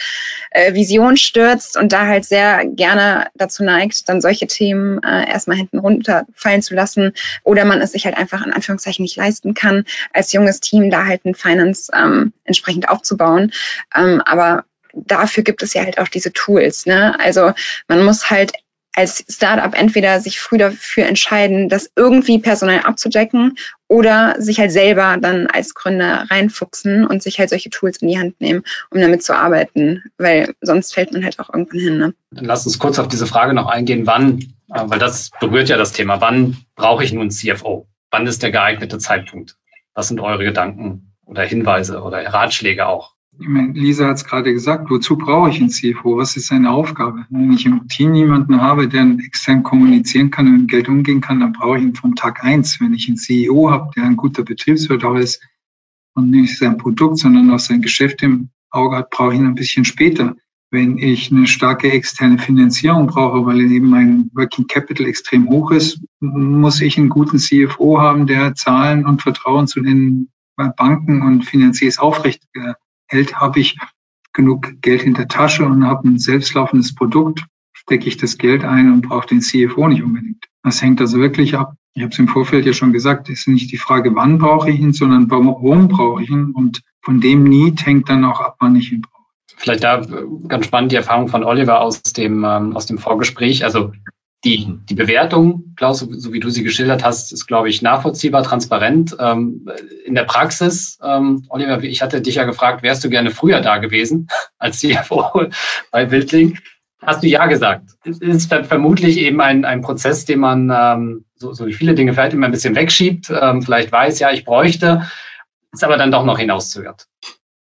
äh, 0.52 0.74
Vision 0.74 1.18
stürzt 1.18 1.76
und 1.76 1.92
da 1.92 2.06
halt 2.06 2.24
sehr 2.24 2.66
gerne 2.66 3.28
dazu 3.36 3.64
neigt, 3.64 4.08
dann 4.08 4.22
solche 4.22 4.48
Themen 4.48 5.04
äh, 5.04 5.30
erstmal 5.30 5.58
hinten 5.58 5.80
runterfallen 5.80 6.62
zu 6.62 6.76
lassen 6.76 7.12
oder 7.44 7.66
man 7.66 7.82
es 7.82 7.92
sich 7.92 8.06
halt 8.06 8.18
einfach 8.18 8.46
in 8.46 8.54
Anführungszeichen 8.54 9.04
nicht 9.04 9.18
leisten 9.18 9.54
kann, 9.54 9.84
als 10.14 10.32
junges 10.32 10.62
Team 10.62 10.90
da 10.90 11.06
halt 11.06 11.26
ein 11.26 11.36
Finance 11.36 11.92
ähm, 11.94 12.32
entsprechend 12.46 12.88
aufzubauen. 12.88 13.39
Ähm, 13.96 14.22
aber 14.26 14.66
dafür 14.94 15.44
gibt 15.44 15.64
es 15.64 15.74
ja 15.74 15.84
halt 15.84 16.00
auch 16.00 16.08
diese 16.08 16.34
Tools. 16.34 16.86
Ne? 16.86 17.20
Also 17.20 17.54
man 17.88 18.04
muss 18.04 18.30
halt 18.30 18.54
als 18.94 19.24
Startup 19.30 19.74
entweder 19.80 20.20
sich 20.20 20.40
früh 20.40 20.58
dafür 20.58 21.06
entscheiden, 21.06 21.70
das 21.70 21.92
irgendwie 21.96 22.40
personell 22.40 22.82
abzudecken 22.82 23.56
oder 23.88 24.36
sich 24.40 24.60
halt 24.60 24.72
selber 24.72 25.18
dann 25.22 25.48
als 25.48 25.74
Gründer 25.74 26.26
reinfuchsen 26.30 27.06
und 27.06 27.24
sich 27.24 27.40
halt 27.40 27.50
solche 27.50 27.70
Tools 27.70 27.98
in 27.98 28.08
die 28.10 28.20
Hand 28.20 28.42
nehmen, 28.42 28.64
um 28.90 29.00
damit 29.00 29.24
zu 29.24 29.38
arbeiten, 29.38 30.04
weil 30.18 30.54
sonst 30.60 30.94
fällt 30.94 31.14
man 31.14 31.24
halt 31.24 31.40
auch 31.40 31.54
irgendwann 31.54 31.80
hin. 31.80 31.98
Ne? 31.98 32.14
Dann 32.32 32.46
lass 32.46 32.66
uns 32.66 32.80
kurz 32.80 33.00
auf 33.00 33.08
diese 33.08 33.28
Frage 33.28 33.54
noch 33.54 33.68
eingehen, 33.68 34.08
wann 34.08 34.40
äh, 34.74 34.84
weil 34.86 35.00
das 35.00 35.32
berührt 35.40 35.70
ja 35.70 35.78
das 35.78 35.94
Thema. 35.94 36.22
Wann 36.22 36.58
brauche 36.76 37.04
ich 37.04 37.14
nun 37.14 37.32
CFO? 37.32 37.88
Wann 38.12 38.28
ist 38.28 38.44
der 38.44 38.52
geeignete 38.52 38.98
Zeitpunkt? 38.98 39.56
Was 39.94 40.08
sind 40.08 40.20
eure 40.20 40.44
Gedanken 40.44 41.14
oder 41.26 41.44
Hinweise 41.44 42.02
oder 42.02 42.26
Ratschläge 42.26 42.88
auch? 42.88 43.16
Lisa 43.40 44.08
hat 44.08 44.18
es 44.18 44.26
gerade 44.26 44.54
gesagt, 44.54 44.90
wozu 44.90 45.18
brauche 45.18 45.50
ich 45.50 45.60
einen 45.60 45.70
CFO? 45.70 46.18
Was 46.18 46.36
ist 46.36 46.48
seine 46.48 46.72
Aufgabe? 46.72 47.26
Wenn 47.30 47.54
ich 47.54 47.66
im 47.66 47.88
Team 47.88 48.14
jemanden 48.14 48.62
habe, 48.62 48.90
der 48.90 49.18
extern 49.26 49.64
kommunizieren 49.64 50.30
kann 50.30 50.48
und 50.48 50.62
mit 50.62 50.70
Geld 50.70 50.90
umgehen 50.90 51.22
kann, 51.22 51.40
dann 51.40 51.54
brauche 51.54 51.78
ich 51.78 51.84
ihn 51.84 51.96
vom 51.96 52.16
Tag 52.16 52.44
eins. 52.44 52.82
Wenn 52.82 52.94
ich 52.94 53.08
einen 53.08 53.18
CEO 53.18 53.72
habe, 53.72 53.92
der 53.96 54.04
ein 54.04 54.18
guter 54.18 54.44
Betriebswirt 54.44 55.06
auch 55.06 55.16
ist 55.16 55.42
und 56.16 56.32
nicht 56.32 56.58
sein 56.58 56.78
Produkt, 56.78 57.18
sondern 57.18 57.50
auch 57.52 57.60
sein 57.60 57.82
Geschäft 57.82 58.24
im 58.24 58.50
Auge 58.72 58.98
hat, 58.98 59.10
brauche 59.10 59.34
ich 59.34 59.40
ihn 59.40 59.48
ein 59.48 59.56
bisschen 59.56 59.86
später. 59.86 60.36
Wenn 60.70 60.98
ich 60.98 61.32
eine 61.32 61.48
starke 61.48 61.92
externe 61.92 62.38
Finanzierung 62.38 63.08
brauche, 63.08 63.46
weil 63.46 63.60
eben 63.72 63.90
mein 63.90 64.30
Working 64.34 64.68
Capital 64.68 65.08
extrem 65.08 65.50
hoch 65.50 65.72
ist, 65.72 66.02
muss 66.20 66.82
ich 66.82 66.98
einen 66.98 67.10
guten 67.10 67.40
CFO 67.40 68.00
haben, 68.00 68.28
der 68.28 68.54
Zahlen 68.54 69.06
und 69.06 69.22
Vertrauen 69.22 69.66
zu 69.66 69.80
den 69.82 70.30
Banken 70.56 71.22
und 71.22 71.46
Finanziers 71.46 72.00
aufrecht 72.00 72.44
hält, 73.10 73.36
habe 73.36 73.60
ich 73.60 73.78
genug 74.34 74.82
Geld 74.82 75.04
in 75.04 75.14
der 75.14 75.28
Tasche 75.28 75.66
und 75.66 75.86
habe 75.86 76.08
ein 76.08 76.20
selbstlaufendes 76.20 76.96
Produkt, 76.96 77.46
stecke 77.74 78.08
ich 78.08 78.18
das 78.18 78.38
Geld 78.38 78.64
ein 78.64 78.92
und 78.92 79.02
brauche 79.02 79.28
den 79.28 79.42
CFO 79.42 79.88
nicht 79.88 80.04
unbedingt. 80.04 80.46
Das 80.64 80.82
hängt 80.82 81.02
also 81.02 81.20
wirklich 81.20 81.58
ab. 81.58 81.74
Ich 81.94 82.04
habe 82.04 82.12
es 82.12 82.20
im 82.20 82.28
Vorfeld 82.28 82.66
ja 82.66 82.74
schon 82.74 82.94
gesagt, 82.94 83.30
es 83.30 83.40
ist 83.40 83.48
nicht 83.48 83.72
die 83.72 83.78
Frage, 83.78 84.14
wann 84.16 84.38
brauche 84.38 84.70
ich 84.70 84.80
ihn, 84.80 84.94
sondern 84.94 85.30
warum 85.32 85.88
brauche 85.88 86.24
ich 86.24 86.30
ihn. 86.30 86.52
Und 86.52 86.82
von 87.02 87.20
dem 87.20 87.44
Need 87.44 87.86
hängt 87.86 88.10
dann 88.10 88.24
auch 88.26 88.40
ab, 88.40 88.58
wann 88.60 88.76
ich 88.76 88.92
ihn 88.92 89.02
brauche. 89.02 89.26
Vielleicht 89.58 89.84
da 89.84 90.06
ganz 90.48 90.66
spannend 90.66 90.92
die 90.92 90.96
Erfahrung 90.96 91.28
von 91.28 91.44
Oliver 91.44 91.82
aus 91.82 92.02
dem, 92.04 92.46
ähm, 92.46 92.76
aus 92.76 92.86
dem 92.86 92.98
Vorgespräch. 92.98 93.66
Also 93.66 93.92
die, 94.46 94.80
die 94.90 94.96
Bewertung, 94.96 95.74
Klaus, 95.76 96.00
so 96.00 96.34
wie 96.34 96.40
du 96.40 96.50
sie 96.50 96.64
geschildert 96.64 97.04
hast, 97.04 97.34
ist, 97.34 97.46
glaube 97.46 97.70
ich, 97.70 97.82
nachvollziehbar, 97.82 98.44
transparent. 98.44 99.16
Ähm, 99.20 99.70
in 100.06 100.16
der 100.16 100.24
Praxis, 100.24 100.98
ähm, 101.04 101.46
Oliver, 101.50 101.84
ich 101.84 102.02
hatte 102.02 102.22
dich 102.22 102.36
ja 102.36 102.46
gefragt, 102.46 102.82
wärst 102.82 103.04
du 103.04 103.10
gerne 103.10 103.32
früher 103.32 103.60
da 103.60 103.78
gewesen 103.78 104.28
als 104.58 104.80
CFO 104.80 105.48
bei 105.92 106.10
Wildling? 106.10 106.58
Hast 107.02 107.24
du 107.24 107.28
ja 107.28 107.48
gesagt. 107.48 107.92
Es 108.04 108.20
ist 108.20 108.54
vermutlich 108.54 109.18
eben 109.18 109.40
ein, 109.40 109.64
ein 109.64 109.82
Prozess, 109.82 110.26
den 110.26 110.40
man, 110.40 110.72
ähm, 110.74 111.26
so, 111.36 111.54
so 111.54 111.66
wie 111.66 111.74
viele 111.74 111.96
Dinge 111.96 112.14
vielleicht 112.14 112.34
immer 112.34 112.46
ein 112.46 112.52
bisschen 112.52 112.76
wegschiebt, 112.76 113.30
ähm, 113.30 113.62
vielleicht 113.62 113.92
weiß, 113.92 114.20
ja, 114.20 114.32
ich 114.32 114.44
bräuchte, 114.44 115.04
ist 115.72 115.84
aber 115.84 115.98
dann 115.98 116.12
doch 116.12 116.26
noch 116.26 116.40
hinauszögert. 116.40 117.08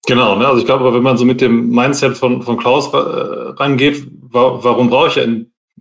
Genau, 0.07 0.37
ne? 0.37 0.47
also 0.47 0.59
ich 0.59 0.67
glaube, 0.67 0.93
wenn 0.93 1.03
man 1.03 1.17
so 1.17 1.25
mit 1.25 1.41
dem 1.41 1.69
Mindset 1.71 2.17
von, 2.17 2.43
von 2.43 2.57
Klaus 2.57 2.93
äh, 2.93 2.97
rangeht, 2.97 4.07
wa 4.21 4.59
warum 4.63 4.91
brauche 4.91 5.09
ich 5.09 5.17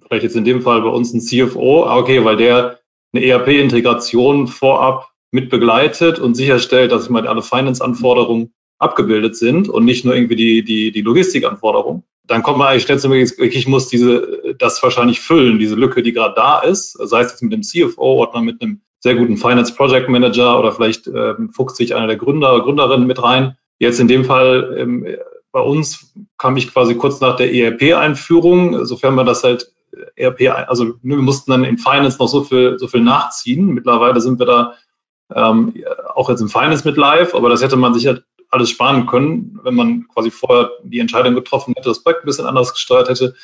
vielleicht 0.09 0.23
jetzt 0.23 0.35
in 0.35 0.43
dem 0.43 0.61
Fall 0.61 0.81
bei 0.81 0.89
uns 0.89 1.13
ein 1.13 1.21
CFO, 1.21 1.85
ah, 1.85 1.97
okay, 1.97 2.25
weil 2.25 2.35
der 2.35 2.79
eine 3.13 3.25
ERP-Integration 3.25 4.47
vorab 4.47 5.09
mit 5.31 5.49
begleitet 5.49 6.19
und 6.19 6.35
sicherstellt, 6.35 6.91
dass 6.91 7.03
ich 7.03 7.09
mal 7.09 7.27
alle 7.27 7.43
Finance-Anforderungen 7.43 8.53
abgebildet 8.79 9.35
sind 9.35 9.69
und 9.69 9.85
nicht 9.85 10.05
nur 10.05 10.15
irgendwie 10.15 10.35
die, 10.35 10.63
die, 10.63 10.91
die 10.91 11.01
Logistik-Anforderungen. 11.01 12.03
Dann 12.25 12.43
kommt 12.43 12.57
man 12.57 12.67
eigentlich 12.67 12.83
schnell 12.83 12.99
zu 12.99 13.09
mir, 13.09 13.21
ich 13.21 13.67
muss 13.67 13.87
diese, 13.87 14.55
das 14.57 14.81
wahrscheinlich 14.81 15.19
füllen, 15.19 15.59
diese 15.59 15.75
Lücke, 15.75 16.01
die 16.01 16.13
gerade 16.13 16.35
da 16.35 16.59
ist, 16.59 16.93
sei 16.93 17.21
es 17.21 17.31
jetzt 17.31 17.43
mit 17.43 17.53
dem 17.53 17.63
CFO 17.63 18.23
oder 18.23 18.41
mit 18.41 18.61
einem 18.61 18.81
sehr 18.99 19.15
guten 19.15 19.37
Finance 19.37 19.73
Project 19.73 20.09
Manager 20.09 20.59
oder 20.59 20.71
vielleicht 20.71 21.07
ähm, 21.07 21.51
fuchst 21.53 21.77
sich 21.77 21.95
einer 21.95 22.07
der 22.07 22.17
Gründer, 22.17 22.59
Gründerinnen 22.61 23.07
mit 23.07 23.21
rein. 23.21 23.57
Jetzt 23.79 23.99
in 23.99 24.07
dem 24.07 24.25
Fall 24.25 24.75
ähm, 24.77 25.07
bei 25.51 25.61
uns 25.61 26.13
kam 26.37 26.57
ich 26.57 26.71
quasi 26.71 26.95
kurz 26.95 27.21
nach 27.21 27.35
der 27.35 27.53
ERP-Einführung, 27.53 28.85
sofern 28.85 29.15
man 29.15 29.25
das 29.25 29.43
halt 29.43 29.71
ERP, 30.15 30.67
also 30.67 30.83
ne, 30.83 31.15
wir 31.15 31.17
mussten 31.17 31.51
dann 31.51 31.63
in 31.63 31.77
Finance 31.77 32.17
noch 32.19 32.27
so 32.27 32.43
viel, 32.43 32.77
so 32.77 32.87
viel 32.87 33.01
nachziehen. 33.01 33.67
Mittlerweile 33.67 34.21
sind 34.21 34.39
wir 34.39 34.45
da 34.45 34.73
ähm, 35.33 35.73
auch 36.15 36.29
jetzt 36.29 36.41
im 36.41 36.49
Finance 36.49 36.87
mit 36.87 36.97
live, 36.97 37.35
aber 37.35 37.49
das 37.49 37.61
hätte 37.61 37.75
man 37.75 37.93
sicher 37.93 38.19
alles 38.49 38.71
sparen 38.71 39.05
können, 39.05 39.59
wenn 39.63 39.75
man 39.75 40.07
quasi 40.07 40.31
vorher 40.31 40.71
die 40.83 40.99
Entscheidung 40.99 41.35
getroffen 41.35 41.73
hätte, 41.75 41.89
das 41.89 42.03
Projekt 42.03 42.23
ein 42.23 42.25
bisschen 42.25 42.47
anders 42.47 42.73
gesteuert 42.73 43.09
hätte. 43.09 43.35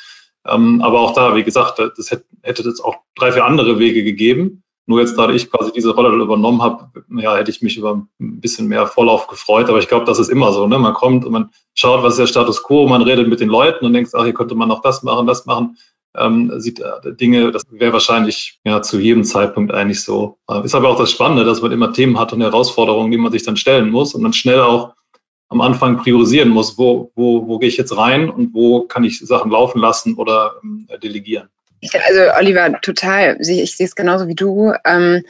Ähm, 0.44 0.82
aber 0.82 1.00
auch 1.00 1.14
da, 1.14 1.36
wie 1.36 1.44
gesagt, 1.44 1.78
das 1.78 2.10
hätte, 2.10 2.24
hätte 2.42 2.62
das 2.62 2.80
auch 2.80 2.96
drei, 3.14 3.32
vier 3.32 3.44
andere 3.44 3.78
Wege 3.78 4.04
gegeben. 4.04 4.62
Nur 4.88 5.00
jetzt, 5.00 5.18
da 5.18 5.28
ich 5.30 5.50
quasi 5.50 5.72
diese 5.72 5.92
Rolle 5.94 6.10
übernommen 6.22 6.62
habe, 6.62 6.90
ja, 7.16 7.36
hätte 7.36 7.50
ich 7.50 7.60
mich 7.60 7.76
über 7.76 7.94
ein 7.94 8.40
bisschen 8.40 8.68
mehr 8.68 8.86
Vorlauf 8.86 9.26
gefreut. 9.26 9.68
Aber 9.68 9.78
ich 9.78 9.88
glaube, 9.88 10.04
das 10.04 10.20
ist 10.20 10.28
immer 10.28 10.52
so. 10.52 10.68
Ne? 10.68 10.78
Man 10.78 10.94
kommt 10.94 11.24
und 11.24 11.32
man 11.32 11.50
schaut, 11.74 12.04
was 12.04 12.14
ist 12.14 12.18
der 12.20 12.26
Status 12.28 12.62
quo, 12.62 12.86
man 12.86 13.02
redet 13.02 13.26
mit 13.26 13.40
den 13.40 13.48
Leuten 13.48 13.84
und 13.84 13.92
denkt, 13.92 14.14
ach, 14.14 14.22
hier 14.22 14.34
könnte 14.34 14.54
man 14.54 14.68
noch 14.68 14.82
das 14.82 15.02
machen, 15.02 15.26
das 15.26 15.46
machen 15.46 15.76
ähm, 16.18 16.52
sieht 16.60 16.80
äh, 16.80 17.14
Dinge, 17.14 17.52
das 17.52 17.62
wäre 17.70 17.92
wahrscheinlich 17.92 18.60
ja 18.64 18.82
zu 18.82 18.98
jedem 18.98 19.24
Zeitpunkt 19.24 19.72
eigentlich 19.72 20.02
so. 20.02 20.38
Äh, 20.48 20.64
ist 20.64 20.74
aber 20.74 20.88
auch 20.88 20.98
das 20.98 21.10
Spannende, 21.10 21.44
dass 21.44 21.62
man 21.62 21.72
immer 21.72 21.92
Themen 21.92 22.18
hat 22.18 22.32
und 22.32 22.40
Herausforderungen, 22.40 23.10
die 23.10 23.18
man 23.18 23.32
sich 23.32 23.44
dann 23.44 23.56
stellen 23.56 23.90
muss 23.90 24.14
und 24.14 24.22
dann 24.22 24.32
schnell 24.32 24.60
auch 24.60 24.94
am 25.48 25.60
Anfang 25.60 25.98
priorisieren 25.98 26.48
muss, 26.48 26.76
wo, 26.76 27.12
wo, 27.14 27.46
wo 27.46 27.58
gehe 27.58 27.68
ich 27.68 27.76
jetzt 27.76 27.96
rein 27.96 28.28
und 28.28 28.52
wo 28.52 28.82
kann 28.82 29.04
ich 29.04 29.20
Sachen 29.20 29.50
laufen 29.50 29.80
lassen 29.80 30.14
oder 30.14 30.54
ähm, 30.62 30.88
delegieren. 31.02 31.48
Also 32.04 32.20
Oliver, 32.38 32.80
total. 32.80 33.38
Ich 33.40 33.76
sehe 33.76 33.86
es 33.86 33.94
genauso 33.94 34.26
wie 34.28 34.34
du. 34.34 34.72
Ähm, 34.84 35.22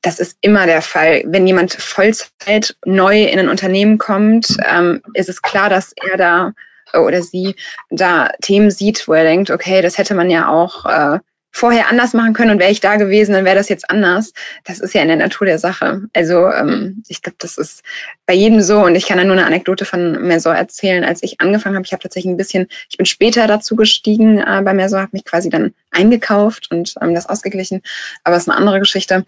das 0.00 0.18
ist 0.18 0.36
immer 0.40 0.66
der 0.66 0.82
Fall. 0.82 1.22
Wenn 1.26 1.46
jemand 1.46 1.74
Vollzeit 1.74 2.76
neu 2.84 3.22
in 3.22 3.38
ein 3.38 3.48
Unternehmen 3.48 3.98
kommt, 3.98 4.56
ähm, 4.68 5.00
ist 5.14 5.28
es 5.28 5.42
klar, 5.42 5.70
dass 5.70 5.92
er 5.92 6.16
da 6.16 6.52
oder 6.94 7.22
sie 7.22 7.54
da 7.90 8.30
Themen 8.40 8.70
sieht, 8.70 9.06
wo 9.08 9.12
er 9.12 9.24
denkt, 9.24 9.50
okay, 9.50 9.82
das 9.82 9.98
hätte 9.98 10.14
man 10.14 10.30
ja 10.30 10.48
auch 10.48 10.86
äh, 10.86 11.18
vorher 11.52 11.88
anders 11.88 12.14
machen 12.14 12.32
können 12.32 12.50
und 12.50 12.58
wäre 12.58 12.72
ich 12.72 12.80
da 12.80 12.96
gewesen, 12.96 13.34
dann 13.34 13.44
wäre 13.44 13.56
das 13.56 13.68
jetzt 13.68 13.90
anders. 13.90 14.32
Das 14.64 14.80
ist 14.80 14.94
ja 14.94 15.02
in 15.02 15.08
der 15.08 15.18
Natur 15.18 15.46
der 15.46 15.58
Sache. 15.58 16.02
Also 16.14 16.48
ähm, 16.48 17.02
ich 17.08 17.20
glaube, 17.20 17.36
das 17.38 17.58
ist 17.58 17.82
bei 18.26 18.32
jedem 18.32 18.62
so 18.62 18.82
und 18.82 18.94
ich 18.96 19.06
kann 19.06 19.18
da 19.18 19.24
nur 19.24 19.36
eine 19.36 19.44
Anekdote 19.44 19.84
von 19.84 20.26
Mersor 20.26 20.54
erzählen. 20.54 21.04
Als 21.04 21.22
ich 21.22 21.42
angefangen 21.42 21.76
habe, 21.76 21.84
ich 21.84 21.92
habe 21.92 22.02
tatsächlich 22.02 22.32
ein 22.32 22.38
bisschen, 22.38 22.68
ich 22.88 22.96
bin 22.96 23.04
später 23.04 23.46
dazu 23.46 23.76
gestiegen 23.76 24.38
äh, 24.38 24.62
bei 24.64 24.72
Mersor, 24.72 25.00
habe 25.00 25.10
mich 25.12 25.26
quasi 25.26 25.50
dann 25.50 25.74
eingekauft 25.90 26.70
und 26.70 26.94
ähm, 27.02 27.14
das 27.14 27.28
ausgeglichen. 27.28 27.82
Aber 28.24 28.36
es 28.36 28.44
ist 28.44 28.48
eine 28.48 28.56
andere 28.56 28.80
Geschichte. 28.80 29.26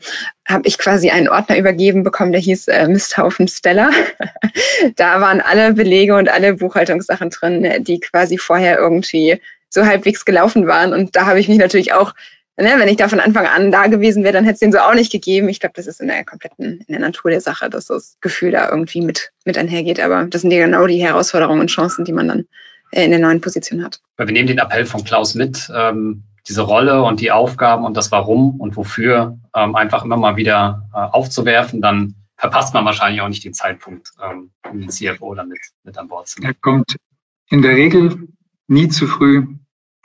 Habe 0.48 0.66
ich 0.66 0.78
quasi 0.78 1.10
einen 1.10 1.28
Ordner 1.28 1.58
übergeben 1.58 2.04
bekommen, 2.04 2.32
der 2.32 2.40
hieß 2.40 2.68
äh, 2.68 2.88
Misthaufen 2.88 3.48
Stella. 3.48 3.90
da 4.96 5.20
waren 5.20 5.42
alle 5.42 5.74
Belege 5.74 6.16
und 6.16 6.30
alle 6.30 6.54
Buchhaltungssachen 6.54 7.28
drin, 7.28 7.84
die 7.84 8.00
quasi 8.00 8.38
vorher 8.38 8.78
irgendwie 8.78 9.40
so 9.74 9.84
halbwegs 9.84 10.24
gelaufen 10.24 10.66
waren. 10.66 10.92
Und 10.92 11.16
da 11.16 11.26
habe 11.26 11.40
ich 11.40 11.48
mich 11.48 11.58
natürlich 11.58 11.92
auch, 11.92 12.14
ne, 12.56 12.72
wenn 12.78 12.88
ich 12.88 12.96
da 12.96 13.08
von 13.08 13.20
Anfang 13.20 13.46
an 13.46 13.70
da 13.70 13.88
gewesen 13.88 14.22
wäre, 14.24 14.32
dann 14.32 14.44
hätte 14.44 14.54
es 14.54 14.60
den 14.60 14.72
so 14.72 14.78
auch 14.78 14.94
nicht 14.94 15.12
gegeben. 15.12 15.48
Ich 15.48 15.60
glaube, 15.60 15.74
das 15.76 15.86
ist 15.86 16.00
in 16.00 16.08
der 16.08 16.24
kompletten, 16.24 16.80
in 16.86 16.92
der 16.92 17.00
Natur 17.00 17.30
der 17.30 17.40
Sache, 17.40 17.68
dass 17.68 17.86
das 17.86 18.16
Gefühl 18.20 18.52
da 18.52 18.70
irgendwie 18.70 19.02
mit, 19.02 19.32
mit 19.44 19.58
einhergeht. 19.58 20.00
Aber 20.00 20.24
das 20.24 20.42
sind 20.42 20.52
ja 20.52 20.64
genau 20.64 20.86
die 20.86 21.02
Herausforderungen 21.02 21.60
und 21.60 21.70
Chancen, 21.70 22.04
die 22.04 22.12
man 22.12 22.28
dann 22.28 22.44
äh, 22.92 23.04
in 23.04 23.10
der 23.10 23.20
neuen 23.20 23.40
Position 23.40 23.84
hat. 23.84 24.00
Wir 24.16 24.26
nehmen 24.26 24.48
den 24.48 24.58
Appell 24.58 24.86
von 24.86 25.04
Klaus 25.04 25.34
mit, 25.34 25.70
ähm, 25.74 26.24
diese 26.48 26.62
Rolle 26.62 27.02
und 27.02 27.20
die 27.20 27.32
Aufgaben 27.32 27.84
und 27.84 27.96
das 27.96 28.12
Warum 28.12 28.60
und 28.60 28.76
Wofür 28.76 29.38
ähm, 29.54 29.74
einfach 29.74 30.04
immer 30.04 30.16
mal 30.16 30.36
wieder 30.36 30.88
äh, 30.92 30.98
aufzuwerfen, 30.98 31.80
dann 31.80 32.14
verpasst 32.36 32.74
man 32.74 32.84
wahrscheinlich 32.84 33.22
auch 33.22 33.28
nicht 33.28 33.44
den 33.44 33.54
Zeitpunkt, 33.54 34.10
ähm, 34.22 34.50
um 34.70 34.80
den 34.80 34.90
CFO 34.90 35.34
damit 35.34 35.60
mit 35.84 35.96
an 35.96 36.08
Bord 36.08 36.28
zu 36.28 36.40
nehmen. 36.40 36.52
Er 36.52 36.60
kommt 36.60 36.96
in 37.48 37.62
der 37.62 37.72
Regel 37.72 38.28
nie 38.66 38.88
zu 38.88 39.06
früh, 39.06 39.46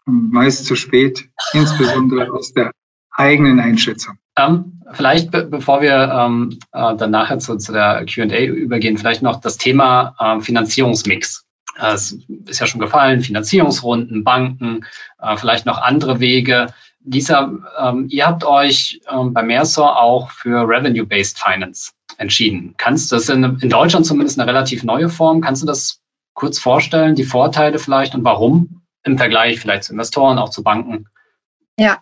meist 0.10 0.66
zu 0.66 0.76
spät, 0.76 1.30
insbesondere 1.54 2.32
aus 2.32 2.54
der 2.54 2.72
eigenen 3.12 3.60
Einschätzung. 3.60 4.18
Ähm, 4.38 4.82
vielleicht, 4.94 5.32
be 5.32 5.46
bevor 5.46 5.82
wir 5.82 6.10
ähm, 6.12 6.60
äh, 6.72 6.96
dann 6.96 7.12
nachher 7.12 7.40
zu, 7.40 7.58
zu 7.58 7.72
der 7.72 8.06
QA 8.06 8.46
übergehen, 8.46 8.98
vielleicht 8.98 9.22
noch 9.22 9.42
das 9.42 9.58
Thema 9.58 10.16
äh, 10.20 10.42
Finanzierungsmix. 10.42 11.46
Äh, 11.78 11.94
es 11.94 12.18
ist 12.46 12.60
ja 12.60 12.68
schon 12.68 12.82
gefallen, 12.82 13.22
Finanzierungsrunden, 13.22 14.24
Banken, 14.24 14.86
äh, 15.22 15.38
vielleicht 15.38 15.66
noch 15.66 15.82
andere 15.82 16.20
Wege. 16.20 16.68
Lisa, 17.04 17.52
ähm, 17.80 18.08
ihr 18.10 18.26
habt 18.28 18.44
euch 18.44 19.02
ähm, 19.10 19.34
bei 19.34 19.44
Mersor 19.44 20.00
auch 20.00 20.32
für 20.32 20.68
Revenue-Based 20.68 21.40
Finance 21.40 21.92
entschieden. 22.18 22.76
Kannst 22.78 23.12
du 23.12 23.16
das 23.16 23.30
in, 23.30 23.44
in 23.62 23.70
Deutschland 23.70 24.06
zumindest 24.06 24.40
eine 24.40 24.50
relativ 24.50 24.84
neue 24.84 25.10
Form? 25.10 25.42
Kannst 25.42 25.62
du 25.62 25.66
das 25.66 26.02
kurz 26.34 26.60
vorstellen, 26.60 27.16
die 27.16 27.24
Vorteile 27.24 27.80
vielleicht 27.80 28.16
und 28.16 28.24
warum? 28.24 28.79
Im 29.10 29.18
Vergleich 29.18 29.60
vielleicht 29.60 29.84
zu 29.84 29.94
Investoren, 29.94 30.38
auch 30.38 30.50
zu 30.50 30.64
Banken? 30.64 31.08
Ja, 31.78 32.00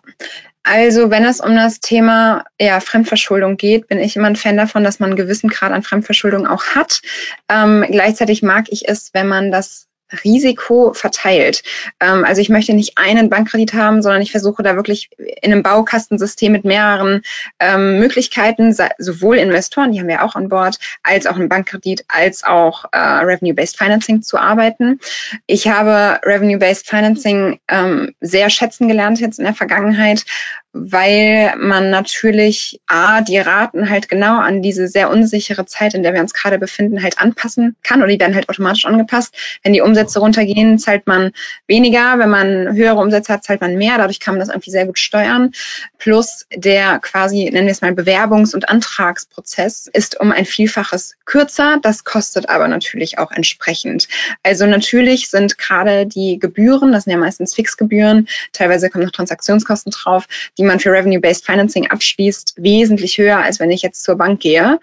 also 0.64 1.10
wenn 1.10 1.24
es 1.24 1.40
um 1.40 1.54
das 1.54 1.80
Thema 1.80 2.44
ja, 2.60 2.80
Fremdverschuldung 2.80 3.56
geht, 3.56 3.88
bin 3.88 3.98
ich 3.98 4.16
immer 4.16 4.26
ein 4.26 4.36
Fan 4.36 4.56
davon, 4.56 4.84
dass 4.84 5.00
man 5.00 5.10
einen 5.10 5.16
gewissen 5.16 5.48
Grad 5.48 5.72
an 5.72 5.82
Fremdverschuldung 5.82 6.46
auch 6.46 6.64
hat. 6.74 7.00
Ähm, 7.48 7.86
gleichzeitig 7.88 8.42
mag 8.42 8.66
ich 8.68 8.88
es, 8.88 9.14
wenn 9.14 9.28
man 9.28 9.50
das 9.50 9.87
Risiko 10.24 10.92
verteilt. 10.94 11.62
Ähm, 12.00 12.24
also 12.24 12.40
ich 12.40 12.48
möchte 12.48 12.74
nicht 12.74 12.98
einen 12.98 13.30
Bankkredit 13.30 13.74
haben, 13.74 14.02
sondern 14.02 14.22
ich 14.22 14.30
versuche 14.30 14.62
da 14.62 14.76
wirklich 14.76 15.10
in 15.16 15.52
einem 15.52 15.62
Baukastensystem 15.62 16.52
mit 16.52 16.64
mehreren 16.64 17.22
ähm, 17.58 17.98
Möglichkeiten, 17.98 18.74
sowohl 18.98 19.38
Investoren, 19.38 19.92
die 19.92 20.00
haben 20.00 20.08
wir 20.08 20.24
auch 20.24 20.34
an 20.34 20.48
Bord, 20.48 20.78
als 21.02 21.26
auch 21.26 21.36
einen 21.36 21.48
Bankkredit, 21.48 22.04
als 22.08 22.44
auch 22.44 22.84
äh, 22.92 22.98
Revenue-Based 22.98 23.76
Financing 23.76 24.22
zu 24.22 24.38
arbeiten. 24.38 25.00
Ich 25.46 25.68
habe 25.68 26.20
Revenue-Based 26.24 26.88
Financing 26.88 27.60
ähm, 27.68 28.14
sehr 28.20 28.50
schätzen 28.50 28.88
gelernt 28.88 29.20
jetzt 29.20 29.38
in 29.38 29.44
der 29.44 29.54
Vergangenheit, 29.54 30.24
weil 30.72 31.54
man 31.56 31.90
natürlich 31.90 32.80
A, 32.86 33.22
die 33.22 33.38
Raten 33.38 33.88
halt 33.88 34.08
genau 34.08 34.38
an 34.38 34.60
diese 34.62 34.86
sehr 34.86 35.10
unsichere 35.10 35.64
Zeit, 35.66 35.94
in 35.94 36.02
der 36.02 36.12
wir 36.12 36.20
uns 36.20 36.34
gerade 36.34 36.58
befinden, 36.58 37.02
halt 37.02 37.20
anpassen 37.20 37.76
kann 37.82 38.02
oder 38.02 38.12
die 38.12 38.20
werden 38.20 38.34
halt 38.34 38.48
automatisch 38.48 38.84
angepasst. 38.84 39.34
Wenn 39.62 39.72
die 39.72 39.80
Umsätze 39.80 40.20
runtergehen, 40.20 40.78
zahlt 40.78 41.06
man 41.06 41.32
weniger. 41.66 42.18
Wenn 42.18 42.28
man 42.28 42.76
höhere 42.76 42.96
Umsätze 42.96 43.32
hat, 43.32 43.44
zahlt 43.44 43.60
man 43.60 43.76
mehr. 43.76 43.96
Dadurch 43.96 44.20
kann 44.20 44.34
man 44.34 44.40
das 44.40 44.50
irgendwie 44.50 44.70
sehr 44.70 44.86
gut 44.86 44.98
steuern. 44.98 45.52
Plus 45.98 46.46
der 46.54 46.98
quasi, 46.98 47.44
nennen 47.50 47.66
wir 47.66 47.72
es 47.72 47.80
mal, 47.80 47.92
Bewerbungs- 47.92 48.54
und 48.54 48.68
Antragsprozess 48.68 49.88
ist 49.92 50.20
um 50.20 50.32
ein 50.32 50.44
Vielfaches 50.44 51.16
kürzer. 51.24 51.78
Das 51.82 52.04
kostet 52.04 52.48
aber 52.50 52.68
natürlich 52.68 53.18
auch 53.18 53.32
entsprechend. 53.32 54.06
Also 54.42 54.66
natürlich 54.66 55.28
sind 55.30 55.58
gerade 55.58 56.06
die 56.06 56.38
Gebühren, 56.38 56.92
das 56.92 57.04
sind 57.04 57.12
ja 57.12 57.18
meistens 57.18 57.54
Fixgebühren, 57.54 58.28
teilweise 58.52 58.90
kommen 58.90 59.04
noch 59.04 59.12
Transaktionskosten 59.12 59.92
drauf, 59.92 60.26
die 60.58 60.64
man 60.68 60.78
für 60.78 60.92
Revenue-Based 60.92 61.44
Financing 61.44 61.90
abschließt, 61.90 62.54
wesentlich 62.58 63.18
höher, 63.18 63.38
als 63.38 63.58
wenn 63.58 63.70
ich 63.70 63.82
jetzt 63.82 64.04
zur 64.04 64.16
Bank 64.16 64.40
gehe. 64.40 64.78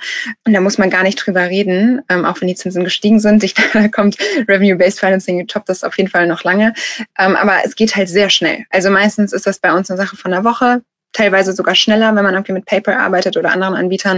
Und 0.46 0.54
da 0.54 0.60
muss 0.60 0.78
man 0.78 0.90
gar 0.90 1.04
nicht 1.04 1.16
drüber 1.16 1.50
reden, 1.50 2.02
ähm, 2.10 2.26
auch 2.26 2.42
wenn 2.42 2.48
die 2.48 2.56
Zinsen 2.56 2.84
gestiegen 2.84 3.20
sind. 3.20 3.44
Ich, 3.44 3.54
da 3.74 3.88
kommt 3.88 4.18
Revenue-Based 4.48 5.00
Financing, 5.00 5.48
toppt 5.48 5.70
das 5.70 5.84
auf 5.84 5.98
jeden 5.98 6.10
Fall 6.10 6.28
noch 6.28 6.44
lange. 6.44 6.74
Ähm, 7.18 7.36
aber 7.36 7.60
es 7.64 7.76
geht 7.76 7.96
halt 7.96 8.10
sehr 8.10 8.30
schnell. 8.30 8.66
Also 8.70 8.90
meistens 8.90 9.32
ist 9.32 9.48
das 9.48 9.60
bei 9.60 9.74
uns 9.74 9.90
eine 9.90 9.98
Sache 9.98 10.18
von 10.18 10.34
einer 10.34 10.44
Woche, 10.44 10.82
teilweise 11.16 11.54
sogar 11.54 11.76
schneller, 11.76 12.16
wenn 12.16 12.24
man 12.24 12.34
irgendwie 12.34 12.52
mit 12.52 12.66
PayPal 12.66 12.96
arbeitet 12.96 13.38
oder 13.38 13.52
anderen 13.52 13.74
Anbietern. 13.74 14.18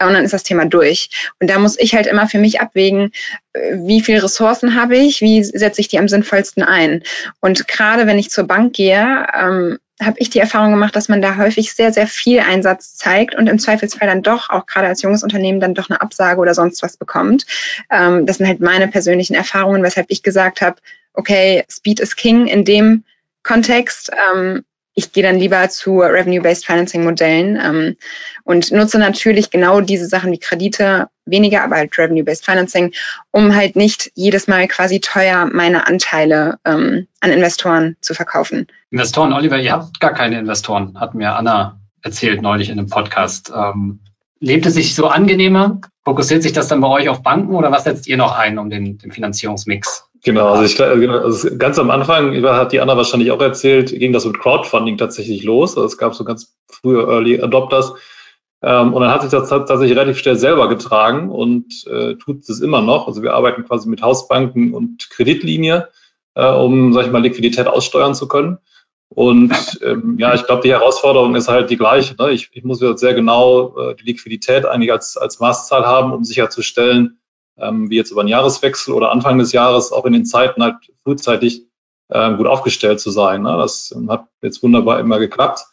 Und 0.00 0.14
dann 0.14 0.24
ist 0.24 0.32
das 0.32 0.44
Thema 0.44 0.64
durch. 0.64 1.32
Und 1.40 1.50
da 1.50 1.58
muss 1.58 1.78
ich 1.78 1.94
halt 1.94 2.06
immer 2.06 2.28
für 2.28 2.38
mich 2.38 2.60
abwägen, 2.60 3.10
äh, 3.52 3.76
wie 3.78 4.00
viele 4.00 4.22
Ressourcen 4.22 4.74
habe 4.80 4.96
ich, 4.96 5.20
wie 5.20 5.42
setze 5.42 5.80
ich 5.80 5.88
die 5.88 5.98
am 5.98 6.08
sinnvollsten 6.08 6.62
ein. 6.62 7.02
Und 7.40 7.68
gerade 7.68 8.06
wenn 8.06 8.18
ich 8.18 8.30
zur 8.30 8.44
Bank 8.44 8.74
gehe, 8.74 9.26
ähm, 9.34 9.78
habe 10.02 10.16
ich 10.18 10.28
die 10.28 10.40
Erfahrung 10.40 10.72
gemacht, 10.72 10.94
dass 10.94 11.08
man 11.08 11.22
da 11.22 11.36
häufig 11.36 11.72
sehr, 11.72 11.92
sehr 11.92 12.06
viel 12.06 12.40
Einsatz 12.40 12.96
zeigt 12.96 13.34
und 13.34 13.48
im 13.48 13.58
Zweifelsfall 13.58 14.08
dann 14.08 14.22
doch, 14.22 14.50
auch 14.50 14.66
gerade 14.66 14.88
als 14.88 15.02
junges 15.02 15.22
Unternehmen, 15.22 15.60
dann 15.60 15.74
doch 15.74 15.88
eine 15.88 16.00
Absage 16.00 16.40
oder 16.40 16.54
sonst 16.54 16.82
was 16.82 16.96
bekommt. 16.96 17.46
Ähm, 17.90 18.26
das 18.26 18.38
sind 18.38 18.46
halt 18.46 18.60
meine 18.60 18.88
persönlichen 18.88 19.34
Erfahrungen, 19.34 19.82
weshalb 19.82 20.06
ich 20.10 20.22
gesagt 20.22 20.60
habe, 20.60 20.76
okay, 21.14 21.64
Speed 21.70 22.00
is 22.00 22.16
King 22.16 22.46
in 22.46 22.64
dem 22.64 23.04
Kontext. 23.42 24.10
Ähm, 24.32 24.64
ich 24.96 25.12
gehe 25.12 25.22
dann 25.22 25.38
lieber 25.38 25.68
zu 25.68 26.00
Revenue-Based 26.00 26.64
Financing-Modellen 26.66 27.60
ähm, 27.62 27.96
und 28.44 28.72
nutze 28.72 28.98
natürlich 28.98 29.50
genau 29.50 29.82
diese 29.82 30.06
Sachen 30.06 30.32
wie 30.32 30.38
Kredite, 30.38 31.08
weniger, 31.26 31.62
aber 31.62 31.76
halt 31.76 31.96
Revenue-Based 31.96 32.44
Financing, 32.44 32.92
um 33.30 33.54
halt 33.54 33.76
nicht 33.76 34.10
jedes 34.14 34.48
Mal 34.48 34.66
quasi 34.68 35.00
teuer 35.00 35.48
meine 35.52 35.86
Anteile 35.86 36.58
ähm, 36.64 37.06
an 37.20 37.30
Investoren 37.30 37.96
zu 38.00 38.14
verkaufen. 38.14 38.68
Investoren, 38.90 39.34
Oliver, 39.34 39.58
ihr 39.58 39.72
habt 39.72 40.00
gar 40.00 40.14
keine 40.14 40.38
Investoren, 40.38 40.98
hat 40.98 41.14
mir 41.14 41.36
Anna 41.36 41.78
erzählt 42.00 42.40
neulich 42.40 42.70
in 42.70 42.78
einem 42.78 42.88
Podcast. 42.88 43.52
Ähm, 43.54 44.00
lebt 44.40 44.64
es 44.64 44.74
sich 44.74 44.94
so 44.94 45.08
angenehmer? 45.08 45.82
Fokussiert 46.04 46.42
sich 46.42 46.54
das 46.54 46.68
dann 46.68 46.80
bei 46.80 46.88
euch 46.88 47.10
auf 47.10 47.22
Banken 47.22 47.54
oder 47.54 47.70
was 47.70 47.84
setzt 47.84 48.06
ihr 48.06 48.16
noch 48.16 48.34
ein, 48.34 48.58
um 48.58 48.70
den, 48.70 48.96
den 48.96 49.12
Finanzierungsmix 49.12 50.08
Genau, 50.26 50.48
also 50.48 50.64
ich 50.64 50.76
genau, 50.76 51.20
also 51.20 51.56
ganz 51.56 51.78
am 51.78 51.88
Anfang, 51.88 52.34
hat 52.44 52.72
die 52.72 52.80
Anna 52.80 52.96
wahrscheinlich 52.96 53.30
auch 53.30 53.40
erzählt, 53.40 53.96
ging 53.96 54.12
das 54.12 54.24
mit 54.24 54.40
Crowdfunding 54.40 54.98
tatsächlich 54.98 55.44
los. 55.44 55.76
Also 55.76 55.86
es 55.86 55.98
gab 55.98 56.16
so 56.16 56.24
ganz 56.24 56.52
frühe 56.68 57.00
Early 57.02 57.40
Adopters. 57.40 57.92
Ähm, 58.60 58.92
und 58.92 59.02
dann 59.02 59.12
hat 59.12 59.22
sich 59.22 59.30
das 59.30 59.48
tatsächlich 59.48 59.96
relativ 59.96 60.18
schnell 60.18 60.34
selber 60.34 60.68
getragen 60.68 61.30
und 61.30 61.86
äh, 61.86 62.16
tut 62.16 62.48
es 62.48 62.60
immer 62.60 62.82
noch. 62.82 63.06
Also 63.06 63.22
wir 63.22 63.34
arbeiten 63.34 63.64
quasi 63.64 63.88
mit 63.88 64.02
Hausbanken 64.02 64.74
und 64.74 65.10
Kreditlinie, 65.10 65.90
äh, 66.34 66.50
um, 66.50 66.92
sag 66.92 67.06
ich 67.06 67.12
mal, 67.12 67.22
Liquidität 67.22 67.68
aussteuern 67.68 68.16
zu 68.16 68.26
können. 68.26 68.58
Und 69.08 69.78
ähm, 69.84 70.16
ja, 70.18 70.34
ich 70.34 70.44
glaube, 70.44 70.62
die 70.62 70.72
Herausforderung 70.72 71.36
ist 71.36 71.46
halt 71.46 71.70
die 71.70 71.76
gleiche. 71.76 72.16
Ne? 72.20 72.32
Ich, 72.32 72.50
ich 72.50 72.64
muss 72.64 72.80
jetzt 72.80 72.98
sehr 72.98 73.14
genau 73.14 73.78
äh, 73.78 73.94
die 73.94 74.02
Liquidität 74.02 74.66
eigentlich 74.66 74.90
als, 74.90 75.16
als 75.16 75.38
Maßzahl 75.38 75.86
haben, 75.86 76.12
um 76.12 76.24
sicherzustellen, 76.24 77.20
ähm, 77.58 77.90
wie 77.90 77.96
jetzt 77.96 78.10
über 78.10 78.22
den 78.22 78.28
Jahreswechsel 78.28 78.94
oder 78.94 79.10
Anfang 79.10 79.38
des 79.38 79.52
Jahres 79.52 79.92
auch 79.92 80.04
in 80.04 80.12
den 80.12 80.26
Zeiten 80.26 80.62
halt 80.62 80.76
frühzeitig 81.04 81.62
äh, 82.08 82.34
gut 82.34 82.46
aufgestellt 82.46 83.00
zu 83.00 83.10
sein. 83.10 83.42
Ne? 83.42 83.56
Das 83.56 83.92
ähm, 83.96 84.10
hat 84.10 84.26
jetzt 84.42 84.62
wunderbar 84.62 85.00
immer 85.00 85.18
geklappt. 85.18 85.64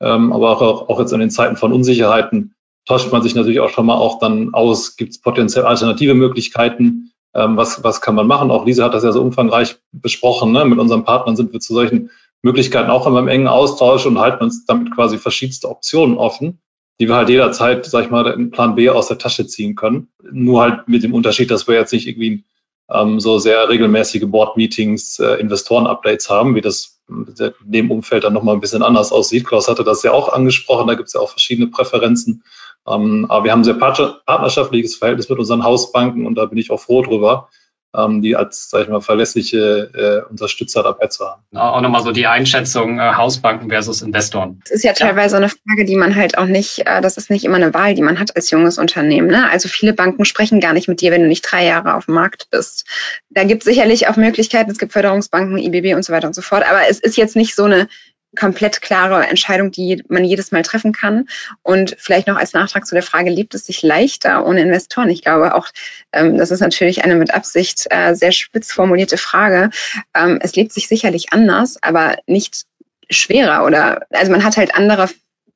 Ähm, 0.00 0.32
aber 0.32 0.50
auch, 0.50 0.88
auch 0.88 1.00
jetzt 1.00 1.12
in 1.12 1.20
den 1.20 1.30
Zeiten 1.30 1.56
von 1.56 1.72
Unsicherheiten 1.72 2.54
tauscht 2.86 3.12
man 3.12 3.22
sich 3.22 3.34
natürlich 3.34 3.60
auch 3.60 3.70
schon 3.70 3.86
mal 3.86 3.96
auch 3.96 4.18
dann 4.18 4.54
aus, 4.54 4.96
gibt 4.96 5.12
es 5.12 5.20
potenziell 5.20 5.64
alternative 5.64 6.14
Möglichkeiten, 6.14 7.12
ähm, 7.34 7.56
was, 7.56 7.82
was 7.84 8.00
kann 8.00 8.14
man 8.14 8.26
machen. 8.26 8.50
Auch 8.50 8.64
Lisa 8.64 8.84
hat 8.84 8.94
das 8.94 9.04
ja 9.04 9.12
so 9.12 9.20
umfangreich 9.20 9.76
besprochen. 9.92 10.52
Ne? 10.52 10.64
Mit 10.64 10.78
unseren 10.78 11.04
Partnern 11.04 11.36
sind 11.36 11.52
wir 11.52 11.60
zu 11.60 11.74
solchen 11.74 12.10
Möglichkeiten 12.42 12.90
auch 12.90 13.06
immer 13.06 13.18
im 13.18 13.28
engen 13.28 13.48
Austausch 13.48 14.06
und 14.06 14.18
halten 14.18 14.44
uns 14.44 14.64
damit 14.64 14.94
quasi 14.94 15.18
verschiedenste 15.18 15.68
Optionen 15.68 16.16
offen 16.16 16.60
die 17.00 17.08
wir 17.08 17.14
halt 17.14 17.28
jederzeit, 17.28 17.86
sag 17.86 18.04
ich 18.04 18.10
mal, 18.10 18.26
in 18.26 18.50
Plan 18.50 18.74
B 18.74 18.90
aus 18.90 19.08
der 19.08 19.18
Tasche 19.18 19.46
ziehen 19.46 19.76
können. 19.76 20.08
Nur 20.30 20.62
halt 20.62 20.88
mit 20.88 21.02
dem 21.02 21.14
Unterschied, 21.14 21.50
dass 21.50 21.68
wir 21.68 21.76
jetzt 21.76 21.92
nicht 21.92 22.08
irgendwie 22.08 22.44
ähm, 22.90 23.20
so 23.20 23.38
sehr 23.38 23.68
regelmäßige 23.68 24.26
Board-Meetings, 24.26 25.18
äh, 25.20 25.34
Investoren-Updates 25.34 26.30
haben, 26.30 26.54
wie 26.54 26.60
das 26.60 27.00
in 27.08 27.26
dem 27.60 27.90
Umfeld 27.90 28.24
dann 28.24 28.32
nochmal 28.32 28.54
ein 28.54 28.60
bisschen 28.60 28.82
anders 28.82 29.12
aussieht. 29.12 29.46
Klaus 29.46 29.68
hatte 29.68 29.84
das 29.84 30.02
ja 30.02 30.12
auch 30.12 30.30
angesprochen, 30.30 30.88
da 30.88 30.94
gibt 30.94 31.08
es 31.08 31.14
ja 31.14 31.20
auch 31.20 31.30
verschiedene 31.30 31.68
Präferenzen. 31.68 32.42
Ähm, 32.86 33.26
aber 33.28 33.44
wir 33.44 33.52
haben 33.52 33.60
ein 33.60 33.64
sehr 33.64 33.74
partnerschaftliches 33.74 34.96
Verhältnis 34.96 35.28
mit 35.28 35.38
unseren 35.38 35.64
Hausbanken 35.64 36.26
und 36.26 36.34
da 36.34 36.46
bin 36.46 36.58
ich 36.58 36.70
auch 36.70 36.80
froh 36.80 37.02
drüber, 37.02 37.48
die 37.94 38.36
als, 38.36 38.68
sag 38.70 38.82
ich 38.82 38.88
mal, 38.88 39.00
verlässliche 39.00 40.24
äh, 40.26 40.30
Unterstützer 40.30 40.82
dabei 40.82 41.06
zu 41.06 41.24
haben. 41.24 41.42
Auch 41.54 41.80
nochmal 41.80 42.02
so 42.02 42.12
die 42.12 42.26
Einschätzung 42.26 42.98
äh, 42.98 43.14
Hausbanken 43.14 43.70
versus 43.70 44.02
Investoren. 44.02 44.60
Das 44.64 44.72
ist 44.72 44.84
ja 44.84 44.92
teilweise 44.92 45.36
ja. 45.36 45.38
eine 45.38 45.48
Frage, 45.48 45.86
die 45.86 45.96
man 45.96 46.14
halt 46.14 46.36
auch 46.36 46.46
nicht, 46.46 46.86
äh, 46.86 47.00
das 47.00 47.16
ist 47.16 47.30
nicht 47.30 47.44
immer 47.44 47.56
eine 47.56 47.72
Wahl, 47.72 47.94
die 47.94 48.02
man 48.02 48.18
hat 48.20 48.36
als 48.36 48.50
junges 48.50 48.78
Unternehmen. 48.78 49.28
Ne? 49.28 49.48
Also 49.50 49.68
viele 49.68 49.94
Banken 49.94 50.26
sprechen 50.26 50.60
gar 50.60 50.74
nicht 50.74 50.88
mit 50.88 51.00
dir, 51.00 51.10
wenn 51.10 51.22
du 51.22 51.28
nicht 51.28 51.42
drei 51.42 51.64
Jahre 51.64 51.94
auf 51.94 52.04
dem 52.04 52.14
Markt 52.14 52.48
bist. 52.50 52.86
Da 53.30 53.44
gibt 53.44 53.62
es 53.62 53.64
sicherlich 53.66 54.08
auch 54.08 54.16
Möglichkeiten, 54.16 54.70
es 54.70 54.78
gibt 54.78 54.92
Förderungsbanken, 54.92 55.56
IBB 55.58 55.94
und 55.94 56.04
so 56.04 56.12
weiter 56.12 56.26
und 56.26 56.34
so 56.34 56.42
fort, 56.42 56.64
aber 56.68 56.88
es 56.88 57.00
ist 57.00 57.16
jetzt 57.16 57.36
nicht 57.36 57.54
so 57.54 57.64
eine 57.64 57.88
komplett 58.36 58.82
klare 58.82 59.26
Entscheidung, 59.26 59.70
die 59.70 60.04
man 60.08 60.24
jedes 60.24 60.52
Mal 60.52 60.62
treffen 60.62 60.92
kann. 60.92 61.28
Und 61.62 61.96
vielleicht 61.98 62.26
noch 62.26 62.36
als 62.36 62.52
Nachtrag 62.52 62.86
zu 62.86 62.94
der 62.94 63.02
Frage, 63.02 63.30
lebt 63.30 63.54
es 63.54 63.66
sich 63.66 63.82
leichter 63.82 64.46
ohne 64.46 64.60
Investoren? 64.60 65.10
Ich 65.10 65.22
glaube 65.22 65.54
auch, 65.54 65.68
ähm, 66.12 66.36
das 66.36 66.50
ist 66.50 66.60
natürlich 66.60 67.04
eine 67.04 67.14
mit 67.14 67.32
Absicht 67.32 67.86
äh, 67.90 68.14
sehr 68.14 68.32
spitz 68.32 68.72
formulierte 68.72 69.16
Frage. 69.16 69.70
Ähm, 70.14 70.38
es 70.42 70.54
lebt 70.54 70.72
sich 70.72 70.88
sicherlich 70.88 71.32
anders, 71.32 71.78
aber 71.82 72.16
nicht 72.26 72.64
schwerer 73.10 73.64
oder 73.64 74.06
also 74.10 74.30
man 74.30 74.44
hat 74.44 74.56
halt 74.56 74.74
andere 74.74 75.08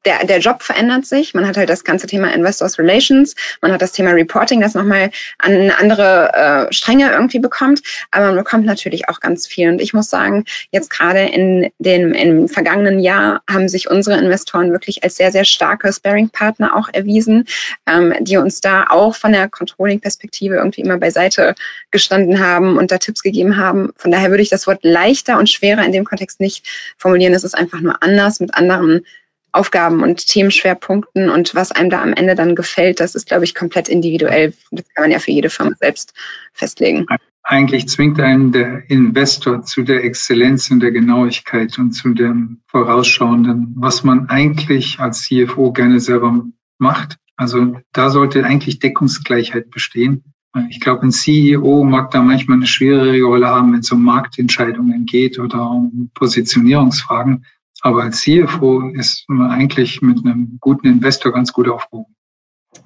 der, 0.05 0.24
der 0.26 0.38
Job 0.38 0.62
verändert 0.62 1.07
sich. 1.07 1.34
Man 1.34 1.46
hat 1.46 1.57
halt 1.57 1.68
das 1.68 1.84
ganze 1.84 2.07
Thema 2.07 2.32
Investors 2.32 2.78
Relations, 2.78 3.34
man 3.61 3.72
hat 3.72 3.82
das 3.82 3.92
Thema 3.92 4.11
Reporting, 4.11 4.61
das 4.61 4.74
nochmal 4.74 5.11
an 5.38 5.53
eine 5.53 5.78
andere 5.78 6.68
äh, 6.68 6.72
Stränge 6.72 7.11
irgendwie 7.12 7.38
bekommt. 7.38 7.82
Aber 8.11 8.26
man 8.26 8.36
bekommt 8.36 8.66
natürlich 8.66 9.09
auch 9.09 9.20
ganz 9.20 9.46
viel. 9.46 9.68
Und 9.68 9.80
ich 9.80 9.94
muss 9.94 10.11
sagen, 10.11 10.44
jetzt 10.70 10.90
gerade 10.90 11.20
in 11.20 11.70
dem 11.78 12.12
im 12.12 12.48
vergangenen 12.48 12.98
Jahr 12.98 13.42
haben 13.48 13.68
sich 13.68 13.90
unsere 13.90 14.18
Investoren 14.18 14.72
wirklich 14.72 15.05
als 15.05 15.16
sehr, 15.16 15.32
sehr 15.32 15.44
starke 15.44 15.92
Sparing-Partner 15.92 16.76
auch 16.76 16.88
erwiesen, 16.92 17.46
ähm, 17.86 18.14
die 18.20 18.36
uns 18.36 18.61
da 18.61 18.86
auch 18.88 19.14
von 19.14 19.32
der 19.32 19.48
Controlling-Perspektive 19.48 20.57
irgendwie 20.57 20.80
immer 20.80 20.98
beiseite 20.98 21.55
gestanden 21.90 22.40
haben 22.40 22.78
und 22.78 22.90
da 22.90 22.98
Tipps 22.98 23.22
gegeben 23.22 23.57
haben. 23.57 23.92
Von 23.96 24.11
daher 24.11 24.30
würde 24.30 24.42
ich 24.42 24.50
das 24.50 24.66
Wort 24.66 24.80
leichter 24.82 25.38
und 25.38 25.48
schwerer 25.48 25.84
in 25.84 25.92
dem 25.92 26.05
Kontext 26.05 26.40
nicht 26.40 26.66
formulieren. 26.96 27.34
Es 27.34 27.44
ist 27.44 27.55
einfach 27.55 27.80
nur 27.80 28.03
anders 28.03 28.40
mit 28.40 28.55
anderen 28.55 29.05
Aufgaben 29.53 30.03
und 30.03 30.26
Themenschwerpunkten 30.26 31.28
und 31.28 31.55
was 31.55 31.72
einem 31.72 31.90
da 31.90 32.03
am 32.03 32.14
Ende 32.14 32.34
dann 32.34 32.55
gefällt, 32.55 33.00
das 33.00 33.14
ist, 33.14 33.28
glaube 33.28 33.44
ich, 33.44 33.55
komplett 33.55 33.88
individuell. 33.88 34.55
Das 34.70 34.86
kann 34.94 35.05
man 35.05 35.11
ja 35.11 35.18
für 35.18 35.30
jede 35.30 35.50
Firma 35.50 35.72
selbst 35.78 36.14
festlegen. 36.55 37.07
Eigentlich 37.42 37.88
zwingt 37.88 38.20
einen 38.20 38.53
der 38.53 38.88
Investor 38.88 39.62
zu 39.62 39.82
der 39.82 40.05
Exzellenz 40.05 40.70
und 40.70 40.80
der 40.80 40.92
Genauigkeit 40.92 41.78
und 41.78 41.92
zu 41.92 42.14
dem 42.14 42.62
Vorausschauenden, 42.68 43.74
was 43.76 44.05
man 44.05 44.28
eigentlich 44.28 45.00
als 45.00 45.22
CFO 45.22 45.72
gerne 45.72 46.00
selber 46.00 46.44
macht. 46.78 47.18
Also 47.36 47.76
da 47.92 48.11
sollte 48.11 48.44
eigentlich 48.44 48.78
Deckungsgleichheit 48.78 49.70
bestehen. 49.70 50.22
Ich 50.68 50.80
glaube, 50.80 51.03
ein 51.03 51.12
CEO 51.12 51.82
mag 51.82 52.11
da 52.11 52.22
manchmal 52.22 52.59
eine 52.59 52.66
schwierige 52.66 53.24
Rolle 53.24 53.48
haben, 53.48 53.72
wenn 53.72 53.80
es 53.80 53.90
um 53.90 54.05
Marktentscheidungen 54.05 55.07
geht 55.07 55.38
oder 55.38 55.70
um 55.70 56.11
Positionierungsfragen. 56.14 57.46
Aber 57.82 58.04
als 58.04 58.22
CFO 58.22 58.90
ist 58.90 59.28
man 59.28 59.50
eigentlich 59.50 60.00
mit 60.00 60.24
einem 60.24 60.58
guten 60.60 60.86
Investor 60.86 61.32
ganz 61.32 61.52
gut 61.52 61.68
aufgehoben. 61.68 62.14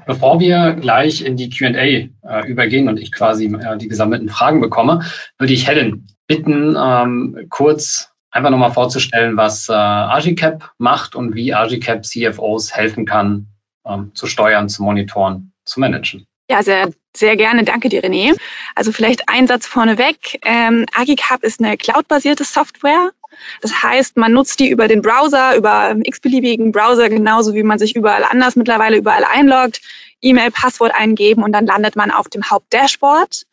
Bevor 0.06 0.40
wir 0.40 0.72
gleich 0.72 1.24
in 1.24 1.36
die 1.36 1.50
QA 1.50 1.68
äh, 1.68 2.10
übergehen 2.48 2.88
und 2.88 2.98
ich 2.98 3.12
quasi 3.12 3.46
äh, 3.46 3.76
die 3.76 3.88
gesammelten 3.88 4.28
Fragen 4.28 4.60
bekomme, 4.60 5.04
würde 5.38 5.52
ich 5.52 5.68
Helen 5.68 6.08
bitten, 6.26 6.76
ähm, 6.78 7.46
kurz 7.50 8.10
einfach 8.30 8.50
nochmal 8.50 8.72
vorzustellen, 8.72 9.36
was 9.36 9.68
äh, 9.68 9.72
Agicap 9.72 10.72
macht 10.78 11.14
und 11.14 11.34
wie 11.34 11.54
Agicap 11.54 12.04
CFOs 12.04 12.74
helfen 12.74 13.06
kann, 13.06 13.46
ähm, 13.86 14.12
zu 14.14 14.26
steuern, 14.26 14.68
zu 14.68 14.82
monitoren, 14.82 15.52
zu 15.64 15.78
managen. 15.78 16.26
Ja, 16.48 16.62
sehr, 16.62 16.90
sehr 17.16 17.36
gerne. 17.36 17.64
Danke 17.64 17.88
dir, 17.88 18.02
René. 18.02 18.36
Also 18.74 18.92
vielleicht 18.92 19.28
ein 19.28 19.46
Satz 19.46 19.66
vorneweg. 19.66 20.38
Ähm, 20.44 20.86
Agicap 20.94 21.42
ist 21.42 21.60
eine 21.60 21.76
cloud-basierte 21.76 22.44
Software. 22.44 23.10
Das 23.60 23.82
heißt, 23.82 24.16
man 24.16 24.32
nutzt 24.32 24.60
die 24.60 24.70
über 24.70 24.88
den 24.88 25.02
Browser, 25.02 25.56
über 25.56 25.96
x-beliebigen 26.02 26.72
Browser, 26.72 27.08
genauso 27.08 27.54
wie 27.54 27.62
man 27.62 27.78
sich 27.78 27.96
überall 27.96 28.24
anders 28.24 28.56
mittlerweile 28.56 28.96
überall 28.96 29.24
einloggt, 29.24 29.80
E-Mail, 30.20 30.50
Passwort 30.50 30.94
eingeben 30.94 31.42
und 31.42 31.52
dann 31.52 31.66
landet 31.66 31.96
man 31.96 32.10
auf 32.10 32.28
dem 32.28 32.50
Hauptdashboard. 32.50 33.46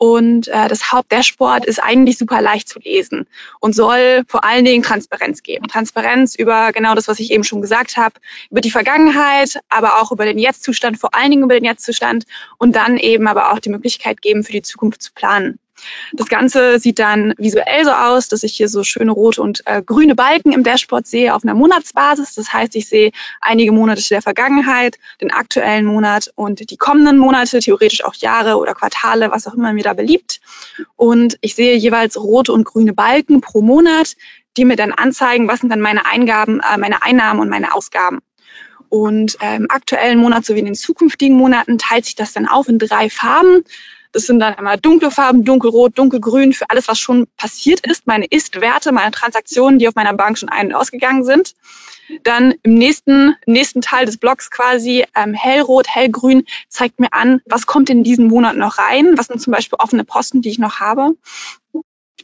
Und 0.00 0.46
äh, 0.46 0.68
das 0.68 0.92
Hauptdashboard 0.92 1.66
ist 1.66 1.82
eigentlich 1.82 2.18
super 2.18 2.40
leicht 2.40 2.68
zu 2.68 2.78
lesen 2.78 3.26
und 3.58 3.74
soll 3.74 4.22
vor 4.28 4.44
allen 4.44 4.64
Dingen 4.64 4.84
Transparenz 4.84 5.42
geben. 5.42 5.66
Transparenz 5.66 6.36
über 6.36 6.70
genau 6.70 6.94
das, 6.94 7.08
was 7.08 7.18
ich 7.18 7.32
eben 7.32 7.42
schon 7.42 7.60
gesagt 7.60 7.96
habe, 7.96 8.14
über 8.48 8.60
die 8.60 8.70
Vergangenheit, 8.70 9.58
aber 9.68 10.00
auch 10.00 10.12
über 10.12 10.24
den 10.24 10.38
Jetztzustand, 10.38 11.00
vor 11.00 11.16
allen 11.16 11.32
Dingen 11.32 11.42
über 11.42 11.54
den 11.54 11.64
Jetztzustand 11.64 12.26
und 12.58 12.76
dann 12.76 12.96
eben 12.96 13.26
aber 13.26 13.52
auch 13.52 13.58
die 13.58 13.70
Möglichkeit 13.70 14.22
geben, 14.22 14.44
für 14.44 14.52
die 14.52 14.62
Zukunft 14.62 15.02
zu 15.02 15.12
planen. 15.12 15.58
Das 16.12 16.28
Ganze 16.28 16.78
sieht 16.78 16.98
dann 16.98 17.34
visuell 17.38 17.84
so 17.84 17.92
aus, 17.92 18.28
dass 18.28 18.42
ich 18.42 18.54
hier 18.54 18.68
so 18.68 18.82
schöne 18.82 19.12
rote 19.12 19.42
und 19.42 19.62
äh, 19.66 19.82
grüne 19.82 20.14
Balken 20.14 20.52
im 20.52 20.62
Dashboard 20.62 21.06
sehe 21.06 21.34
auf 21.34 21.44
einer 21.44 21.54
Monatsbasis. 21.54 22.34
Das 22.34 22.52
heißt, 22.52 22.74
ich 22.76 22.88
sehe 22.88 23.12
einige 23.40 23.72
Monate 23.72 24.02
der 24.08 24.22
Vergangenheit, 24.22 24.98
den 25.20 25.30
aktuellen 25.30 25.84
Monat 25.84 26.32
und 26.34 26.70
die 26.70 26.76
kommenden 26.76 27.18
Monate, 27.18 27.60
theoretisch 27.60 28.04
auch 28.04 28.14
Jahre 28.14 28.56
oder 28.56 28.74
Quartale, 28.74 29.30
was 29.30 29.46
auch 29.46 29.54
immer 29.54 29.72
mir 29.72 29.84
da 29.84 29.94
beliebt. 29.94 30.40
Und 30.96 31.38
ich 31.40 31.54
sehe 31.54 31.76
jeweils 31.76 32.16
rote 32.16 32.52
und 32.52 32.64
grüne 32.64 32.92
Balken 32.92 33.40
pro 33.40 33.62
Monat, 33.62 34.16
die 34.56 34.64
mir 34.64 34.76
dann 34.76 34.92
anzeigen, 34.92 35.48
was 35.48 35.60
sind 35.60 35.70
dann 35.70 35.80
meine 35.80 36.06
Eingaben, 36.06 36.60
äh, 36.60 36.78
meine 36.78 37.02
Einnahmen 37.02 37.40
und 37.40 37.48
meine 37.48 37.74
Ausgaben. 37.74 38.20
Und 38.88 39.40
äh, 39.42 39.56
im 39.56 39.70
aktuellen 39.70 40.18
Monat 40.18 40.44
sowie 40.44 40.60
in 40.60 40.64
den 40.64 40.74
zukünftigen 40.74 41.36
Monaten 41.36 41.78
teilt 41.78 42.06
sich 42.06 42.14
das 42.14 42.32
dann 42.32 42.46
auf 42.46 42.68
in 42.68 42.78
drei 42.78 43.10
Farben. 43.10 43.64
Das 44.12 44.24
sind 44.24 44.40
dann 44.40 44.54
einmal 44.54 44.78
dunkle 44.78 45.10
Farben, 45.10 45.44
dunkelrot, 45.44 45.98
dunkelgrün 45.98 46.52
für 46.52 46.70
alles, 46.70 46.88
was 46.88 46.98
schon 46.98 47.26
passiert 47.36 47.86
ist, 47.86 48.06
meine 48.06 48.26
Ist-Werte, 48.26 48.92
meine 48.92 49.10
Transaktionen, 49.10 49.78
die 49.78 49.88
auf 49.88 49.94
meiner 49.94 50.14
Bank 50.14 50.38
schon 50.38 50.48
ein- 50.48 50.68
und 50.68 50.74
ausgegangen 50.74 51.24
sind. 51.24 51.54
Dann 52.22 52.54
im 52.62 52.74
nächsten, 52.74 53.36
nächsten 53.44 53.82
Teil 53.82 54.06
des 54.06 54.16
Blocks 54.16 54.50
quasi 54.50 55.04
ähm, 55.14 55.34
hellrot, 55.34 55.88
hellgrün 55.88 56.46
zeigt 56.68 57.00
mir 57.00 57.12
an, 57.12 57.42
was 57.44 57.66
kommt 57.66 57.90
in 57.90 58.02
diesen 58.02 58.28
Monat 58.28 58.56
noch 58.56 58.78
rein, 58.78 59.18
was 59.18 59.26
sind 59.26 59.42
zum 59.42 59.52
Beispiel 59.52 59.78
offene 59.78 60.04
Posten, 60.04 60.40
die 60.40 60.48
ich 60.48 60.58
noch 60.58 60.80
habe. 60.80 61.14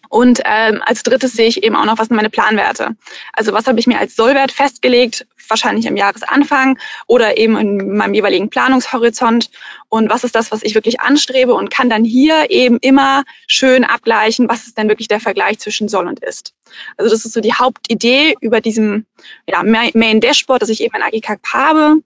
Und 0.08 0.40
ähm, 0.44 0.82
als 0.84 1.02
drittes 1.02 1.32
sehe 1.32 1.48
ich 1.48 1.62
eben 1.62 1.76
auch 1.76 1.84
noch, 1.84 1.98
was 1.98 2.08
sind 2.08 2.16
meine 2.16 2.30
Planwerte. 2.30 2.96
Also 3.32 3.52
was 3.52 3.66
habe 3.66 3.78
ich 3.80 3.86
mir 3.86 3.98
als 3.98 4.16
Sollwert 4.16 4.52
festgelegt, 4.52 5.26
wahrscheinlich 5.48 5.86
im 5.86 5.96
Jahresanfang 5.96 6.78
oder 7.06 7.36
eben 7.36 7.56
in 7.58 7.96
meinem 7.96 8.14
jeweiligen 8.14 8.50
Planungshorizont. 8.50 9.50
Und 9.88 10.10
was 10.10 10.24
ist 10.24 10.34
das, 10.34 10.50
was 10.52 10.62
ich 10.62 10.74
wirklich 10.74 11.00
anstrebe 11.00 11.54
und 11.54 11.70
kann 11.70 11.90
dann 11.90 12.04
hier 12.04 12.50
eben 12.50 12.78
immer 12.80 13.24
schön 13.46 13.84
abgleichen, 13.84 14.48
was 14.48 14.66
ist 14.66 14.78
denn 14.78 14.88
wirklich 14.88 15.08
der 15.08 15.20
Vergleich 15.20 15.58
zwischen 15.58 15.88
Soll 15.88 16.06
und 16.06 16.20
Ist. 16.20 16.54
Also 16.96 17.10
das 17.10 17.24
ist 17.24 17.32
so 17.32 17.40
die 17.40 17.54
Hauptidee 17.54 18.34
über 18.40 18.60
diesem 18.60 19.06
ja, 19.46 19.62
Main 19.62 20.20
Dashboard, 20.20 20.62
das 20.62 20.68
ich 20.68 20.82
eben 20.82 20.96
in 20.96 21.02
AGCAP 21.02 21.46
habe. 21.52 21.96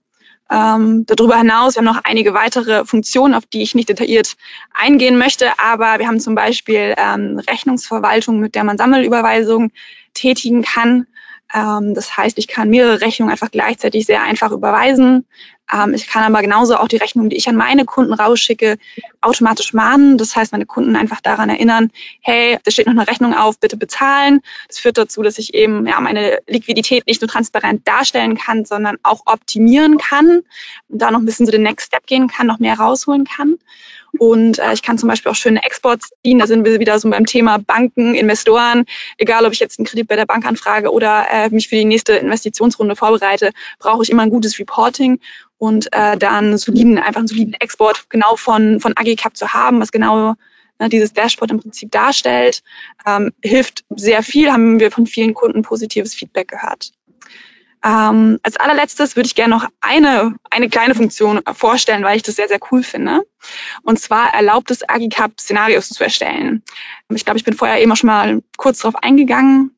Ähm, 0.51 1.05
darüber 1.05 1.37
hinaus, 1.37 1.75
wir 1.75 1.79
haben 1.79 1.85
noch 1.85 2.03
einige 2.03 2.33
weitere 2.33 2.83
Funktionen, 2.85 3.35
auf 3.35 3.45
die 3.45 3.61
ich 3.61 3.75
nicht 3.75 3.89
detailliert 3.89 4.35
eingehen 4.73 5.17
möchte, 5.17 5.59
aber 5.59 5.99
wir 5.99 6.07
haben 6.07 6.19
zum 6.19 6.33
Beispiel 6.33 6.95
ähm, 6.97 7.39
Rechnungsverwaltung, 7.47 8.39
mit 8.39 8.55
der 8.55 8.63
man 8.63 8.77
Sammelüberweisungen 8.77 9.71
tätigen 10.13 10.63
kann. 10.63 11.05
Ähm, 11.53 11.93
das 11.93 12.17
heißt, 12.17 12.37
ich 12.37 12.47
kann 12.47 12.69
mehrere 12.69 13.01
Rechnungen 13.01 13.31
einfach 13.31 13.51
gleichzeitig 13.51 14.05
sehr 14.05 14.23
einfach 14.23 14.51
überweisen. 14.51 15.25
Ähm, 15.71 15.93
ich 15.93 16.07
kann 16.07 16.23
aber 16.23 16.41
genauso 16.41 16.75
auch 16.77 16.87
die 16.87 16.97
Rechnungen, 16.97 17.29
die 17.29 17.37
ich 17.37 17.47
an 17.47 17.55
meine 17.55 17.85
Kunden 17.85 18.13
rausschicke, 18.13 18.77
automatisch 19.21 19.73
mahnen. 19.73 20.17
Das 20.17 20.35
heißt, 20.35 20.51
meine 20.51 20.65
Kunden 20.65 20.95
einfach 20.95 21.21
daran 21.21 21.49
erinnern, 21.49 21.91
hey, 22.21 22.57
da 22.63 22.71
steht 22.71 22.87
noch 22.87 22.93
eine 22.93 23.07
Rechnung 23.07 23.33
auf, 23.33 23.59
bitte 23.59 23.77
bezahlen. 23.77 24.41
Das 24.67 24.79
führt 24.79 24.97
dazu, 24.97 25.21
dass 25.21 25.37
ich 25.37 25.53
eben 25.53 25.87
ja, 25.87 25.99
meine 25.99 26.39
Liquidität 26.47 27.05
nicht 27.07 27.21
nur 27.21 27.29
transparent 27.29 27.87
darstellen 27.87 28.37
kann, 28.37 28.65
sondern 28.65 28.97
auch 29.03 29.21
optimieren 29.25 29.97
kann 29.97 30.41
und 30.87 31.01
da 31.01 31.11
noch 31.11 31.19
ein 31.19 31.25
bisschen 31.25 31.45
so 31.45 31.51
den 31.51 31.63
Next 31.63 31.87
Step 31.87 32.05
gehen 32.07 32.27
kann, 32.27 32.47
noch 32.47 32.59
mehr 32.59 32.77
rausholen 32.79 33.25
kann. 33.25 33.57
Und 34.17 34.57
äh, 34.59 34.73
ich 34.73 34.81
kann 34.81 34.97
zum 34.97 35.07
Beispiel 35.07 35.31
auch 35.31 35.35
schöne 35.35 35.63
Exports 35.63 36.09
ziehen. 36.23 36.39
Da 36.39 36.47
sind 36.47 36.65
wir 36.65 36.79
wieder 36.79 36.97
so 36.99 37.09
beim 37.09 37.25
Thema 37.25 37.59
Banken, 37.59 38.15
Investoren. 38.15 38.85
Egal, 39.17 39.45
ob 39.45 39.53
ich 39.53 39.59
jetzt 39.59 39.77
einen 39.77 39.85
Kredit 39.85 40.07
bei 40.07 40.15
der 40.15 40.25
Bank 40.25 40.45
anfrage 40.45 40.91
oder 40.91 41.27
äh, 41.31 41.49
mich 41.49 41.69
für 41.69 41.75
die 41.75 41.85
nächste 41.85 42.13
Investitionsrunde 42.13 42.95
vorbereite, 42.95 43.51
brauche 43.77 44.03
ich 44.03 44.09
immer 44.09 44.23
ein 44.23 44.31
gutes 44.31 44.57
Reporting 44.57 45.19
und 45.59 45.93
äh, 45.93 46.17
dann 46.17 46.57
soliden, 46.57 46.97
einfach 46.97 47.19
einen 47.19 47.27
soliden 47.27 47.53
Export 47.53 48.09
genau 48.09 48.35
von, 48.35 48.79
von 48.79 48.93
AgiCap 48.95 49.37
zu 49.37 49.53
haben, 49.53 49.79
was 49.79 49.91
genau 49.91 50.33
ne, 50.79 50.89
dieses 50.89 51.13
Dashboard 51.13 51.51
im 51.51 51.59
Prinzip 51.59 51.91
darstellt, 51.91 52.63
ähm, 53.05 53.31
hilft 53.43 53.83
sehr 53.95 54.23
viel, 54.23 54.51
haben 54.51 54.79
wir 54.79 54.89
von 54.89 55.05
vielen 55.05 55.35
Kunden 55.35 55.61
positives 55.61 56.15
Feedback 56.15 56.47
gehört. 56.47 56.91
Ähm, 57.83 58.39
als 58.43 58.57
allerletztes 58.57 59.15
würde 59.15 59.27
ich 59.27 59.35
gerne 59.35 59.55
noch 59.55 59.65
eine, 59.79 60.35
eine 60.49 60.69
kleine 60.69 60.95
Funktion 60.95 61.41
vorstellen, 61.53 62.03
weil 62.03 62.17
ich 62.17 62.23
das 62.23 62.35
sehr, 62.35 62.49
sehr 62.49 62.59
cool 62.71 62.83
finde. 62.83 63.21
Und 63.83 63.99
zwar 63.99 64.33
erlaubt 64.33 64.71
es 64.71 64.87
Agicap 64.87 65.39
Szenarios 65.39 65.89
zu 65.89 66.03
erstellen. 66.03 66.63
Ich 67.09 67.23
glaube, 67.23 67.37
ich 67.37 67.45
bin 67.45 67.53
vorher 67.53 67.81
eben 67.81 67.91
auch 67.91 67.97
schon 67.97 68.07
mal 68.07 68.41
kurz 68.57 68.79
darauf 68.79 69.01
eingegangen. 69.01 69.71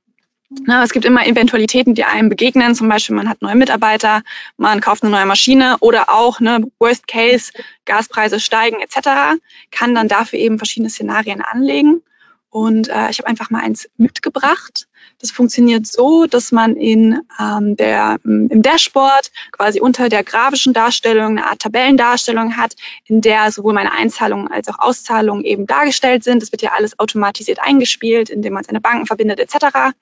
Na, 0.65 0.83
es 0.83 0.91
gibt 0.91 1.05
immer 1.05 1.25
Eventualitäten, 1.25 1.95
die 1.95 2.03
einem 2.03 2.27
begegnen. 2.27 2.75
Zum 2.75 2.89
Beispiel, 2.89 3.15
man 3.15 3.29
hat 3.29 3.41
neue 3.41 3.55
Mitarbeiter, 3.55 4.21
man 4.57 4.81
kauft 4.81 5.01
eine 5.01 5.11
neue 5.11 5.25
Maschine 5.25 5.77
oder 5.79 6.09
auch, 6.09 6.41
ne, 6.41 6.67
Worst 6.77 7.07
Case, 7.07 7.53
Gaspreise 7.85 8.39
steigen 8.41 8.81
etc. 8.81 9.39
Kann 9.71 9.95
dann 9.95 10.09
dafür 10.09 10.39
eben 10.39 10.57
verschiedene 10.57 10.89
Szenarien 10.89 11.41
anlegen. 11.41 12.03
Und 12.51 12.89
äh, 12.89 13.09
ich 13.09 13.19
habe 13.19 13.27
einfach 13.27 13.49
mal 13.49 13.61
eins 13.61 13.89
mitgebracht. 13.95 14.87
Das 15.19 15.31
funktioniert 15.31 15.87
so, 15.87 16.25
dass 16.25 16.51
man 16.51 16.75
in 16.75 17.21
ähm, 17.39 17.77
der, 17.77 18.17
im 18.25 18.61
Dashboard 18.61 19.31
quasi 19.53 19.79
unter 19.79 20.09
der 20.09 20.25
grafischen 20.25 20.73
Darstellung 20.73 21.37
eine 21.37 21.45
Art 21.45 21.59
Tabellendarstellung 21.59 22.57
hat, 22.57 22.75
in 23.05 23.21
der 23.21 23.51
sowohl 23.53 23.71
meine 23.71 23.93
Einzahlungen 23.93 24.49
als 24.49 24.67
auch 24.67 24.79
Auszahlungen 24.79 25.45
eben 25.45 25.65
dargestellt 25.65 26.25
sind. 26.25 26.41
Das 26.41 26.51
wird 26.51 26.61
ja 26.61 26.71
alles 26.75 26.99
automatisiert 26.99 27.59
eingespielt, 27.61 28.29
indem 28.29 28.51
man 28.51 28.65
seine 28.65 28.81
Banken 28.81 29.05
verbindet 29.05 29.39
etc. 29.39 29.93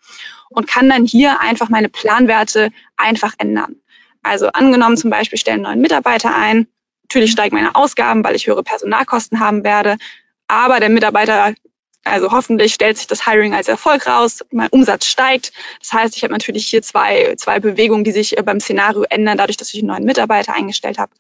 Und 0.50 0.66
kann 0.68 0.90
dann 0.90 1.06
hier 1.06 1.42
einfach 1.42 1.70
meine 1.70 1.90
Planwerte 1.90 2.72
einfach 2.98 3.36
ändern. 3.38 3.76
Also 4.24 4.48
angenommen 4.48 4.98
zum 4.98 5.12
Beispiel 5.12 5.38
stellen 5.38 5.62
neuen 5.62 5.82
Mitarbeiter 5.82 6.36
ein. 6.36 6.68
Natürlich 7.04 7.32
steigen 7.32 7.56
meine 7.56 7.76
Ausgaben, 7.76 8.24
weil 8.24 8.36
ich 8.36 8.48
höhere 8.48 8.64
Personalkosten 8.64 9.40
haben 9.40 9.64
werde. 9.64 9.98
Aber 10.48 10.80
der 10.80 10.90
Mitarbeiter 10.90 11.54
also 12.04 12.32
hoffentlich 12.32 12.74
stellt 12.74 12.98
sich 12.98 13.08
das 13.08 13.26
Hiring 13.26 13.54
als 13.54 13.68
Erfolg 13.68 14.08
raus, 14.08 14.44
mein 14.52 14.70
Umsatz 14.70 15.06
steigt. 15.06 15.52
Das 15.80 15.94
heißt, 15.94 16.16
ich 16.16 16.24
habe 16.24 16.34
natürlich 16.34 16.68
hier 16.68 16.82
zwei, 16.82 17.36
zwei 17.36 17.60
Bewegungen, 17.60 18.04
die 18.04 18.12
sich 18.12 18.38
äh, 18.38 18.42
beim 18.42 18.60
Szenario 18.60 19.04
ändern, 19.10 19.38
dadurch, 19.38 19.58
dass 19.58 19.74
ich 19.74 19.82
einen 19.82 19.90
neuen 19.90 20.06
Mitarbeiter 20.06 20.56
eingestellt 20.56 20.98
habe. 20.98 21.12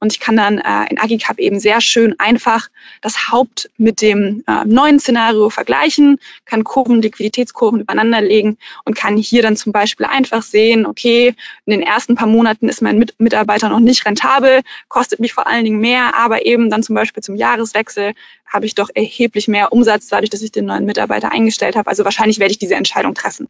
Und 0.00 0.12
ich 0.12 0.20
kann 0.20 0.36
dann 0.36 0.58
äh, 0.58 0.90
in 0.90 0.98
Agicap 0.98 1.38
eben 1.38 1.60
sehr 1.60 1.80
schön 1.80 2.14
einfach 2.18 2.68
das 3.00 3.30
Haupt 3.30 3.70
mit 3.78 4.02
dem 4.02 4.44
äh, 4.46 4.64
neuen 4.64 5.00
Szenario 5.00 5.50
vergleichen, 5.50 6.18
kann 6.44 6.64
Kurven, 6.64 7.00
Liquiditätskurven 7.00 7.80
übereinander 7.80 8.20
legen 8.20 8.58
und 8.84 8.96
kann 8.96 9.16
hier 9.16 9.42
dann 9.42 9.56
zum 9.56 9.72
Beispiel 9.72 10.06
einfach 10.06 10.42
sehen, 10.42 10.86
okay, 10.86 11.34
in 11.64 11.70
den 11.70 11.82
ersten 11.82 12.16
paar 12.16 12.26
Monaten 12.26 12.68
ist 12.68 12.82
mein 12.82 12.98
mit 12.98 13.14
Mitarbeiter 13.18 13.68
noch 13.68 13.80
nicht 13.80 14.04
rentabel, 14.04 14.60
kostet 14.88 15.20
mich 15.20 15.32
vor 15.32 15.46
allen 15.46 15.64
Dingen 15.64 15.80
mehr, 15.80 16.14
aber 16.16 16.44
eben 16.44 16.70
dann 16.70 16.82
zum 16.82 16.94
Beispiel 16.94 17.22
zum 17.22 17.36
Jahreswechsel 17.36 18.14
habe 18.46 18.66
ich 18.66 18.74
doch 18.74 18.90
erheblich 18.94 19.48
mehr 19.48 19.72
Umsatz 19.72 20.08
dadurch, 20.08 20.30
dass 20.30 20.42
ich 20.42 20.52
den 20.52 20.66
neuen 20.66 20.84
Mitarbeiter 20.84 21.32
eingestellt 21.32 21.76
habe. 21.76 21.88
Also 21.88 22.04
wahrscheinlich 22.04 22.38
werde 22.38 22.52
ich 22.52 22.58
diese 22.58 22.76
Entscheidung 22.76 23.14
treffen. 23.14 23.48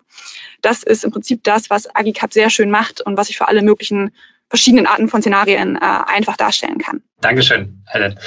Das 0.62 0.82
ist 0.82 1.04
im 1.04 1.10
Prinzip 1.10 1.44
das, 1.44 1.68
was 1.68 1.94
Agicap 1.94 2.32
sehr 2.32 2.48
schön 2.48 2.70
macht 2.70 3.02
und 3.02 3.16
was 3.16 3.28
ich 3.28 3.36
für 3.36 3.48
alle 3.48 3.62
möglichen 3.62 4.12
verschiedenen 4.48 4.86
Arten 4.86 5.08
von 5.08 5.20
Szenarien 5.20 5.76
äh, 5.76 5.80
einfach 5.80 6.36
darstellen 6.36 6.78
kann. 6.78 7.02
Dankeschön, 7.20 7.82
Helen. 7.86 8.18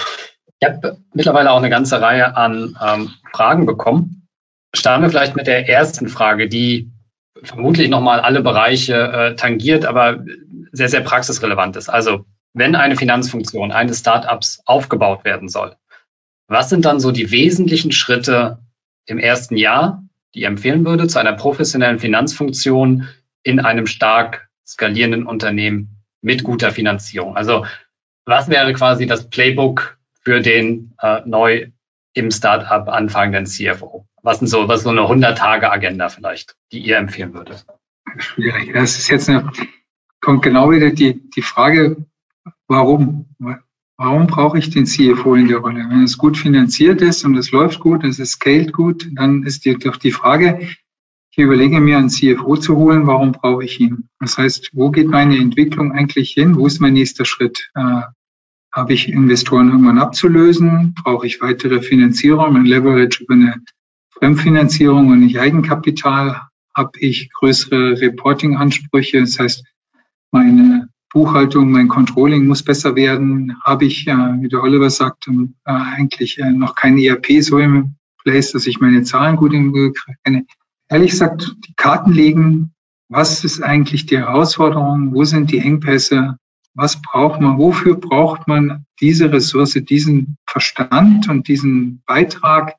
Ich 0.59 0.68
habe 0.68 0.97
mittlerweile 1.13 1.51
auch 1.51 1.57
eine 1.57 1.70
ganze 1.70 2.01
Reihe 2.01 2.36
an 2.36 2.78
ähm, 2.84 3.11
Fragen 3.32 3.65
bekommen. 3.65 4.28
Starten 4.74 5.03
wir 5.03 5.09
vielleicht 5.09 5.36
mit 5.36 5.47
der 5.47 5.70
ersten 5.70 6.07
Frage, 6.07 6.49
die 6.49 6.91
vermutlich 7.43 7.89
nochmal 7.89 8.20
alle 8.20 8.41
Bereiche 8.41 8.95
äh, 8.95 9.36
tangiert, 9.36 9.86
aber 9.86 10.24
sehr, 10.72 10.89
sehr 10.89 11.01
praxisrelevant 11.01 11.76
ist. 11.76 11.89
Also, 11.89 12.26
wenn 12.53 12.76
eine 12.76 12.95
Finanzfunktion 12.95 13.72
eines 13.72 13.99
Startups 13.99 14.61
aufgebaut 14.65 15.24
werden 15.24 15.47
soll, 15.47 15.76
was 16.47 16.70
sind 16.70 16.86
dann 16.86 16.99
so 16.99 17.11
die 17.11 17.32
wesentlichen 17.32 17.91
Schritte 17.91 18.59
im 19.05 19.20
ersten 19.20 19.57
Jahr, 19.57 20.03
die 20.34 20.41
ihr 20.41 20.47
empfehlen 20.47 20.86
würde, 20.86 21.07
zu 21.07 21.20
einer 21.20 21.34
professionellen 21.34 21.99
Finanzfunktion 21.99 23.07
in 23.43 23.59
einem 23.59 23.86
stark 23.86 24.49
skalierenden 24.65 25.26
Unternehmen 25.26 25.96
mit 26.28 26.43
guter 26.43 26.71
Finanzierung? 26.71 27.36
Also 27.36 27.65
Was 28.25 28.49
wäre 28.49 28.73
quasi 28.73 29.07
das 29.07 29.30
Playbook 29.30 29.97
für 30.21 30.41
den 30.41 30.93
äh, 31.01 31.21
neu 31.25 31.71
im 32.13 32.30
Startup 32.30 32.88
anfangenden 32.89 33.45
CFO? 33.45 34.05
Was 34.21 34.39
sind 34.39 34.47
so, 34.49 34.67
was 34.67 34.84
so 34.84 34.89
eine 34.89 35.01
100-Tage-Agenda 35.01 36.09
vielleicht, 36.09 36.57
die 36.73 36.80
ihr 36.80 36.97
empfehlen 36.97 37.34
würdet? 37.34 37.65
Schwierig. 38.17 38.73
Das 38.73 38.97
ist 38.97 39.07
jetzt 39.07 39.30
eine, 39.30 39.49
kommt 40.19 40.43
genau 40.43 40.69
wieder 40.71 40.91
die, 40.91 41.30
die 41.30 41.41
Frage, 41.41 42.05
warum? 42.67 43.25
Warum 43.99 44.28
brauche 44.28 44.59
ich 44.59 44.69
den 44.69 44.86
CFO 44.86 45.36
in 45.36 45.47
der 45.47 45.59
Rolle? 45.59 45.86
Wenn 45.89 46.03
es 46.03 46.17
gut 46.17 46.38
finanziert 46.38 47.01
ist 47.01 47.23
und 47.23 47.36
es 47.38 47.51
läuft 47.51 47.80
gut, 47.80 48.03
es 48.03 48.17
scaled 48.17 48.73
gut, 48.73 49.07
dann 49.13 49.43
ist 49.43 49.63
die, 49.63 49.75
doch 49.75 49.95
die 49.95 50.11
Frage, 50.11 50.67
ich 51.38 51.43
überlege 51.43 51.79
mir, 51.79 51.99
einen 51.99 52.09
CFO 52.09 52.57
zu 52.57 52.75
holen, 52.77 53.05
warum 53.05 53.31
brauche 53.31 53.63
ich 53.63 53.79
ihn? 53.79 54.09
Das 54.19 54.39
heißt, 54.39 54.71
wo 54.73 54.89
geht 54.89 55.07
meine 55.07 55.38
Entwicklung 55.38 55.91
eigentlich 55.91 56.31
hin? 56.31 56.55
Wo 56.55 56.65
ist 56.65 56.79
mein 56.79 56.93
nächster 56.93 57.25
Schritt? 57.25 57.69
Äh, 57.75 58.01
habe 58.73 58.93
ich 58.93 59.07
Investoren 59.07 59.69
irgendwann 59.69 59.99
abzulösen? 59.99 60.95
Brauche 60.95 61.27
ich 61.27 61.39
weitere 61.39 61.83
Finanzierung 61.83 62.55
und 62.55 62.65
Leverage 62.65 63.23
über 63.23 63.35
eine 63.35 63.61
Fremdfinanzierung 64.09 65.09
und 65.09 65.19
nicht 65.19 65.39
Eigenkapital? 65.39 66.41
Habe 66.75 66.99
ich 66.99 67.31
größere 67.31 68.01
Reporting-Ansprüche? 68.01 69.19
Das 69.19 69.38
heißt, 69.38 69.63
meine 70.31 70.89
Buchhaltung, 71.13 71.69
mein 71.69 71.88
Controlling 71.88 72.47
muss 72.47 72.63
besser 72.63 72.95
werden. 72.95 73.57
Habe 73.63 73.85
ich, 73.85 74.07
äh, 74.07 74.41
wie 74.41 74.49
der 74.49 74.63
Oliver 74.63 74.89
sagt, 74.89 75.27
äh, 75.27 75.31
eigentlich 75.65 76.39
äh, 76.39 76.49
noch 76.49 76.73
kein 76.73 76.97
ERP 76.97 77.43
so 77.43 77.59
im 77.59 77.93
Place, 78.23 78.53
dass 78.53 78.65
ich 78.65 78.79
meine 78.79 79.03
Zahlen 79.03 79.35
gut 79.35 79.53
im 79.53 79.71
Griff 79.71 80.03
kenne. 80.23 80.47
Ehrlich 80.89 81.11
gesagt, 81.11 81.55
die 81.67 81.73
Karten 81.75 82.11
legen, 82.11 82.73
was 83.09 83.43
ist 83.43 83.61
eigentlich 83.61 84.05
die 84.05 84.17
Herausforderung, 84.17 85.13
wo 85.13 85.23
sind 85.23 85.51
die 85.51 85.59
Engpässe, 85.59 86.38
was 86.73 87.01
braucht 87.01 87.41
man, 87.41 87.57
wofür 87.57 87.95
braucht 87.95 88.47
man 88.47 88.85
diese 88.99 89.31
Ressource, 89.31 89.73
diesen 89.73 90.38
Verstand 90.45 91.29
und 91.29 91.47
diesen 91.47 92.03
Beitrag. 92.05 92.75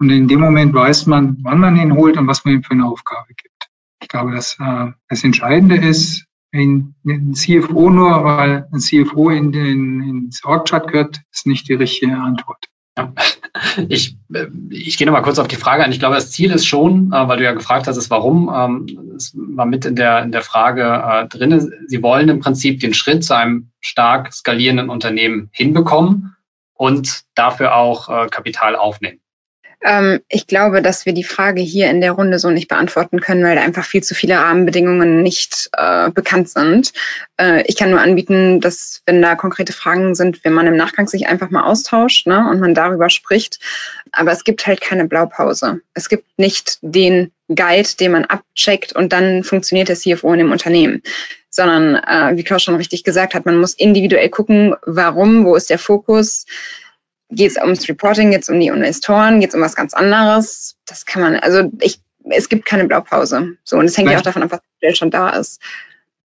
Und 0.00 0.10
in 0.10 0.28
dem 0.28 0.40
Moment 0.40 0.74
weiß 0.74 1.06
man, 1.06 1.38
wann 1.42 1.60
man 1.60 1.76
ihn 1.76 1.94
holt 1.94 2.16
und 2.16 2.26
was 2.26 2.44
man 2.44 2.54
ihm 2.54 2.62
für 2.62 2.72
eine 2.72 2.86
Aufgabe 2.86 3.34
gibt. 3.34 3.68
Ich 4.00 4.08
glaube, 4.08 4.32
dass 4.32 4.56
äh, 4.60 4.92
das 5.08 5.24
Entscheidende 5.24 5.76
ist, 5.76 6.24
ein, 6.52 6.94
ein 7.04 7.34
CFO 7.34 7.90
nur, 7.90 8.24
weil 8.24 8.66
ein 8.72 8.80
CFO 8.80 9.30
in 9.30 9.52
den, 9.52 10.00
ins 10.00 10.44
Org-Chart 10.44 10.86
gehört, 10.90 11.20
ist 11.30 11.46
nicht 11.46 11.68
die 11.68 11.74
richtige 11.74 12.16
Antwort. 12.16 12.66
Ich, 13.88 14.16
ich 14.70 14.98
gehe 14.98 15.06
nochmal 15.06 15.22
kurz 15.22 15.38
auf 15.38 15.48
die 15.48 15.56
Frage 15.56 15.82
ein. 15.82 15.90
Ich 15.90 15.98
glaube, 15.98 16.14
das 16.14 16.30
Ziel 16.30 16.52
ist 16.52 16.66
schon, 16.66 17.12
äh, 17.12 17.28
weil 17.28 17.38
du 17.38 17.44
ja 17.44 17.52
gefragt 17.52 17.88
hast, 17.88 17.96
ist 17.96 18.10
warum, 18.10 18.52
ähm, 18.54 19.14
es 19.16 19.32
war 19.34 19.66
mit 19.66 19.84
in 19.84 19.96
der, 19.96 20.22
in 20.22 20.30
der 20.30 20.42
Frage 20.42 20.84
äh, 20.84 21.26
drin. 21.26 21.72
Sie 21.88 22.02
wollen 22.02 22.28
im 22.28 22.38
Prinzip 22.40 22.78
den 22.80 22.94
Schritt 22.94 23.24
zu 23.24 23.36
einem 23.36 23.70
stark 23.80 24.32
skalierenden 24.32 24.90
Unternehmen 24.90 25.48
hinbekommen 25.52 26.36
und 26.74 27.24
dafür 27.34 27.74
auch 27.74 28.08
äh, 28.08 28.28
Kapital 28.28 28.76
aufnehmen. 28.76 29.20
Ähm, 29.82 30.20
ich 30.28 30.46
glaube, 30.46 30.82
dass 30.82 31.06
wir 31.06 31.12
die 31.12 31.24
Frage 31.24 31.60
hier 31.60 31.88
in 31.88 32.00
der 32.00 32.12
Runde 32.12 32.38
so 32.38 32.50
nicht 32.50 32.68
beantworten 32.68 33.20
können, 33.20 33.44
weil 33.44 33.54
da 33.54 33.62
einfach 33.62 33.84
viel 33.84 34.02
zu 34.02 34.14
viele 34.14 34.36
Rahmenbedingungen 34.36 35.22
nicht 35.22 35.70
äh, 35.72 36.10
bekannt 36.10 36.48
sind. 36.48 36.92
Äh, 37.40 37.62
ich 37.66 37.76
kann 37.76 37.90
nur 37.90 38.00
anbieten, 38.00 38.60
dass 38.60 39.02
wenn 39.06 39.22
da 39.22 39.36
konkrete 39.36 39.72
Fragen 39.72 40.14
sind, 40.14 40.44
wenn 40.44 40.52
man 40.52 40.66
im 40.66 40.76
Nachgang 40.76 41.06
sich 41.06 41.28
einfach 41.28 41.50
mal 41.50 41.64
austauscht 41.64 42.26
ne, 42.26 42.48
und 42.50 42.60
man 42.60 42.74
darüber 42.74 43.08
spricht. 43.08 43.60
Aber 44.10 44.32
es 44.32 44.42
gibt 44.42 44.66
halt 44.66 44.80
keine 44.80 45.06
Blaupause. 45.06 45.80
Es 45.94 46.08
gibt 46.08 46.24
nicht 46.38 46.78
den 46.82 47.30
Guide, 47.48 47.88
den 48.00 48.12
man 48.12 48.24
abcheckt 48.24 48.92
und 48.94 49.12
dann 49.12 49.44
funktioniert 49.44 49.88
der 49.88 49.96
CFO 49.96 50.32
in 50.32 50.38
dem 50.38 50.52
Unternehmen 50.52 51.02
sondern 51.50 51.96
äh, 51.96 52.36
wie 52.36 52.44
Klaus 52.44 52.62
schon 52.62 52.76
richtig 52.76 53.02
gesagt 53.02 53.34
hat, 53.34 53.46
man 53.46 53.58
muss 53.58 53.74
individuell 53.74 54.28
gucken, 54.28 54.76
warum, 54.84 55.44
wo 55.44 55.56
ist 55.56 55.70
der 55.70 55.78
Fokus, 55.78 56.46
Geht 57.30 57.50
es 57.50 57.56
ums 57.56 57.88
Reporting, 57.88 58.30
geht 58.30 58.42
es 58.42 58.48
um 58.48 58.58
die 58.58 58.68
Investoren, 58.68 59.40
geht 59.40 59.50
es 59.50 59.54
um 59.54 59.60
was 59.60 59.76
ganz 59.76 59.92
anderes? 59.94 60.76
Das 60.86 61.04
kann 61.04 61.22
man, 61.22 61.36
also 61.36 61.70
ich, 61.80 62.00
es 62.30 62.48
gibt 62.48 62.64
keine 62.64 62.86
Blaupause. 62.86 63.56
So, 63.64 63.78
und 63.78 63.84
es 63.84 63.96
hängt 63.96 64.10
ja 64.10 64.18
auch 64.18 64.22
davon 64.22 64.42
ab, 64.42 64.62
was 64.80 64.98
schon 64.98 65.10
da 65.10 65.30
ist. 65.30 65.60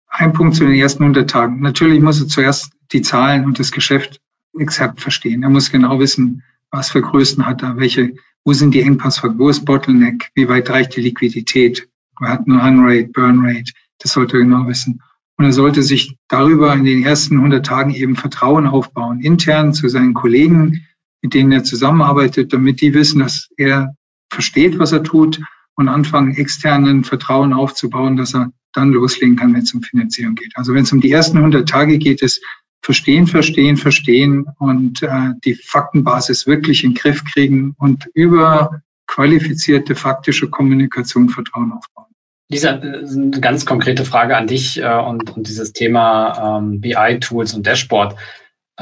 Ein 0.09 0.33
Punkt 0.33 0.55
zu 0.55 0.65
den 0.65 0.75
ersten 0.75 1.03
100 1.03 1.29
Tagen. 1.29 1.61
Natürlich 1.61 2.01
muss 2.01 2.21
er 2.21 2.29
zuerst 2.29 2.73
die 2.93 3.03
Zahlen 3.03 3.45
und 3.45 3.59
das 3.59 3.73
Geschäft 3.73 4.21
exakt 4.59 5.01
verstehen. 5.01 5.43
Er 5.43 5.49
muss 5.49 5.73
genau 5.73 5.99
wissen, 5.99 6.45
was 6.71 6.91
für 6.91 7.03
Größen 7.03 7.47
hat 7.47 7.63
er, 7.63 7.79
welche, 7.79 8.15
wo 8.45 8.53
sind 8.53 8.75
die 8.75 8.83
Engpassfaktoren, 8.83 9.39
wo 9.39 9.49
ist 9.49 9.65
Bottleneck, 9.65 10.31
wie 10.35 10.49
weit 10.49 10.69
reicht 10.71 10.97
die 10.97 11.01
Liquidität, 11.01 11.89
wer 12.21 12.31
hat 12.31 12.47
eine 12.47 12.63
Run-Rate, 12.63 13.09
Burn-Rate, 13.09 13.73
das 13.99 14.13
sollte 14.13 14.37
er 14.37 14.41
genau 14.41 14.67
wissen. 14.67 15.03
Und 15.37 15.47
er 15.47 15.53
sollte 15.53 15.83
sich 15.83 16.19
darüber 16.29 16.75
in 16.75 16.85
den 16.85 17.05
ersten 17.05 17.37
100 17.37 17.65
Tagen 17.65 17.95
eben 17.95 18.17
Vertrauen 18.17 18.67
aufbauen, 18.67 19.21
intern 19.21 19.75
zu 19.75 19.89
seinen 19.89 20.15
Kollegen, 20.15 20.87
mit 21.23 21.35
denen 21.35 21.53
er 21.53 21.65
zusammenarbeitet, 21.65 22.53
damit 22.53 22.81
die 22.81 22.95
wissen, 22.95 23.21
dass 23.21 23.49
er 23.57 23.95
versteht, 24.31 24.79
was 24.79 24.93
er 24.93 25.03
tut 25.03 25.41
und 25.75 25.89
anfangen, 25.89 26.35
externen 26.35 27.05
Vertrauen 27.05 27.53
aufzubauen, 27.53 28.17
dass 28.17 28.35
er 28.35 28.53
dann 28.73 28.91
loslegen 28.91 29.37
kann, 29.37 29.55
wenn 29.55 29.63
es 29.63 29.75
um 29.75 29.83
Finanzierung 29.83 30.35
geht. 30.35 30.53
Also 30.57 30.75
wenn 30.75 30.83
es 30.83 30.93
um 30.93 31.01
die 31.01 31.11
ersten 31.11 31.39
100 31.39 31.69
Tage 31.69 31.99
geht, 31.99 32.23
ist 32.23 32.43
verstehen, 32.83 33.27
verstehen, 33.27 33.77
verstehen 33.77 34.47
und 34.59 35.03
äh, 35.03 35.31
die 35.45 35.55
Faktenbasis 35.55 36.47
wirklich 36.47 36.85
in 36.85 36.91
den 36.91 36.97
Griff 36.97 37.23
kriegen 37.25 37.75
und 37.79 38.09
über 38.15 38.83
qualifizierte 39.07 39.95
faktische 39.95 40.49
Kommunikation 40.51 41.29
Vertrauen 41.29 41.73
aufbauen. 41.73 42.07
Lisa, 42.49 42.71
eine 42.71 43.31
ganz 43.41 43.65
konkrete 43.65 44.05
Frage 44.05 44.37
an 44.37 44.47
dich 44.47 44.83
äh, 44.83 44.99
und, 44.99 45.31
und 45.31 45.49
dieses 45.49 45.73
Thema 45.73 46.59
ähm, 46.59 46.81
BI-Tools 46.81 47.55
und 47.55 47.67
Dashboard. 47.67 48.17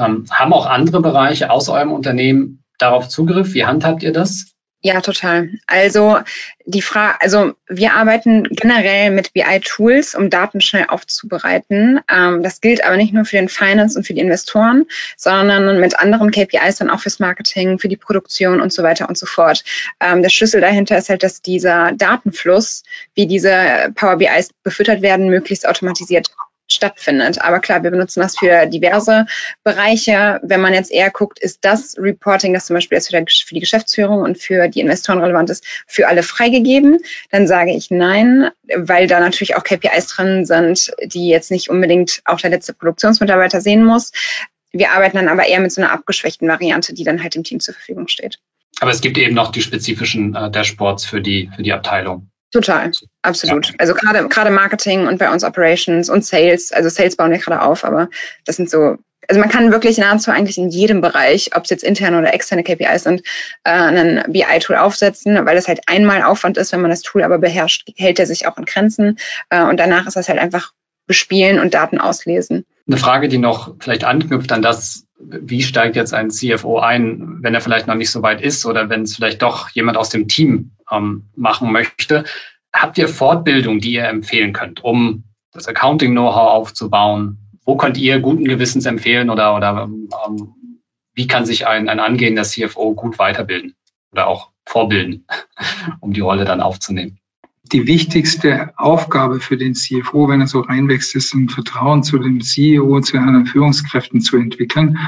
Ähm, 0.01 0.25
haben 0.31 0.53
auch 0.53 0.65
andere 0.65 1.01
Bereiche 1.01 1.49
außer 1.49 1.73
eurem 1.73 1.91
Unternehmen 1.91 2.63
darauf 2.77 3.07
Zugriff? 3.07 3.53
Wie 3.53 3.65
handhabt 3.65 4.03
ihr 4.03 4.13
das? 4.13 4.51
Ja, 4.83 4.99
total. 5.01 5.51
Also 5.67 6.17
die 6.65 6.81
Frage, 6.81 7.21
also 7.21 7.53
wir 7.69 7.93
arbeiten 7.93 8.45
generell 8.49 9.11
mit 9.11 9.31
BI-Tools, 9.31 10.15
um 10.15 10.31
Daten 10.31 10.59
schnell 10.59 10.85
aufzubereiten. 10.87 11.99
Ähm, 12.11 12.41
das 12.41 12.61
gilt 12.61 12.83
aber 12.83 12.97
nicht 12.97 13.13
nur 13.13 13.25
für 13.25 13.35
den 13.35 13.47
Finance 13.47 13.95
und 13.95 14.07
für 14.07 14.15
die 14.15 14.21
Investoren, 14.21 14.85
sondern 15.17 15.79
mit 15.79 15.99
anderen 15.99 16.31
KPIs 16.31 16.77
dann 16.77 16.89
auch 16.89 17.01
fürs 17.01 17.19
Marketing, 17.19 17.77
für 17.77 17.89
die 17.89 17.97
Produktion 17.97 18.59
und 18.59 18.73
so 18.73 18.81
weiter 18.81 19.07
und 19.07 19.19
so 19.19 19.27
fort. 19.27 19.63
Ähm, 19.99 20.23
der 20.23 20.29
Schlüssel 20.29 20.61
dahinter 20.61 20.97
ist 20.97 21.09
halt, 21.09 21.21
dass 21.21 21.43
dieser 21.43 21.91
Datenfluss, 21.91 22.81
wie 23.13 23.27
diese 23.27 23.91
Power 23.93 24.17
BIs 24.17 24.49
befüttert 24.63 25.03
werden, 25.03 25.29
möglichst 25.29 25.67
automatisiert 25.67 26.31
stattfindet. 26.81 27.39
Aber 27.41 27.59
klar, 27.59 27.83
wir 27.83 27.91
benutzen 27.91 28.21
das 28.21 28.37
für 28.37 28.65
diverse 28.65 29.27
Bereiche. 29.63 30.39
Wenn 30.41 30.61
man 30.61 30.73
jetzt 30.73 30.91
eher 30.91 31.11
guckt, 31.11 31.37
ist 31.37 31.59
das 31.61 31.95
Reporting, 31.99 32.53
das 32.53 32.65
zum 32.65 32.75
Beispiel 32.75 32.97
jetzt 32.97 33.09
für, 33.09 33.53
die 33.53 33.59
Geschäftsführung 33.59 34.21
und 34.21 34.39
für 34.39 34.67
die 34.67 34.79
Investoren 34.79 35.19
relevant 35.19 35.51
ist, 35.51 35.63
für 35.85 36.07
alle 36.07 36.23
freigegeben, 36.23 36.99
dann 37.29 37.45
sage 37.45 37.71
ich 37.75 37.91
nein, 37.91 38.49
weil 38.75 39.05
da 39.05 39.19
natürlich 39.19 39.55
auch 39.55 39.63
KPIs 39.63 40.07
drin 40.07 40.45
sind, 40.45 40.91
die 41.03 41.27
jetzt 41.27 41.51
nicht 41.51 41.69
unbedingt 41.69 42.21
auch 42.25 42.41
der 42.41 42.49
letzte 42.49 42.73
Produktionsmitarbeiter 42.73 43.61
sehen 43.61 43.85
muss. 43.85 44.11
Wir 44.71 44.91
arbeiten 44.91 45.17
dann 45.17 45.27
aber 45.27 45.45
eher 45.45 45.59
mit 45.59 45.71
so 45.71 45.81
einer 45.81 45.91
abgeschwächten 45.91 46.47
Variante, 46.47 46.93
die 46.93 47.03
dann 47.03 47.21
halt 47.21 47.35
dem 47.35 47.43
Team 47.43 47.59
zur 47.59 47.75
Verfügung 47.75 48.07
steht. 48.07 48.39
Aber 48.79 48.89
es 48.89 49.01
gibt 49.01 49.19
eben 49.19 49.35
noch 49.35 49.51
die 49.51 49.61
spezifischen 49.61 50.33
äh, 50.33 50.49
Dashboards 50.49 51.05
für 51.05 51.21
die, 51.21 51.51
für 51.55 51.61
die 51.61 51.73
Abteilung. 51.73 52.30
Total, 52.51 52.91
absolut. 53.21 53.67
Ja. 53.67 53.73
Also 53.77 53.93
gerade 53.93 54.27
gerade 54.27 54.49
Marketing 54.49 55.07
und 55.07 55.19
bei 55.19 55.31
uns 55.31 55.43
Operations 55.43 56.09
und 56.09 56.25
Sales. 56.25 56.71
Also 56.73 56.89
Sales 56.89 57.15
bauen 57.15 57.31
wir 57.31 57.37
gerade 57.37 57.61
auf, 57.61 57.85
aber 57.85 58.09
das 58.45 58.57
sind 58.57 58.69
so. 58.69 58.97
Also 59.27 59.39
man 59.39 59.49
kann 59.49 59.71
wirklich 59.71 59.97
nahezu 59.97 60.31
eigentlich 60.31 60.57
in 60.57 60.69
jedem 60.69 60.99
Bereich, 60.99 61.55
ob 61.55 61.63
es 61.63 61.69
jetzt 61.69 61.83
interne 61.83 62.17
oder 62.17 62.33
externe 62.33 62.63
KPIs 62.63 63.03
sind, 63.03 63.21
äh, 63.63 63.69
einen 63.69 64.23
BI-Tool 64.29 64.75
aufsetzen, 64.75 65.45
weil 65.45 65.55
das 65.55 65.67
halt 65.67 65.81
einmal 65.85 66.23
Aufwand 66.23 66.57
ist, 66.57 66.73
wenn 66.73 66.81
man 66.81 66.89
das 66.89 67.03
Tool 67.03 67.23
aber 67.23 67.37
beherrscht, 67.37 67.87
hält 67.95 68.19
er 68.19 68.25
sich 68.25 68.47
auch 68.47 68.57
in 68.57 68.65
Grenzen 68.65 69.19
äh, 69.49 69.63
und 69.63 69.79
danach 69.79 70.07
ist 70.07 70.17
das 70.17 70.27
halt 70.27 70.39
einfach 70.39 70.73
bespielen 71.07 71.59
und 71.59 71.73
Daten 71.73 71.99
auslesen. 71.99 72.65
Eine 72.91 72.99
Frage, 72.99 73.29
die 73.29 73.37
noch 73.37 73.73
vielleicht 73.79 74.03
anknüpft 74.03 74.51
an 74.51 74.61
das, 74.61 75.07
wie 75.17 75.63
steigt 75.63 75.95
jetzt 75.95 76.13
ein 76.13 76.29
CFO 76.29 76.79
ein, 76.79 77.37
wenn 77.39 77.55
er 77.55 77.61
vielleicht 77.61 77.87
noch 77.87 77.95
nicht 77.95 78.11
so 78.11 78.21
weit 78.21 78.41
ist 78.41 78.65
oder 78.65 78.89
wenn 78.89 79.03
es 79.03 79.15
vielleicht 79.15 79.41
doch 79.41 79.69
jemand 79.69 79.95
aus 79.95 80.09
dem 80.09 80.27
Team 80.27 80.71
ähm, 80.91 81.29
machen 81.33 81.71
möchte. 81.71 82.25
Habt 82.73 82.97
ihr 82.97 83.07
Fortbildung, 83.07 83.79
die 83.79 83.93
ihr 83.93 84.09
empfehlen 84.09 84.51
könnt, 84.51 84.83
um 84.83 85.23
das 85.53 85.69
Accounting-Know-how 85.69 86.49
aufzubauen? 86.51 87.37
Wo 87.63 87.77
könnt 87.77 87.97
ihr 87.97 88.19
guten 88.19 88.43
Gewissens 88.43 88.85
empfehlen 88.85 89.29
oder, 89.29 89.55
oder 89.55 89.89
ähm, 90.27 90.49
wie 91.13 91.27
kann 91.27 91.45
sich 91.45 91.67
ein, 91.67 91.87
ein 91.87 92.01
angehender 92.01 92.43
CFO 92.43 92.93
gut 92.93 93.17
weiterbilden 93.19 93.73
oder 94.11 94.27
auch 94.27 94.51
vorbilden, 94.65 95.25
um 96.01 96.11
die 96.11 96.19
Rolle 96.19 96.43
dann 96.43 96.59
aufzunehmen? 96.59 97.20
Die 97.71 97.87
wichtigste 97.87 98.77
Aufgabe 98.77 99.39
für 99.39 99.55
den 99.55 99.75
CFO, 99.75 100.27
wenn 100.27 100.41
er 100.41 100.47
so 100.47 100.59
reinwächst, 100.59 101.15
ist 101.15 101.33
ein 101.33 101.47
Vertrauen 101.47 102.03
zu 102.03 102.19
dem 102.19 102.41
CEO, 102.41 102.99
zu 102.99 103.17
anderen 103.17 103.45
Führungskräften 103.45 104.19
zu 104.19 104.35
entwickeln 104.35 104.99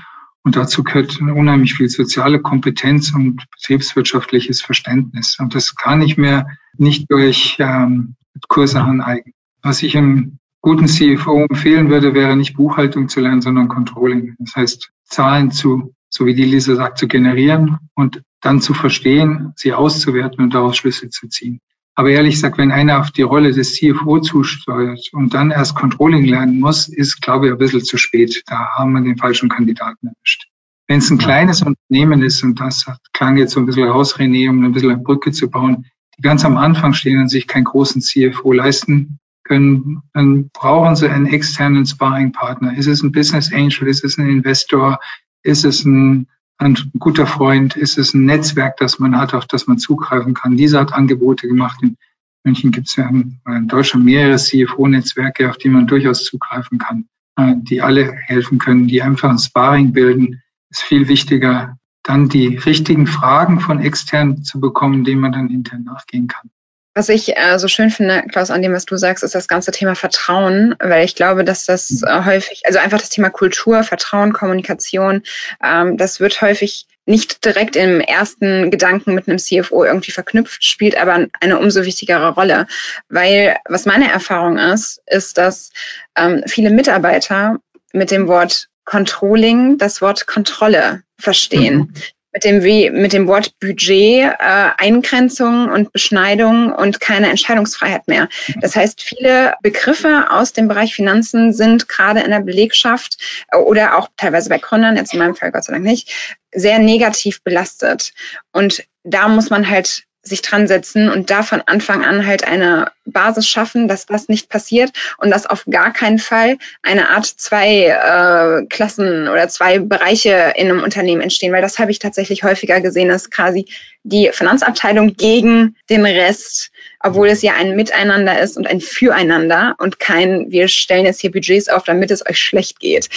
und 0.44 0.58
dazu 0.58 0.84
gehört 0.84 1.22
unheimlich 1.22 1.74
viel 1.74 1.90
soziale 1.90 2.40
Kompetenz 2.40 3.14
und 3.14 3.50
betriebswirtschaftliches 3.52 4.62
Verständnis. 4.62 5.38
Und 5.40 5.56
das 5.56 5.76
kann 5.76 6.02
ich 6.02 6.18
mir 6.18 6.48
nicht 6.78 7.10
durch 7.10 7.56
ähm, 7.60 8.16
Kurse 8.50 8.82
aneignen. 8.82 9.34
Was 9.62 9.82
ich 9.84 9.96
im 9.96 10.40
guten 10.62 10.88
CFO 10.88 11.46
empfehlen 11.50 11.90
würde, 11.90 12.14
wäre 12.14 12.36
nicht 12.36 12.56
Buchhaltung 12.56 13.08
zu 13.08 13.22
lernen, 13.22 13.42
sondern 13.42 13.70
Controlling. 13.70 14.36
Das 14.40 14.56
heißt, 14.56 14.92
Zahlen 15.06 15.52
zu, 15.52 15.94
so 16.10 16.26
wie 16.26 16.36
die 16.36 16.44
Lisa 16.44 16.76
sagt, 16.76 16.98
zu 16.98 17.08
generieren 17.08 17.78
und 17.94 18.22
dann 18.42 18.60
zu 18.60 18.74
verstehen, 18.74 19.54
sie 19.56 19.74
auszuwerten 19.74 20.44
und 20.44 20.54
daraus 20.54 20.76
Schlüsse 20.76 21.10
zu 21.10 21.30
ziehen. 21.30 21.62
Aber 21.96 22.10
ehrlich 22.10 22.36
gesagt, 22.36 22.58
wenn 22.58 22.72
einer 22.72 23.00
auf 23.00 23.12
die 23.12 23.22
Rolle 23.22 23.52
des 23.52 23.76
CFO 23.76 24.20
zusteuert 24.20 25.10
und 25.12 25.34
dann 25.34 25.52
erst 25.52 25.76
Controlling 25.76 26.26
lernen 26.26 26.60
muss, 26.60 26.88
ist, 26.88 27.22
glaube 27.22 27.48
ich, 27.48 27.52
ein 27.52 27.60
bisschen 27.60 27.84
zu 27.84 27.98
spät. 27.98 28.44
Da 28.48 28.70
haben 28.76 28.94
wir 28.94 29.02
den 29.02 29.18
falschen 29.18 29.50
Kandidaten 29.50 30.08
erwischt. 30.08 30.48
Wenn 30.88 31.00
es 31.00 31.12
ein 31.12 31.20
kleines 31.20 31.62
Unternehmen 31.62 32.24
ist, 32.24 32.44
und 32.44 32.60
das 32.60 32.86
klang 33.14 33.38
jetzt 33.38 33.54
so 33.54 33.60
ein 33.60 33.68
bisschen 33.68 33.88
raus, 33.88 34.16
René, 34.18 34.50
um 34.50 34.64
ein 34.64 34.72
bisschen 34.74 34.92
eine 34.92 35.02
Brücke 35.02 35.32
zu 35.32 35.50
bauen, 35.50 35.86
die 36.18 36.22
ganz 36.24 36.44
am 36.46 36.58
Anfang 36.58 36.94
stehen 36.94 37.20
und 37.20 37.30
sich 37.30 37.48
keinen 37.48 37.64
großen 37.64 38.02
CFO 38.02 38.52
leisten 38.52 39.20
können, 39.44 40.02
dann 40.14 40.50
brauchen 40.50 40.96
sie 40.96 41.10
einen 41.10 41.28
externen 41.28 41.86
Sparringpartner. 41.86 42.76
Ist 42.76 42.88
es 42.88 43.04
ein 43.04 43.12
Business 43.12 43.54
Angel? 43.54 43.88
Ist 43.88 44.04
es 44.04 44.18
ein 44.18 44.30
Investor? 44.30 45.00
Ist 45.44 45.64
es 45.64 45.86
ein 45.86 46.28
ein 46.58 46.78
guter 47.00 47.28
Freund, 47.28 47.76
ist 47.76 47.98
es 47.98 48.14
ein 48.14 48.26
Netzwerk, 48.26 48.78
das 48.78 49.00
man 49.00 49.18
hat, 49.18 49.34
auf 49.34 49.46
das 49.46 49.68
man 49.68 49.78
zugreifen 49.78 50.34
kann. 50.34 50.58
Dieser 50.58 50.80
hat 50.80 50.94
Angebote 50.94 51.48
gemacht. 51.48 51.80
In 51.82 51.98
München 52.44 52.72
gibt 52.72 52.88
es 52.88 52.96
ja 52.96 53.10
in 53.10 53.68
Deutschland 53.68 54.06
mehrere 54.06 54.38
CFO-Netzwerke, 54.38 55.50
auf 55.50 55.58
die 55.58 55.70
man 55.70 55.88
durchaus 55.88 56.24
zugreifen 56.24 56.78
kann, 56.78 57.06
äh, 57.38 57.56
die 57.58 57.82
alle 57.82 58.14
helfen 58.14 58.60
können, 58.60 58.88
die 58.88 59.02
einfach 59.02 59.30
ein 59.30 59.40
Sparring 59.40 59.94
bilden, 59.94 60.42
ist 60.70 60.82
viel 60.82 61.08
wichtiger, 61.08 61.78
dann 62.04 62.28
die 62.30 62.58
richtigen 62.58 63.08
Fragen 63.08 63.60
von 63.60 63.80
extern 63.80 64.44
zu 64.44 64.60
bekommen, 64.60 65.04
denen 65.04 65.22
man 65.22 65.32
dann 65.32 65.50
intern 65.50 65.84
nachgehen 65.84 66.28
kann. 66.28 66.50
Was 66.96 67.10
ich 67.10 67.36
äh, 67.36 67.58
so 67.58 67.68
schön 67.68 67.90
finde, 67.90 68.24
Klaus, 68.32 68.52
an 68.52 68.62
dem, 68.62 68.74
was 68.74 68.86
du 68.86 68.98
sagst, 68.98 69.24
ist 69.24 69.34
das 69.34 69.48
ganze 69.48 69.72
Thema 69.72 69.96
Vertrauen, 69.96 70.76
weil 70.80 71.04
ich 71.04 71.16
glaube, 71.16 71.44
dass 71.44 71.66
das 71.66 72.04
äh, 72.04 72.24
häufig, 72.24 72.62
also 72.66 72.78
einfach 72.78 73.00
das 73.00 73.10
Thema 73.10 73.32
Kultur, 73.32 73.84
Vertrauen, 73.84 74.32
Kommunikation, 74.32 75.24
ähm, 75.64 75.98
das 75.98 76.20
wird 76.20 76.42
häufig 76.42 76.86
nicht 77.06 77.44
direkt 77.46 77.76
im 77.76 78.00
ersten 78.00 78.70
Gedanken 78.70 79.16
mit 79.16 79.28
einem 79.28 79.40
CFO 79.40 79.84
irgendwie 79.84 80.12
verknüpft, 80.12 80.64
spielt 80.64 80.96
aber 80.96 81.28
eine 81.42 81.60
umso 81.60 81.84
wichtigere 81.84 82.36
Rolle. 82.36 82.68
Weil 83.10 83.58
was 83.66 83.86
meine 83.86 84.12
Erfahrung 84.12 84.58
ist, 84.58 85.02
ist, 85.08 85.38
dass 85.38 85.72
ähm, 86.16 86.44
viele 86.46 86.70
Mitarbeiter 86.70 87.58
mit 87.92 88.12
dem 88.12 88.28
Wort 88.28 88.70
Controlling 88.86 89.78
das 89.78 90.02
Wort 90.02 90.28
Kontrolle 90.28 91.04
verstehen. 91.18 91.78
Mhm 91.78 91.94
mit 92.34 92.44
dem, 92.44 92.64
wie, 92.64 92.90
mit 92.90 93.14
dem 93.14 93.28
Wort 93.28 93.58
Budget 93.60 94.24
äh, 94.24 94.70
Eingrenzung 94.78 95.70
und 95.70 95.94
Beschneidung 95.94 96.74
und 96.74 97.00
keine 97.00 97.30
Entscheidungsfreiheit 97.30 98.08
mehr. 98.08 98.28
Das 98.60 98.76
heißt, 98.76 99.02
viele 99.02 99.54
Begriffe 99.62 100.32
aus 100.32 100.52
dem 100.54 100.68
Bereich 100.68 100.96
Finanzen 100.96 101.54
sind 101.54 101.88
gerade 101.88 102.22
in 102.22 102.32
der 102.32 102.42
Belegschaft 102.42 103.18
äh, 103.52 103.58
oder 103.58 103.98
auch 103.98 104.10
teilweise 104.18 104.50
bei 104.50 104.58
Gründern, 104.58 104.98
jetzt 104.98 105.14
in 105.14 105.20
meinem 105.20 105.36
Fall 105.36 105.52
Gott 105.52 105.64
sei 105.64 105.74
Dank 105.74 105.86
nicht, 105.86 106.40
sehr 106.52 106.80
negativ 106.80 107.44
belastet. 107.44 108.14
Und 108.52 108.84
da 109.04 109.28
muss 109.28 109.50
man 109.50 109.70
halt 109.70 110.04
sich 110.24 110.42
dran 110.42 110.68
setzen 110.68 111.10
und 111.10 111.30
da 111.30 111.44
von 111.44 111.62
Anfang 111.66 112.04
an 112.06 112.26
halt 112.26 112.48
eine 112.48 112.92
Basis 113.06 113.46
schaffen, 113.46 113.90
dass 113.90 114.06
das 114.06 114.30
nicht 114.30 114.48
passiert 114.48 114.92
und 115.18 115.30
dass 115.30 115.46
auf 115.46 115.66
gar 115.70 115.92
keinen 115.92 116.18
Fall 116.18 116.58
eine 116.82 117.10
Art 117.10 117.26
zwei 117.26 117.88
äh, 117.88 118.66
Klassen 118.68 119.28
oder 119.28 119.50
zwei 119.50 119.80
Bereiche 119.80 120.54
in 120.56 120.70
einem 120.70 120.82
Unternehmen 120.82 121.22
entstehen, 121.22 121.52
weil 121.52 121.62
das 121.62 121.78
habe 121.78 121.92
ich 121.92 122.00
tatsächlich 122.00 122.44
häufiger 122.44 122.80
gesehen, 122.80 123.10
dass 123.10 123.30
quasi 123.30 123.66
die 124.04 124.30
Finanzabteilung 124.32 125.16
gegen 125.16 125.76
den 125.90 126.06
Rest, 126.06 126.72
obwohl 127.02 127.28
es 127.28 127.42
ja 127.42 127.56
ein 127.56 127.76
Miteinander 127.76 128.40
ist 128.40 128.56
und 128.56 128.66
ein 128.66 128.80
Füreinander 128.80 129.76
und 129.78 130.00
kein, 130.00 130.52
wir 130.52 130.70
stellen 130.70 131.06
jetzt 131.06 131.20
hier 131.20 131.32
Budgets 131.32 131.68
auf, 131.68 131.84
damit 131.84 132.12
es 132.12 132.26
euch 132.26 132.40
schlecht 132.40 132.80
geht. 132.80 133.10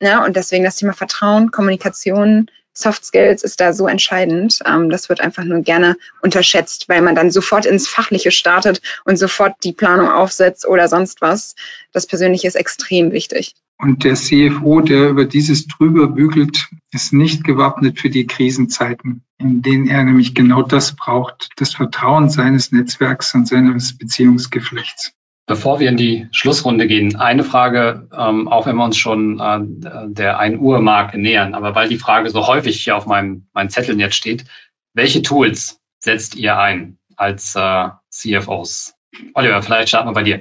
Ja, 0.00 0.24
und 0.24 0.36
deswegen 0.36 0.64
das 0.64 0.76
Thema 0.76 0.92
Vertrauen, 0.92 1.50
Kommunikation, 1.50 2.48
Soft 2.74 3.04
Skills 3.04 3.42
ist 3.42 3.60
da 3.60 3.72
so 3.72 3.86
entscheidend. 3.86 4.60
Ähm, 4.64 4.90
das 4.90 5.08
wird 5.08 5.20
einfach 5.20 5.44
nur 5.44 5.60
gerne 5.60 5.96
unterschätzt, 6.22 6.88
weil 6.88 7.02
man 7.02 7.14
dann 7.14 7.30
sofort 7.30 7.66
ins 7.66 7.88
Fachliche 7.88 8.30
startet 8.30 8.80
und 9.04 9.16
sofort 9.16 9.54
die 9.64 9.72
Planung 9.72 10.08
aufsetzt 10.08 10.66
oder 10.66 10.88
sonst 10.88 11.20
was. 11.20 11.54
Das 11.92 12.06
Persönliche 12.06 12.48
ist 12.48 12.56
extrem 12.56 13.12
wichtig. 13.12 13.54
Und 13.78 14.04
der 14.04 14.14
CFO, 14.14 14.80
der 14.80 15.08
über 15.08 15.24
dieses 15.24 15.66
drüber 15.66 16.06
bügelt, 16.06 16.68
ist 16.92 17.12
nicht 17.12 17.42
gewappnet 17.42 17.98
für 17.98 18.10
die 18.10 18.26
Krisenzeiten, 18.26 19.24
in 19.38 19.60
denen 19.60 19.88
er 19.88 20.04
nämlich 20.04 20.34
genau 20.36 20.62
das 20.62 20.94
braucht, 20.94 21.50
das 21.56 21.74
Vertrauen 21.74 22.30
seines 22.30 22.70
Netzwerks 22.70 23.34
und 23.34 23.48
seines 23.48 23.98
Beziehungsgeflechts. 23.98 25.14
Bevor 25.46 25.80
wir 25.80 25.88
in 25.88 25.96
die 25.96 26.28
Schlussrunde 26.30 26.86
gehen, 26.86 27.16
eine 27.16 27.42
Frage, 27.42 28.08
ähm, 28.16 28.46
auch 28.46 28.66
wenn 28.66 28.76
wir 28.76 28.84
uns 28.84 28.96
schon 28.96 29.40
äh, 29.40 29.58
der 30.08 30.38
1 30.38 30.60
Uhr 30.60 30.80
Marke 30.80 31.18
nähern, 31.18 31.54
aber 31.54 31.74
weil 31.74 31.88
die 31.88 31.98
Frage 31.98 32.30
so 32.30 32.46
häufig 32.46 32.82
hier 32.82 32.96
auf 32.96 33.06
meinem, 33.06 33.48
meinen 33.52 33.68
Zetteln 33.68 33.98
jetzt 33.98 34.14
steht, 34.14 34.44
welche 34.94 35.22
Tools 35.22 35.80
setzt 35.98 36.36
ihr 36.36 36.58
ein 36.58 36.98
als 37.16 37.56
äh, 37.56 37.88
CFOs? 38.10 38.94
Oliver, 39.34 39.62
vielleicht 39.62 39.88
starten 39.88 40.08
wir 40.08 40.14
bei 40.14 40.22
dir. 40.22 40.40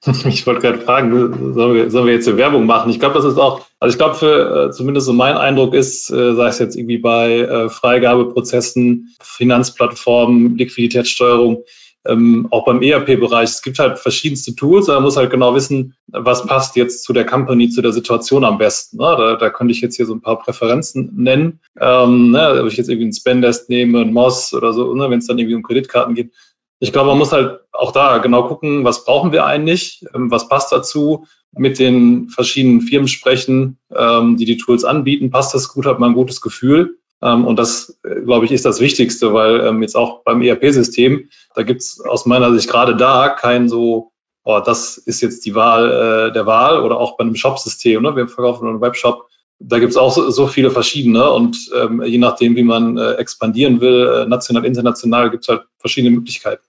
Ich 0.26 0.46
wollte 0.46 0.60
gerade 0.60 0.78
fragen, 0.78 1.54
sollen 1.54 1.74
wir, 1.74 1.90
sollen 1.90 2.06
wir 2.06 2.14
jetzt 2.14 2.28
eine 2.28 2.36
Werbung 2.36 2.66
machen? 2.66 2.90
Ich 2.90 3.00
glaube, 3.00 3.16
das 3.16 3.24
ist 3.24 3.36
auch, 3.36 3.66
also 3.80 3.92
ich 3.92 3.98
glaube, 3.98 4.14
für 4.14 4.68
äh, 4.68 4.70
zumindest 4.70 5.06
so 5.06 5.12
mein 5.12 5.36
Eindruck 5.36 5.74
ist, 5.74 6.10
äh, 6.10 6.34
sei 6.34 6.48
es 6.48 6.58
jetzt 6.60 6.76
irgendwie 6.76 6.98
bei 6.98 7.40
äh, 7.40 7.68
Freigabeprozessen, 7.68 9.14
Finanzplattformen, 9.20 10.56
Liquiditätssteuerung, 10.56 11.64
ähm, 12.06 12.48
auch 12.50 12.64
beim 12.64 12.80
ERP-Bereich, 12.80 13.50
es 13.50 13.62
gibt 13.62 13.78
halt 13.78 13.98
verschiedenste 13.98 14.54
Tools, 14.54 14.86
man 14.86 15.02
muss 15.02 15.16
halt 15.16 15.30
genau 15.30 15.54
wissen, 15.54 15.94
was 16.06 16.46
passt 16.46 16.76
jetzt 16.76 17.04
zu 17.04 17.12
der 17.12 17.26
Company, 17.26 17.68
zu 17.68 17.82
der 17.82 17.92
Situation 17.92 18.44
am 18.44 18.58
besten. 18.58 18.98
Ne? 18.98 19.14
Da, 19.18 19.36
da 19.36 19.50
könnte 19.50 19.72
ich 19.72 19.80
jetzt 19.80 19.96
hier 19.96 20.06
so 20.06 20.14
ein 20.14 20.22
paar 20.22 20.38
Präferenzen 20.38 21.12
nennen. 21.16 21.60
Ähm, 21.78 22.30
ne? 22.30 22.60
Ob 22.62 22.68
ich 22.68 22.76
jetzt 22.76 22.88
irgendwie 22.88 23.06
einen 23.06 23.12
Spendesk 23.12 23.68
nehme, 23.68 24.00
einen 24.00 24.12
Moss 24.12 24.54
oder 24.54 24.72
so, 24.72 24.94
ne? 24.94 25.10
wenn 25.10 25.18
es 25.18 25.26
dann 25.26 25.38
irgendwie 25.38 25.56
um 25.56 25.62
Kreditkarten 25.62 26.14
geht. 26.14 26.32
Ich 26.80 26.92
glaube, 26.92 27.08
man 27.08 27.18
muss 27.18 27.32
halt 27.32 27.60
auch 27.72 27.90
da 27.90 28.18
genau 28.18 28.46
gucken, 28.46 28.84
was 28.84 29.04
brauchen 29.04 29.32
wir 29.32 29.44
eigentlich, 29.44 30.04
ähm, 30.14 30.30
was 30.30 30.48
passt 30.48 30.72
dazu, 30.72 31.26
mit 31.52 31.78
den 31.78 32.28
verschiedenen 32.28 32.82
Firmen 32.82 33.08
sprechen, 33.08 33.78
ähm, 33.94 34.36
die 34.36 34.44
die 34.44 34.58
Tools 34.58 34.84
anbieten, 34.84 35.30
passt 35.30 35.54
das 35.54 35.68
gut, 35.68 35.86
hat 35.86 35.98
man 35.98 36.10
ein 36.10 36.14
gutes 36.14 36.40
Gefühl. 36.40 36.98
Ähm, 37.22 37.46
und 37.46 37.58
das, 37.58 37.98
äh, 38.04 38.20
glaube 38.20 38.44
ich, 38.44 38.52
ist 38.52 38.64
das 38.64 38.80
Wichtigste, 38.80 39.32
weil 39.32 39.60
ähm, 39.60 39.82
jetzt 39.82 39.96
auch 39.96 40.22
beim 40.22 40.42
ERP-System, 40.42 41.28
da 41.54 41.62
gibt 41.62 41.80
es 41.80 42.00
aus 42.00 42.26
meiner 42.26 42.52
Sicht 42.52 42.68
gerade 42.68 42.96
da 42.96 43.28
kein 43.28 43.68
so, 43.68 44.12
oh, 44.44 44.60
das 44.64 44.98
ist 44.98 45.20
jetzt 45.20 45.44
die 45.44 45.54
Wahl 45.54 46.28
äh, 46.28 46.32
der 46.32 46.46
Wahl 46.46 46.80
oder 46.80 46.98
auch 46.98 47.16
bei 47.16 47.24
einem 47.24 47.34
Shop-System. 47.34 48.02
Ne? 48.02 48.14
Wir 48.16 48.28
verkaufen 48.28 48.68
einen 48.68 48.80
Webshop. 48.80 49.26
Da 49.60 49.80
gibt 49.80 49.90
es 49.90 49.96
auch 49.96 50.12
so, 50.12 50.30
so, 50.30 50.46
viele 50.46 50.70
verschiedene 50.70 51.32
und 51.32 51.68
ähm, 51.74 52.00
je 52.04 52.18
nachdem, 52.18 52.54
wie 52.54 52.62
man 52.62 52.96
äh, 52.96 53.14
expandieren 53.14 53.80
will, 53.80 54.06
äh, 54.06 54.28
national, 54.28 54.64
international, 54.64 55.30
gibt 55.30 55.42
es 55.42 55.48
halt 55.48 55.62
verschiedene 55.78 56.14
Möglichkeiten. 56.14 56.62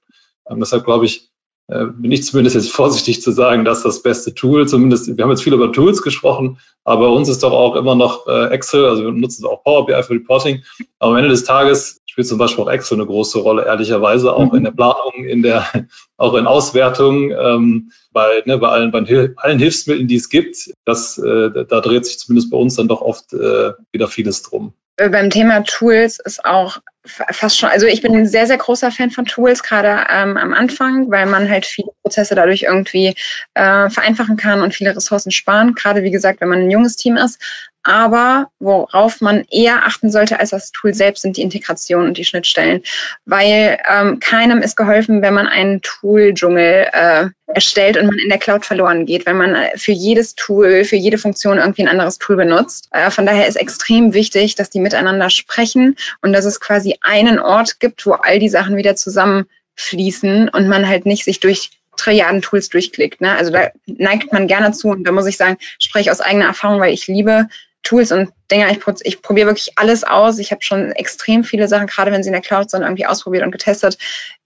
Ähm, 0.49 0.59
deshalb 0.59 0.85
glaube 0.85 1.05
ich, 1.05 1.28
bin 1.69 2.11
ich 2.11 2.23
zumindest 2.23 2.55
jetzt 2.55 2.71
vorsichtig 2.73 3.21
zu 3.21 3.31
sagen, 3.31 3.65
dass 3.65 3.83
das 3.83 4.01
beste 4.01 4.33
Tool, 4.33 4.67
zumindest, 4.67 5.15
wir 5.15 5.23
haben 5.23 5.31
jetzt 5.31 5.43
viel 5.43 5.53
über 5.53 5.71
Tools 5.71 6.01
gesprochen, 6.01 6.59
aber 6.83 7.07
bei 7.07 7.13
uns 7.13 7.29
ist 7.29 7.43
doch 7.43 7.53
auch 7.53 7.75
immer 7.75 7.95
noch 7.95 8.27
äh, 8.27 8.47
Excel, 8.47 8.85
also 8.85 9.03
wir 9.03 9.11
nutzen 9.11 9.45
auch 9.45 9.63
Power 9.63 9.85
BI 9.85 10.01
für 10.03 10.13
Reporting, 10.13 10.63
aber 10.97 11.11
am 11.11 11.17
Ende 11.17 11.29
des 11.29 11.43
Tages 11.43 12.01
spielt 12.07 12.27
zum 12.27 12.39
Beispiel 12.39 12.63
auch 12.63 12.69
Excel 12.69 12.97
eine 12.97 13.05
große 13.05 13.39
Rolle, 13.39 13.65
ehrlicherweise, 13.65 14.33
auch 14.33 14.51
mhm. 14.51 14.57
in 14.57 14.63
der 14.63 14.71
Planung, 14.71 15.25
in 15.25 15.43
der, 15.43 15.65
auch 16.17 16.33
in 16.33 16.47
Auswertung, 16.47 17.31
ähm, 17.31 17.91
bei, 18.11 18.41
ne, 18.45 18.57
bei 18.57 18.67
allen, 18.67 18.91
bei 18.91 19.31
allen 19.35 19.59
Hilfsmitteln, 19.59 20.07
die 20.07 20.15
es 20.15 20.29
gibt, 20.29 20.73
das, 20.85 21.17
äh, 21.17 21.65
da 21.65 21.81
dreht 21.81 22.05
sich 22.05 22.17
zumindest 22.17 22.49
bei 22.51 22.57
uns 22.57 22.75
dann 22.75 22.87
doch 22.87 23.01
oft 23.01 23.31
äh, 23.33 23.73
wieder 23.91 24.07
vieles 24.07 24.41
drum. 24.41 24.73
Äh, 24.97 25.09
beim 25.09 25.29
Thema 25.29 25.63
Tools 25.63 26.19
ist 26.19 26.43
auch 26.43 26.79
fast 27.09 27.57
schon, 27.57 27.69
also 27.69 27.85
ich 27.87 28.01
bin 28.01 28.15
ein 28.15 28.27
sehr, 28.27 28.47
sehr 28.47 28.57
großer 28.57 28.91
Fan 28.91 29.11
von 29.11 29.25
Tools, 29.25 29.63
gerade 29.63 30.07
ähm, 30.09 30.37
am 30.37 30.53
Anfang, 30.53 31.09
weil 31.11 31.25
man 31.25 31.49
halt 31.49 31.65
viele 31.65 31.89
Prozesse 32.01 32.35
dadurch 32.35 32.63
irgendwie 32.63 33.15
äh, 33.53 33.89
vereinfachen 33.89 34.37
kann 34.37 34.61
und 34.61 34.73
viele 34.73 34.95
Ressourcen 34.95 35.31
sparen, 35.31 35.75
gerade 35.75 36.03
wie 36.03 36.11
gesagt, 36.11 36.41
wenn 36.41 36.49
man 36.49 36.59
ein 36.59 36.71
junges 36.71 36.95
Team 36.95 37.17
ist. 37.17 37.41
Aber 37.83 38.47
worauf 38.59 39.21
man 39.21 39.45
eher 39.49 39.85
achten 39.85 40.11
sollte 40.11 40.39
als 40.39 40.49
das 40.49 40.71
Tool 40.71 40.93
selbst, 40.93 41.21
sind 41.21 41.37
die 41.37 41.41
Integration 41.41 42.05
und 42.05 42.17
die 42.17 42.25
Schnittstellen. 42.25 42.83
Weil 43.25 43.79
ähm, 43.89 44.19
keinem 44.19 44.61
ist 44.61 44.75
geholfen, 44.75 45.21
wenn 45.21 45.33
man 45.33 45.47
einen 45.47 45.81
Tool-Dschungel 45.81 46.87
äh, 46.91 47.25
erstellt 47.47 47.97
und 47.97 48.07
man 48.07 48.19
in 48.19 48.29
der 48.29 48.37
Cloud 48.37 48.65
verloren 48.65 49.05
geht, 49.05 49.25
wenn 49.25 49.37
man 49.37 49.55
äh, 49.55 49.77
für 49.77 49.91
jedes 49.91 50.35
Tool, 50.35 50.83
für 50.83 50.97
jede 50.97 51.17
Funktion 51.17 51.57
irgendwie 51.57 51.83
ein 51.83 51.87
anderes 51.87 52.19
Tool 52.19 52.35
benutzt. 52.35 52.89
Äh, 52.91 53.11
von 53.11 53.25
daher 53.25 53.47
ist 53.47 53.55
extrem 53.55 54.13
wichtig, 54.13 54.55
dass 54.55 54.69
die 54.69 54.79
miteinander 54.79 55.29
sprechen 55.29 55.95
und 56.21 56.33
dass 56.33 56.45
es 56.45 56.59
quasi 56.59 56.97
einen 57.01 57.39
Ort 57.39 57.79
gibt, 57.79 58.05
wo 58.05 58.11
all 58.11 58.39
die 58.39 58.49
Sachen 58.49 58.75
wieder 58.75 58.95
zusammenfließen 58.95 60.49
und 60.49 60.67
man 60.67 60.87
halt 60.87 61.05
nicht 61.05 61.23
sich 61.23 61.39
durch 61.39 61.71
Trilliarden 61.99 62.41
Tools 62.41 62.69
durchklickt. 62.69 63.21
Ne? 63.21 63.35
Also 63.35 63.51
da 63.51 63.71
neigt 63.85 64.31
man 64.31 64.47
gerne 64.47 64.71
zu 64.71 64.89
und 64.89 65.03
da 65.03 65.11
muss 65.11 65.27
ich 65.27 65.37
sagen, 65.37 65.57
spreche 65.79 66.11
aus 66.11 66.21
eigener 66.21 66.45
Erfahrung, 66.45 66.79
weil 66.79 66.93
ich 66.93 67.07
liebe 67.07 67.47
Tools 67.83 68.11
und 68.11 68.29
Dinger. 68.51 68.69
Ich, 68.71 68.79
ich 69.03 69.21
probiere 69.21 69.47
wirklich 69.47 69.77
alles 69.77 70.03
aus. 70.03 70.39
Ich 70.39 70.51
habe 70.51 70.61
schon 70.61 70.91
extrem 70.91 71.43
viele 71.43 71.67
Sachen, 71.67 71.87
gerade 71.87 72.11
wenn 72.11 72.23
sie 72.23 72.29
in 72.29 72.33
der 72.33 72.41
Cloud 72.41 72.69
sind, 72.69 72.81
irgendwie 72.81 73.05
ausprobiert 73.05 73.43
und 73.43 73.51
getestet. 73.51 73.97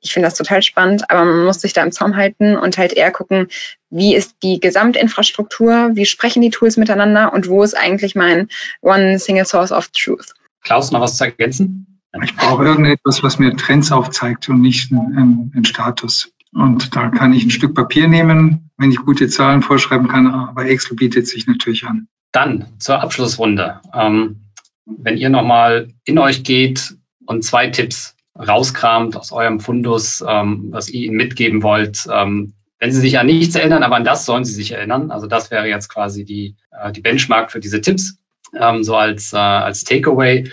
Ich 0.01 0.13
finde 0.13 0.27
das 0.27 0.37
total 0.37 0.61
spannend, 0.61 1.09
aber 1.09 1.25
man 1.25 1.45
muss 1.45 1.61
sich 1.61 1.73
da 1.73 1.83
im 1.83 1.91
Zaum 1.91 2.15
halten 2.15 2.55
und 2.55 2.77
halt 2.77 2.93
eher 2.93 3.11
gucken, 3.11 3.47
wie 3.89 4.15
ist 4.15 4.35
die 4.43 4.59
Gesamtinfrastruktur, 4.59 5.91
wie 5.93 6.05
sprechen 6.05 6.41
die 6.41 6.49
Tools 6.49 6.77
miteinander 6.77 7.33
und 7.33 7.47
wo 7.47 7.63
ist 7.63 7.75
eigentlich 7.75 8.15
mein 8.15 8.49
One 8.81 9.19
Single 9.19 9.45
Source 9.45 9.71
of 9.71 9.87
Truth. 9.89 10.33
Klaus, 10.61 10.91
noch 10.91 11.01
was 11.01 11.17
zu 11.17 11.25
ergänzen? 11.25 11.99
Ich 12.23 12.35
brauche 12.35 12.63
irgendetwas, 12.63 13.23
was 13.23 13.39
mir 13.39 13.55
Trends 13.55 13.91
aufzeigt 13.91 14.47
und 14.49 14.61
nicht 14.61 14.91
einen, 14.91 15.51
einen 15.53 15.65
Status. 15.65 16.31
Und 16.53 16.95
da 16.95 17.09
kann 17.09 17.33
ich 17.33 17.43
ein 17.43 17.49
Stück 17.49 17.73
Papier 17.73 18.07
nehmen, 18.07 18.69
wenn 18.77 18.91
ich 18.91 18.97
gute 18.97 19.27
Zahlen 19.27 19.63
vorschreiben 19.63 20.07
kann, 20.07 20.27
aber 20.27 20.65
Excel 20.65 20.95
bietet 20.95 21.27
sich 21.27 21.47
natürlich 21.47 21.85
an. 21.85 22.07
Dann 22.33 22.67
zur 22.79 23.01
Abschlussrunde. 23.01 23.79
Ähm, 23.93 24.41
wenn 24.85 25.15
ihr 25.15 25.29
nochmal 25.29 25.93
in 26.03 26.19
euch 26.19 26.43
geht 26.43 26.95
und 27.25 27.45
zwei 27.45 27.67
Tipps 27.67 28.17
rauskramt 28.37 29.15
aus 29.15 29.31
eurem 29.31 29.61
Fundus, 29.61 30.21
ähm, 30.27 30.67
was 30.71 30.89
ihr 30.89 31.05
ihnen 31.05 31.15
mitgeben 31.15 31.63
wollt, 31.63 32.05
ähm, 32.11 32.53
wenn 32.79 32.91
sie 32.91 32.99
sich 32.99 33.17
an 33.17 33.27
nichts 33.27 33.55
erinnern, 33.55 33.83
aber 33.83 33.95
an 33.95 34.03
das 34.03 34.25
sollen 34.25 34.43
sie 34.43 34.53
sich 34.53 34.71
erinnern. 34.71 35.11
Also 35.11 35.27
das 35.27 35.51
wäre 35.51 35.69
jetzt 35.69 35.87
quasi 35.87 36.25
die, 36.25 36.57
äh, 36.71 36.91
die 36.91 36.99
Benchmark 36.99 37.49
für 37.49 37.61
diese 37.61 37.79
Tipps, 37.79 38.17
ähm, 38.59 38.83
so 38.83 38.97
als, 38.97 39.31
äh, 39.31 39.37
als 39.37 39.85
Takeaway 39.85 40.51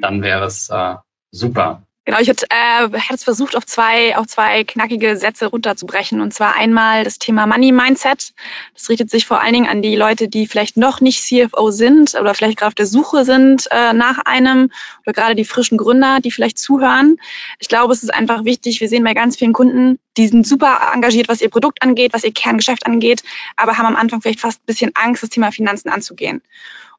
dann 0.00 0.22
wäre 0.22 0.44
es 0.44 0.68
äh, 0.70 0.94
super. 1.30 1.82
Genau, 2.08 2.20
ich 2.20 2.28
hätte, 2.28 2.46
äh, 2.48 2.88
hätte 2.88 3.16
es 3.16 3.24
versucht, 3.24 3.54
auf 3.54 3.66
zwei, 3.66 4.16
auf 4.16 4.26
zwei 4.26 4.64
knackige 4.64 5.18
Sätze 5.18 5.44
runterzubrechen. 5.44 6.22
Und 6.22 6.32
zwar 6.32 6.56
einmal 6.56 7.04
das 7.04 7.18
Thema 7.18 7.46
Money 7.46 7.70
Mindset. 7.70 8.32
Das 8.72 8.88
richtet 8.88 9.10
sich 9.10 9.26
vor 9.26 9.42
allen 9.42 9.52
Dingen 9.52 9.68
an 9.68 9.82
die 9.82 9.94
Leute, 9.94 10.26
die 10.26 10.46
vielleicht 10.46 10.78
noch 10.78 11.02
nicht 11.02 11.22
CFO 11.22 11.70
sind 11.70 12.14
oder 12.14 12.32
vielleicht 12.32 12.56
gerade 12.56 12.68
auf 12.68 12.74
der 12.74 12.86
Suche 12.86 13.26
sind 13.26 13.68
äh, 13.70 13.92
nach 13.92 14.20
einem 14.20 14.70
oder 15.04 15.12
gerade 15.12 15.34
die 15.34 15.44
frischen 15.44 15.76
Gründer, 15.76 16.20
die 16.20 16.30
vielleicht 16.30 16.56
zuhören. 16.56 17.18
Ich 17.58 17.68
glaube, 17.68 17.92
es 17.92 18.02
ist 18.02 18.14
einfach 18.14 18.46
wichtig. 18.46 18.80
Wir 18.80 18.88
sehen 18.88 19.04
bei 19.04 19.12
ganz 19.12 19.36
vielen 19.36 19.52
Kunden, 19.52 19.98
die 20.16 20.28
sind 20.28 20.46
super 20.46 20.92
engagiert, 20.94 21.28
was 21.28 21.42
ihr 21.42 21.50
Produkt 21.50 21.82
angeht, 21.82 22.14
was 22.14 22.24
ihr 22.24 22.32
Kerngeschäft 22.32 22.86
angeht, 22.86 23.22
aber 23.56 23.76
haben 23.76 23.84
am 23.84 23.96
Anfang 23.96 24.22
vielleicht 24.22 24.40
fast 24.40 24.62
ein 24.62 24.66
bisschen 24.66 24.92
Angst, 24.94 25.22
das 25.22 25.28
Thema 25.28 25.52
Finanzen 25.52 25.90
anzugehen. 25.90 26.40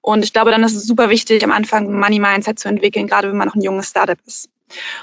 Und 0.01 0.23
ich 0.23 0.33
glaube, 0.33 0.51
dann 0.51 0.63
ist 0.63 0.75
es 0.75 0.85
super 0.85 1.09
wichtig, 1.09 1.43
am 1.43 1.51
Anfang 1.51 1.99
Money 1.99 2.19
Mindset 2.19 2.59
zu 2.59 2.69
entwickeln, 2.69 3.07
gerade 3.07 3.29
wenn 3.29 3.37
man 3.37 3.47
noch 3.47 3.55
ein 3.55 3.63
junges 3.63 3.89
Startup 3.89 4.19
ist. 4.27 4.49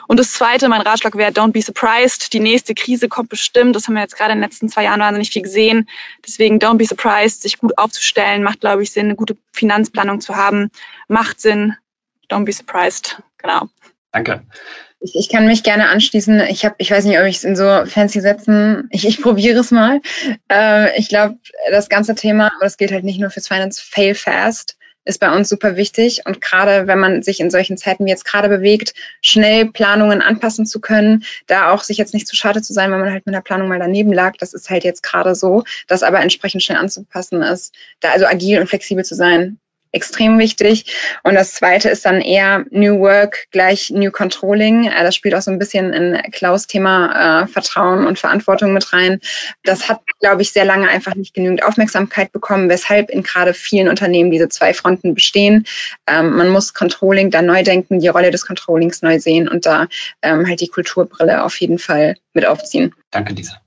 Und 0.09 0.19
das 0.19 0.33
Zweite, 0.33 0.69
mein 0.69 0.81
Ratschlag 0.81 1.17
wäre, 1.17 1.31
don't 1.31 1.53
be 1.53 1.62
surprised. 1.62 2.33
Die 2.33 2.41
nächste 2.41 2.75
Krise 2.75 3.09
kommt 3.09 3.29
bestimmt. 3.29 3.77
Das 3.77 3.87
haben 3.87 3.95
wir 3.95 4.03
jetzt 4.03 4.17
gerade 4.17 4.33
in 4.33 4.39
den 4.39 4.45
letzten 4.45 4.69
zwei 4.69 4.85
Jahren 4.85 5.01
wahnsinnig 5.01 5.31
viel 5.31 5.43
gesehen. 5.43 5.89
Deswegen 6.27 6.59
don't 6.59 6.77
be 6.77 6.87
surprised, 6.87 7.43
sich 7.43 7.59
gut 7.59 7.77
aufzustellen, 7.79 8.43
macht, 8.43 8.61
glaube 8.61 8.83
ich, 8.83 8.91
Sinn, 8.91 9.07
eine 9.07 9.17
gute 9.17 9.37
Finanzplanung 9.53 10.21
zu 10.21 10.37
haben. 10.37 10.71
Macht 11.09 11.41
Sinn. 11.41 11.75
Don't 12.31 12.45
be 12.45 12.53
surprised. 12.53 13.23
Genau. 13.39 13.69
Danke. 14.12 14.43
Ich, 15.01 15.14
ich 15.14 15.29
kann 15.29 15.47
mich 15.47 15.62
gerne 15.62 15.89
anschließen. 15.89 16.41
Ich 16.49 16.64
habe, 16.64 16.75
ich 16.79 16.91
weiß 16.91 17.05
nicht, 17.05 17.19
ob 17.19 17.27
ich 17.27 17.37
es 17.37 17.45
in 17.45 17.55
so 17.55 17.85
fancy 17.87 18.21
Sätzen, 18.21 18.89
ich, 18.91 19.07
ich 19.07 19.21
probiere 19.21 19.61
es 19.61 19.71
mal. 19.71 20.01
Äh, 20.51 20.99
ich 20.99 21.09
glaube, 21.09 21.39
das 21.71 21.89
ganze 21.89 22.14
Thema, 22.14 22.47
aber 22.47 22.64
das 22.64 22.77
gilt 22.79 22.93
halt 22.93 23.05
nicht 23.05 23.21
nur 23.21 23.31
fürs 23.31 23.49
Finance, 23.49 23.83
fail 23.85 24.14
fast 24.14 24.77
ist 25.07 25.20
bei 25.20 25.34
uns 25.34 25.48
super 25.48 25.76
wichtig. 25.76 26.22
Und 26.26 26.40
gerade 26.40 26.86
wenn 26.86 26.98
man 26.98 27.22
sich 27.22 27.40
in 27.40 27.50
solchen 27.50 27.78
Zeiten 27.78 28.04
wie 28.04 28.11
jetzt 28.11 28.24
gerade 28.24 28.48
bewegt, 28.48 28.92
schnell 29.22 29.70
Planungen 29.70 30.20
anpassen 30.20 30.66
zu 30.66 30.80
können, 30.80 31.24
da 31.46 31.70
auch 31.70 31.82
sich 31.82 31.96
jetzt 31.96 32.12
nicht 32.12 32.26
zu 32.26 32.36
schade 32.36 32.61
zu 32.61 32.72
sein, 32.72 32.90
wenn 32.90 33.00
man 33.00 33.12
halt 33.12 33.24
mit 33.24 33.34
der 33.34 33.40
Planung 33.40 33.68
mal 33.68 33.78
daneben 33.78 34.12
lag. 34.12 34.36
Das 34.36 34.52
ist 34.52 34.68
halt 34.68 34.84
jetzt 34.84 35.02
gerade 35.02 35.34
so, 35.34 35.64
das 35.86 36.02
aber 36.02 36.20
entsprechend 36.20 36.62
schnell 36.62 36.78
anzupassen 36.78 37.42
ist, 37.42 37.74
da 38.00 38.11
also 38.11 38.26
agil 38.26 38.61
und 38.61 38.68
flexibel 38.68 39.04
zu 39.04 39.14
sein, 39.14 39.59
extrem 39.97 40.38
wichtig. 40.38 40.94
Und 41.24 41.34
das 41.34 41.55
zweite 41.55 41.88
ist 41.88 42.05
dann 42.07 42.20
eher 42.20 42.64
New 42.70 43.01
Work 43.01 43.47
gleich 43.51 43.90
New 43.90 44.11
Controlling. 44.11 44.84
Äh, 44.84 45.03
das 45.03 45.16
spielt 45.16 45.34
auch 45.34 45.42
so 45.42 45.51
ein 45.51 45.59
bisschen 45.59 45.92
in 45.92 46.20
Klaus 46.30 46.66
Thema 46.66 47.42
äh, 47.42 47.47
Vertrauen 47.49 48.07
und 48.07 48.18
Verantwortung 48.18 48.72
mit 48.72 48.92
rein. 48.92 49.20
Das 49.64 49.88
hat, 49.88 50.03
glaube 50.20 50.42
ich, 50.42 50.53
sehr 50.53 50.64
lange 50.64 50.88
einfach 50.88 51.14
nicht 51.14 51.34
genügend 51.34 51.64
Aufmerksamkeit 51.64 52.30
bekommen, 52.30 52.68
weshalb 52.68 53.11
in 53.11 53.22
gerade 53.22 53.55
vielen 53.55 53.88
Unternehmen 53.88 54.30
diese 54.30 54.49
zwei 54.49 54.74
Fronten 54.74 55.14
bestehen. 55.14 55.64
Ähm, 56.07 56.36
man 56.36 56.51
muss 56.51 56.74
Controlling 56.74 57.30
da 57.30 57.42
neu 57.42 57.62
denken, 57.62 57.99
die 57.99 58.09
Rolle 58.09 58.30
des 58.30 58.47
Controllings 58.47 59.03
neu 59.03 59.18
sehen 59.18 59.49
und 59.49 59.66
da 59.66 59.88
ähm, 60.22 60.47
halt 60.47 60.61
die 60.61 60.68
Kulturbrille 60.68 61.42
auf 61.42 61.59
jeden 61.61 61.78
Fall 61.78 62.16
mit 62.34 62.47
aufziehen. 62.47 62.94
Danke, 63.11 63.32
Lisa. 63.32 63.61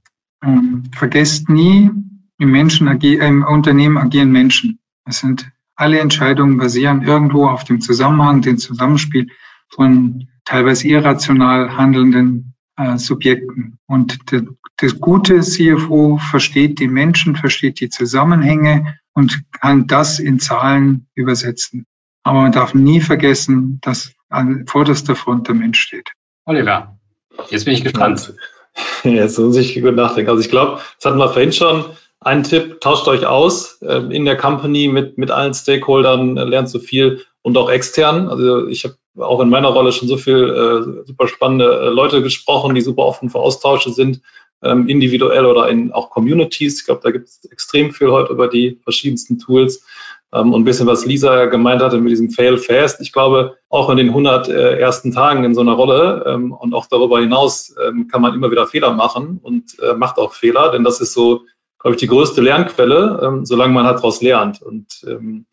Ähm, 0.43 0.84
vergesst 0.95 1.49
nie, 1.49 1.89
im, 2.38 2.51
Menschen 2.51 2.88
im 2.88 3.43
Unternehmen 3.43 3.97
agieren 3.97 4.32
Menschen. 4.32 4.80
Es 5.05 5.19
sind 5.19 5.51
alle 5.80 5.99
Entscheidungen 5.99 6.57
basieren 6.57 7.03
irgendwo 7.03 7.47
auf 7.47 7.63
dem 7.63 7.80
Zusammenhang, 7.80 8.41
dem 8.41 8.57
Zusammenspiel 8.57 9.27
von 9.69 10.27
teilweise 10.43 10.89
irrational 10.89 11.77
handelnden 11.77 12.53
äh, 12.75 12.97
Subjekten. 12.97 13.80
Und 13.88 14.32
der, 14.32 14.43
das 14.77 14.99
gute 14.99 15.39
CFO 15.39 16.17
versteht 16.17 16.80
die 16.80 16.89
Menschen, 16.89 17.38
versteht 17.38 17.80
die 17.80 17.89
Zusammenhänge 17.89 18.99
und 19.13 19.41
kann 19.53 19.88
das 19.88 20.19
in 20.19 20.39
Zahlen 20.39 21.07
übersetzen. 21.15 21.86
Aber 22.23 22.41
man 22.41 22.51
darf 22.51 22.73
nie 22.73 22.99
vergessen, 22.99 23.80
dass 23.82 24.13
an 24.27 24.65
vorderster 24.67 25.15
Front 25.15 25.47
der 25.47 25.55
Mensch 25.55 25.80
steht. 25.80 26.11
Oliver, 26.45 26.99
jetzt 27.49 27.63
bin 27.63 27.73
ich 27.73 27.84
gespannt. 27.84 28.34
Jetzt 29.03 29.39
muss 29.39 29.55
ich 29.55 29.82
gut 29.82 29.95
nachdenken. 29.95 30.30
Also 30.30 30.41
ich 30.41 30.49
glaube, 30.49 30.82
das 30.97 31.05
hatten 31.05 31.17
wir 31.17 31.30
vorhin 31.30 31.53
schon. 31.53 31.86
Ein 32.22 32.43
Tipp, 32.43 32.82
tauscht 32.82 33.07
euch 33.07 33.26
aus 33.26 33.82
äh, 33.82 33.97
in 34.13 34.26
der 34.26 34.36
Company 34.36 34.89
mit, 34.89 35.17
mit 35.17 35.32
allen 35.32 35.53
Stakeholdern, 35.53 36.38
äh, 36.38 36.43
lernt 36.43 36.70
so 36.70 36.80
viel 36.80 37.26
und 37.41 37.57
auch 37.57 37.70
extern. 37.70 38.28
Also 38.28 38.67
ich 38.67 38.84
habe 38.84 38.95
auch 39.17 39.39
in 39.39 39.49
meiner 39.49 39.70
Rolle 39.70 39.93
schon 39.93 40.09
so 40.09 40.17
viel 40.17 40.36
äh, 40.36 41.07
super 41.07 41.28
spannende 41.28 41.65
äh, 41.65 41.89
Leute 41.89 42.22
gesprochen, 42.22 42.76
die 42.76 42.82
super 42.82 43.03
offen 43.03 43.30
für 43.30 43.39
Austausche 43.39 43.91
sind, 43.91 44.22
ähm, 44.61 44.89
individuell 44.89 45.45
oder 45.45 45.70
in 45.70 45.93
auch 45.93 46.09
Communities. 46.09 46.82
Ich 46.82 46.86
glaube, 46.86 47.01
da 47.03 47.11
gibt 47.11 47.30
es 47.30 47.45
extrem 47.45 47.91
viel 47.91 48.11
heute 48.11 48.34
über 48.34 48.49
die 48.49 48.80
verschiedensten 48.84 49.39
Tools. 49.39 49.86
Ähm, 50.34 50.53
und 50.53 50.61
ein 50.61 50.65
bisschen, 50.65 50.88
was 50.88 51.05
Lisa 51.05 51.45
gemeint 51.45 51.82
hatte 51.82 51.99
mit 51.99 52.11
diesem 52.11 52.32
Fail 52.32 52.57
Fast. 52.57 52.99
Ich 52.99 53.13
glaube, 53.13 53.57
auch 53.70 53.89
in 53.89 53.97
den 53.97 54.09
100 54.09 54.49
äh, 54.49 54.78
ersten 54.78 55.13
Tagen 55.13 55.45
in 55.45 55.55
so 55.55 55.61
einer 55.61 55.74
Rolle 55.74 56.26
ähm, 56.28 56.51
und 56.51 56.74
auch 56.74 56.86
darüber 56.88 57.20
hinaus 57.20 57.74
ähm, 57.82 58.09
kann 58.09 58.22
man 58.22 58.34
immer 58.34 58.51
wieder 58.51 58.67
Fehler 58.67 58.93
machen 58.93 59.39
und 59.41 59.80
äh, 59.80 59.93
macht 59.93 60.17
auch 60.17 60.34
Fehler, 60.34 60.72
denn 60.72 60.84
das 60.84 60.99
ist 60.99 61.13
so 61.13 61.45
glaube 61.80 61.95
ich, 61.95 61.99
die 61.99 62.07
größte 62.07 62.41
Lernquelle, 62.41 63.21
ähm, 63.23 63.45
solange 63.45 63.73
man 63.73 63.86
halt 63.86 63.97
daraus 63.97 64.21
lernt. 64.21 64.61
Und 64.61 65.05
ähm, 65.07 65.45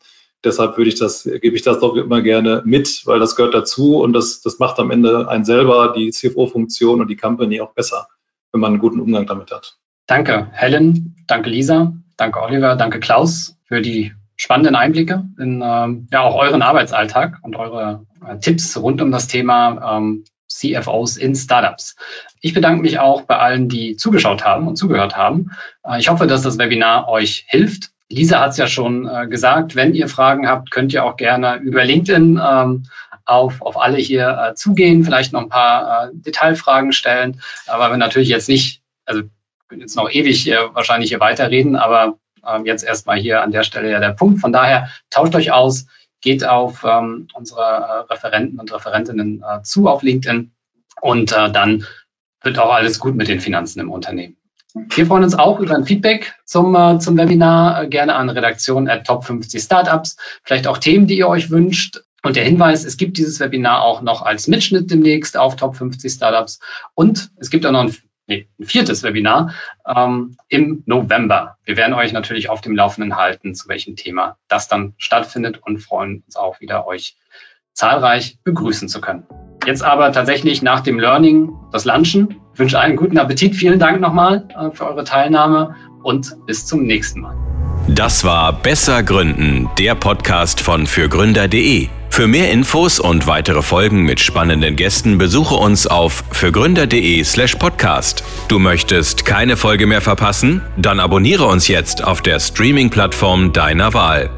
deshalb 0.44 0.76
würde 0.76 0.90
ich 0.90 0.98
das, 0.98 1.24
gebe 1.24 1.56
ich 1.56 1.62
das 1.62 1.80
doch 1.80 1.94
immer 1.96 2.20
gerne 2.20 2.62
mit, 2.64 3.02
weil 3.06 3.20
das 3.20 3.36
gehört 3.36 3.54
dazu 3.54 3.98
und 3.98 4.12
das, 4.12 4.40
das 4.42 4.58
macht 4.58 4.78
am 4.78 4.90
Ende 4.90 5.28
einen 5.28 5.44
selber, 5.44 5.94
die 5.96 6.10
CFO-Funktion 6.10 7.00
und 7.00 7.08
die 7.08 7.16
Company 7.16 7.60
auch 7.60 7.72
besser, 7.72 8.08
wenn 8.52 8.60
man 8.60 8.72
einen 8.72 8.80
guten 8.80 9.00
Umgang 9.00 9.26
damit 9.26 9.50
hat. 9.50 9.76
Danke, 10.06 10.48
Helen. 10.52 11.16
Danke, 11.26 11.50
Lisa. 11.50 11.92
Danke, 12.16 12.40
Oliver. 12.42 12.76
Danke, 12.76 13.00
Klaus, 13.00 13.56
für 13.64 13.80
die 13.80 14.12
spannenden 14.36 14.76
Einblicke 14.76 15.24
in 15.38 15.62
ähm, 15.64 16.08
ja 16.12 16.20
auch 16.20 16.36
euren 16.36 16.62
Arbeitsalltag 16.62 17.38
und 17.42 17.56
eure 17.56 18.06
äh, 18.26 18.38
Tipps 18.38 18.76
rund 18.76 19.00
um 19.00 19.10
das 19.10 19.28
Thema 19.28 19.96
ähm, 19.96 20.24
CFOs 20.48 21.16
in 21.16 21.34
Startups. 21.34 21.96
Ich 22.40 22.54
bedanke 22.54 22.82
mich 22.82 22.98
auch 22.98 23.22
bei 23.22 23.38
allen, 23.38 23.68
die 23.68 23.96
zugeschaut 23.96 24.44
haben 24.44 24.68
und 24.68 24.76
zugehört 24.76 25.16
haben. 25.16 25.50
Äh, 25.84 25.98
ich 25.98 26.08
hoffe, 26.08 26.26
dass 26.26 26.42
das 26.42 26.58
Webinar 26.58 27.08
euch 27.08 27.44
hilft. 27.48 27.90
Lisa 28.08 28.40
hat 28.40 28.50
es 28.50 28.56
ja 28.56 28.66
schon 28.66 29.08
äh, 29.08 29.26
gesagt, 29.26 29.74
wenn 29.74 29.94
ihr 29.94 30.08
Fragen 30.08 30.48
habt, 30.48 30.70
könnt 30.70 30.92
ihr 30.92 31.04
auch 31.04 31.16
gerne 31.16 31.56
über 31.56 31.84
LinkedIn 31.84 32.40
ähm, 32.42 32.84
auf, 33.24 33.60
auf 33.62 33.80
alle 33.80 33.98
hier 33.98 34.50
äh, 34.50 34.54
zugehen, 34.54 35.04
vielleicht 35.04 35.32
noch 35.32 35.42
ein 35.42 35.48
paar 35.48 36.10
Detailfragen 36.12 36.92
stellen, 36.92 37.40
aber 37.66 37.90
wir 37.90 37.96
natürlich 37.96 38.28
jetzt 38.28 38.48
nicht, 38.48 38.82
also 39.04 39.22
können 39.68 39.80
jetzt 39.80 39.96
noch 39.96 40.08
ewig 40.08 40.46
wahrscheinlich 40.74 41.08
hier 41.08 41.18
weiterreden, 41.18 41.74
aber 41.74 42.18
ähm, 42.46 42.66
jetzt 42.66 42.84
erstmal 42.84 43.18
hier 43.18 43.42
an 43.42 43.50
der 43.50 43.64
Stelle 43.64 43.90
ja 43.90 43.98
der 43.98 44.12
Punkt. 44.12 44.40
Von 44.40 44.52
daher 44.52 44.88
tauscht 45.10 45.34
euch 45.34 45.50
aus 45.50 45.86
geht 46.26 46.44
auf 46.44 46.84
ähm, 46.84 47.28
unsere 47.34 47.60
äh, 47.60 48.12
Referenten 48.12 48.58
und 48.58 48.74
Referentinnen 48.74 49.44
äh, 49.48 49.62
zu 49.62 49.86
auf 49.86 50.02
LinkedIn 50.02 50.50
und 51.00 51.30
äh, 51.30 51.52
dann 51.52 51.86
wird 52.42 52.58
auch 52.58 52.74
alles 52.74 52.98
gut 52.98 53.14
mit 53.14 53.28
den 53.28 53.38
Finanzen 53.38 53.78
im 53.78 53.92
Unternehmen. 53.92 54.36
Wir 54.74 55.06
freuen 55.06 55.22
uns 55.22 55.36
auch 55.36 55.60
über 55.60 55.76
ein 55.76 55.84
Feedback 55.84 56.34
zum, 56.44 56.74
äh, 56.74 56.98
zum 56.98 57.16
Webinar, 57.16 57.84
äh, 57.84 57.88
gerne 57.88 58.16
an 58.16 58.28
redaktion 58.28 58.88
at 58.88 59.06
top 59.06 59.24
50 59.24 59.62
Startups, 59.62 60.16
vielleicht 60.42 60.66
auch 60.66 60.78
Themen, 60.78 61.06
die 61.06 61.16
ihr 61.16 61.28
euch 61.28 61.48
wünscht. 61.50 62.00
Und 62.24 62.34
der 62.34 62.44
Hinweis, 62.44 62.84
es 62.84 62.96
gibt 62.96 63.18
dieses 63.18 63.38
Webinar 63.38 63.82
auch 63.82 64.02
noch 64.02 64.22
als 64.22 64.48
Mitschnitt 64.48 64.90
demnächst 64.90 65.36
auf 65.36 65.54
Top 65.54 65.76
50 65.76 66.12
Startups. 66.12 66.58
Und 66.94 67.30
es 67.36 67.50
gibt 67.50 67.64
auch 67.64 67.70
noch 67.70 67.84
ein 67.84 67.96
nee, 68.26 68.48
ein 68.58 68.64
viertes 68.64 69.02
Webinar 69.02 69.54
ähm, 69.86 70.36
im 70.48 70.82
November. 70.86 71.56
Wir 71.64 71.76
werden 71.76 71.94
euch 71.94 72.12
natürlich 72.12 72.48
auf 72.50 72.60
dem 72.60 72.76
Laufenden 72.76 73.16
halten, 73.16 73.54
zu 73.54 73.68
welchem 73.68 73.96
Thema 73.96 74.36
das 74.48 74.68
dann 74.68 74.94
stattfindet 74.98 75.60
und 75.64 75.78
freuen 75.78 76.22
uns 76.26 76.36
auch 76.36 76.60
wieder, 76.60 76.86
euch 76.86 77.16
zahlreich 77.72 78.38
begrüßen 78.42 78.88
zu 78.88 79.00
können. 79.00 79.26
Jetzt 79.66 79.82
aber 79.82 80.12
tatsächlich 80.12 80.62
nach 80.62 80.80
dem 80.80 80.98
Learning 80.98 81.52
das 81.72 81.84
Lunchen. 81.84 82.40
Ich 82.54 82.58
wünsche 82.58 82.78
einen 82.78 82.96
guten 82.96 83.18
Appetit. 83.18 83.54
Vielen 83.56 83.78
Dank 83.78 84.00
nochmal 84.00 84.48
äh, 84.56 84.70
für 84.70 84.86
eure 84.86 85.04
Teilnahme 85.04 85.74
und 86.02 86.36
bis 86.46 86.66
zum 86.66 86.84
nächsten 86.84 87.20
Mal. 87.20 87.55
Das 87.88 88.24
war 88.24 88.52
Besser 88.52 89.04
Gründen, 89.04 89.70
der 89.78 89.94
Podcast 89.94 90.60
von 90.60 90.88
fürgründer.de. 90.88 91.88
Für 92.10 92.26
mehr 92.26 92.50
Infos 92.50 92.98
und 92.98 93.28
weitere 93.28 93.62
Folgen 93.62 94.02
mit 94.02 94.18
spannenden 94.18 94.74
Gästen 94.74 95.18
besuche 95.18 95.54
uns 95.54 95.86
auf 95.86 96.24
fürgründer.de/slash 96.32 97.54
podcast. 97.56 98.24
Du 98.48 98.58
möchtest 98.58 99.24
keine 99.24 99.56
Folge 99.56 99.86
mehr 99.86 100.00
verpassen? 100.00 100.62
Dann 100.76 100.98
abonniere 100.98 101.44
uns 101.44 101.68
jetzt 101.68 102.02
auf 102.02 102.22
der 102.22 102.40
Streaming-Plattform 102.40 103.52
deiner 103.52 103.94
Wahl. 103.94 104.30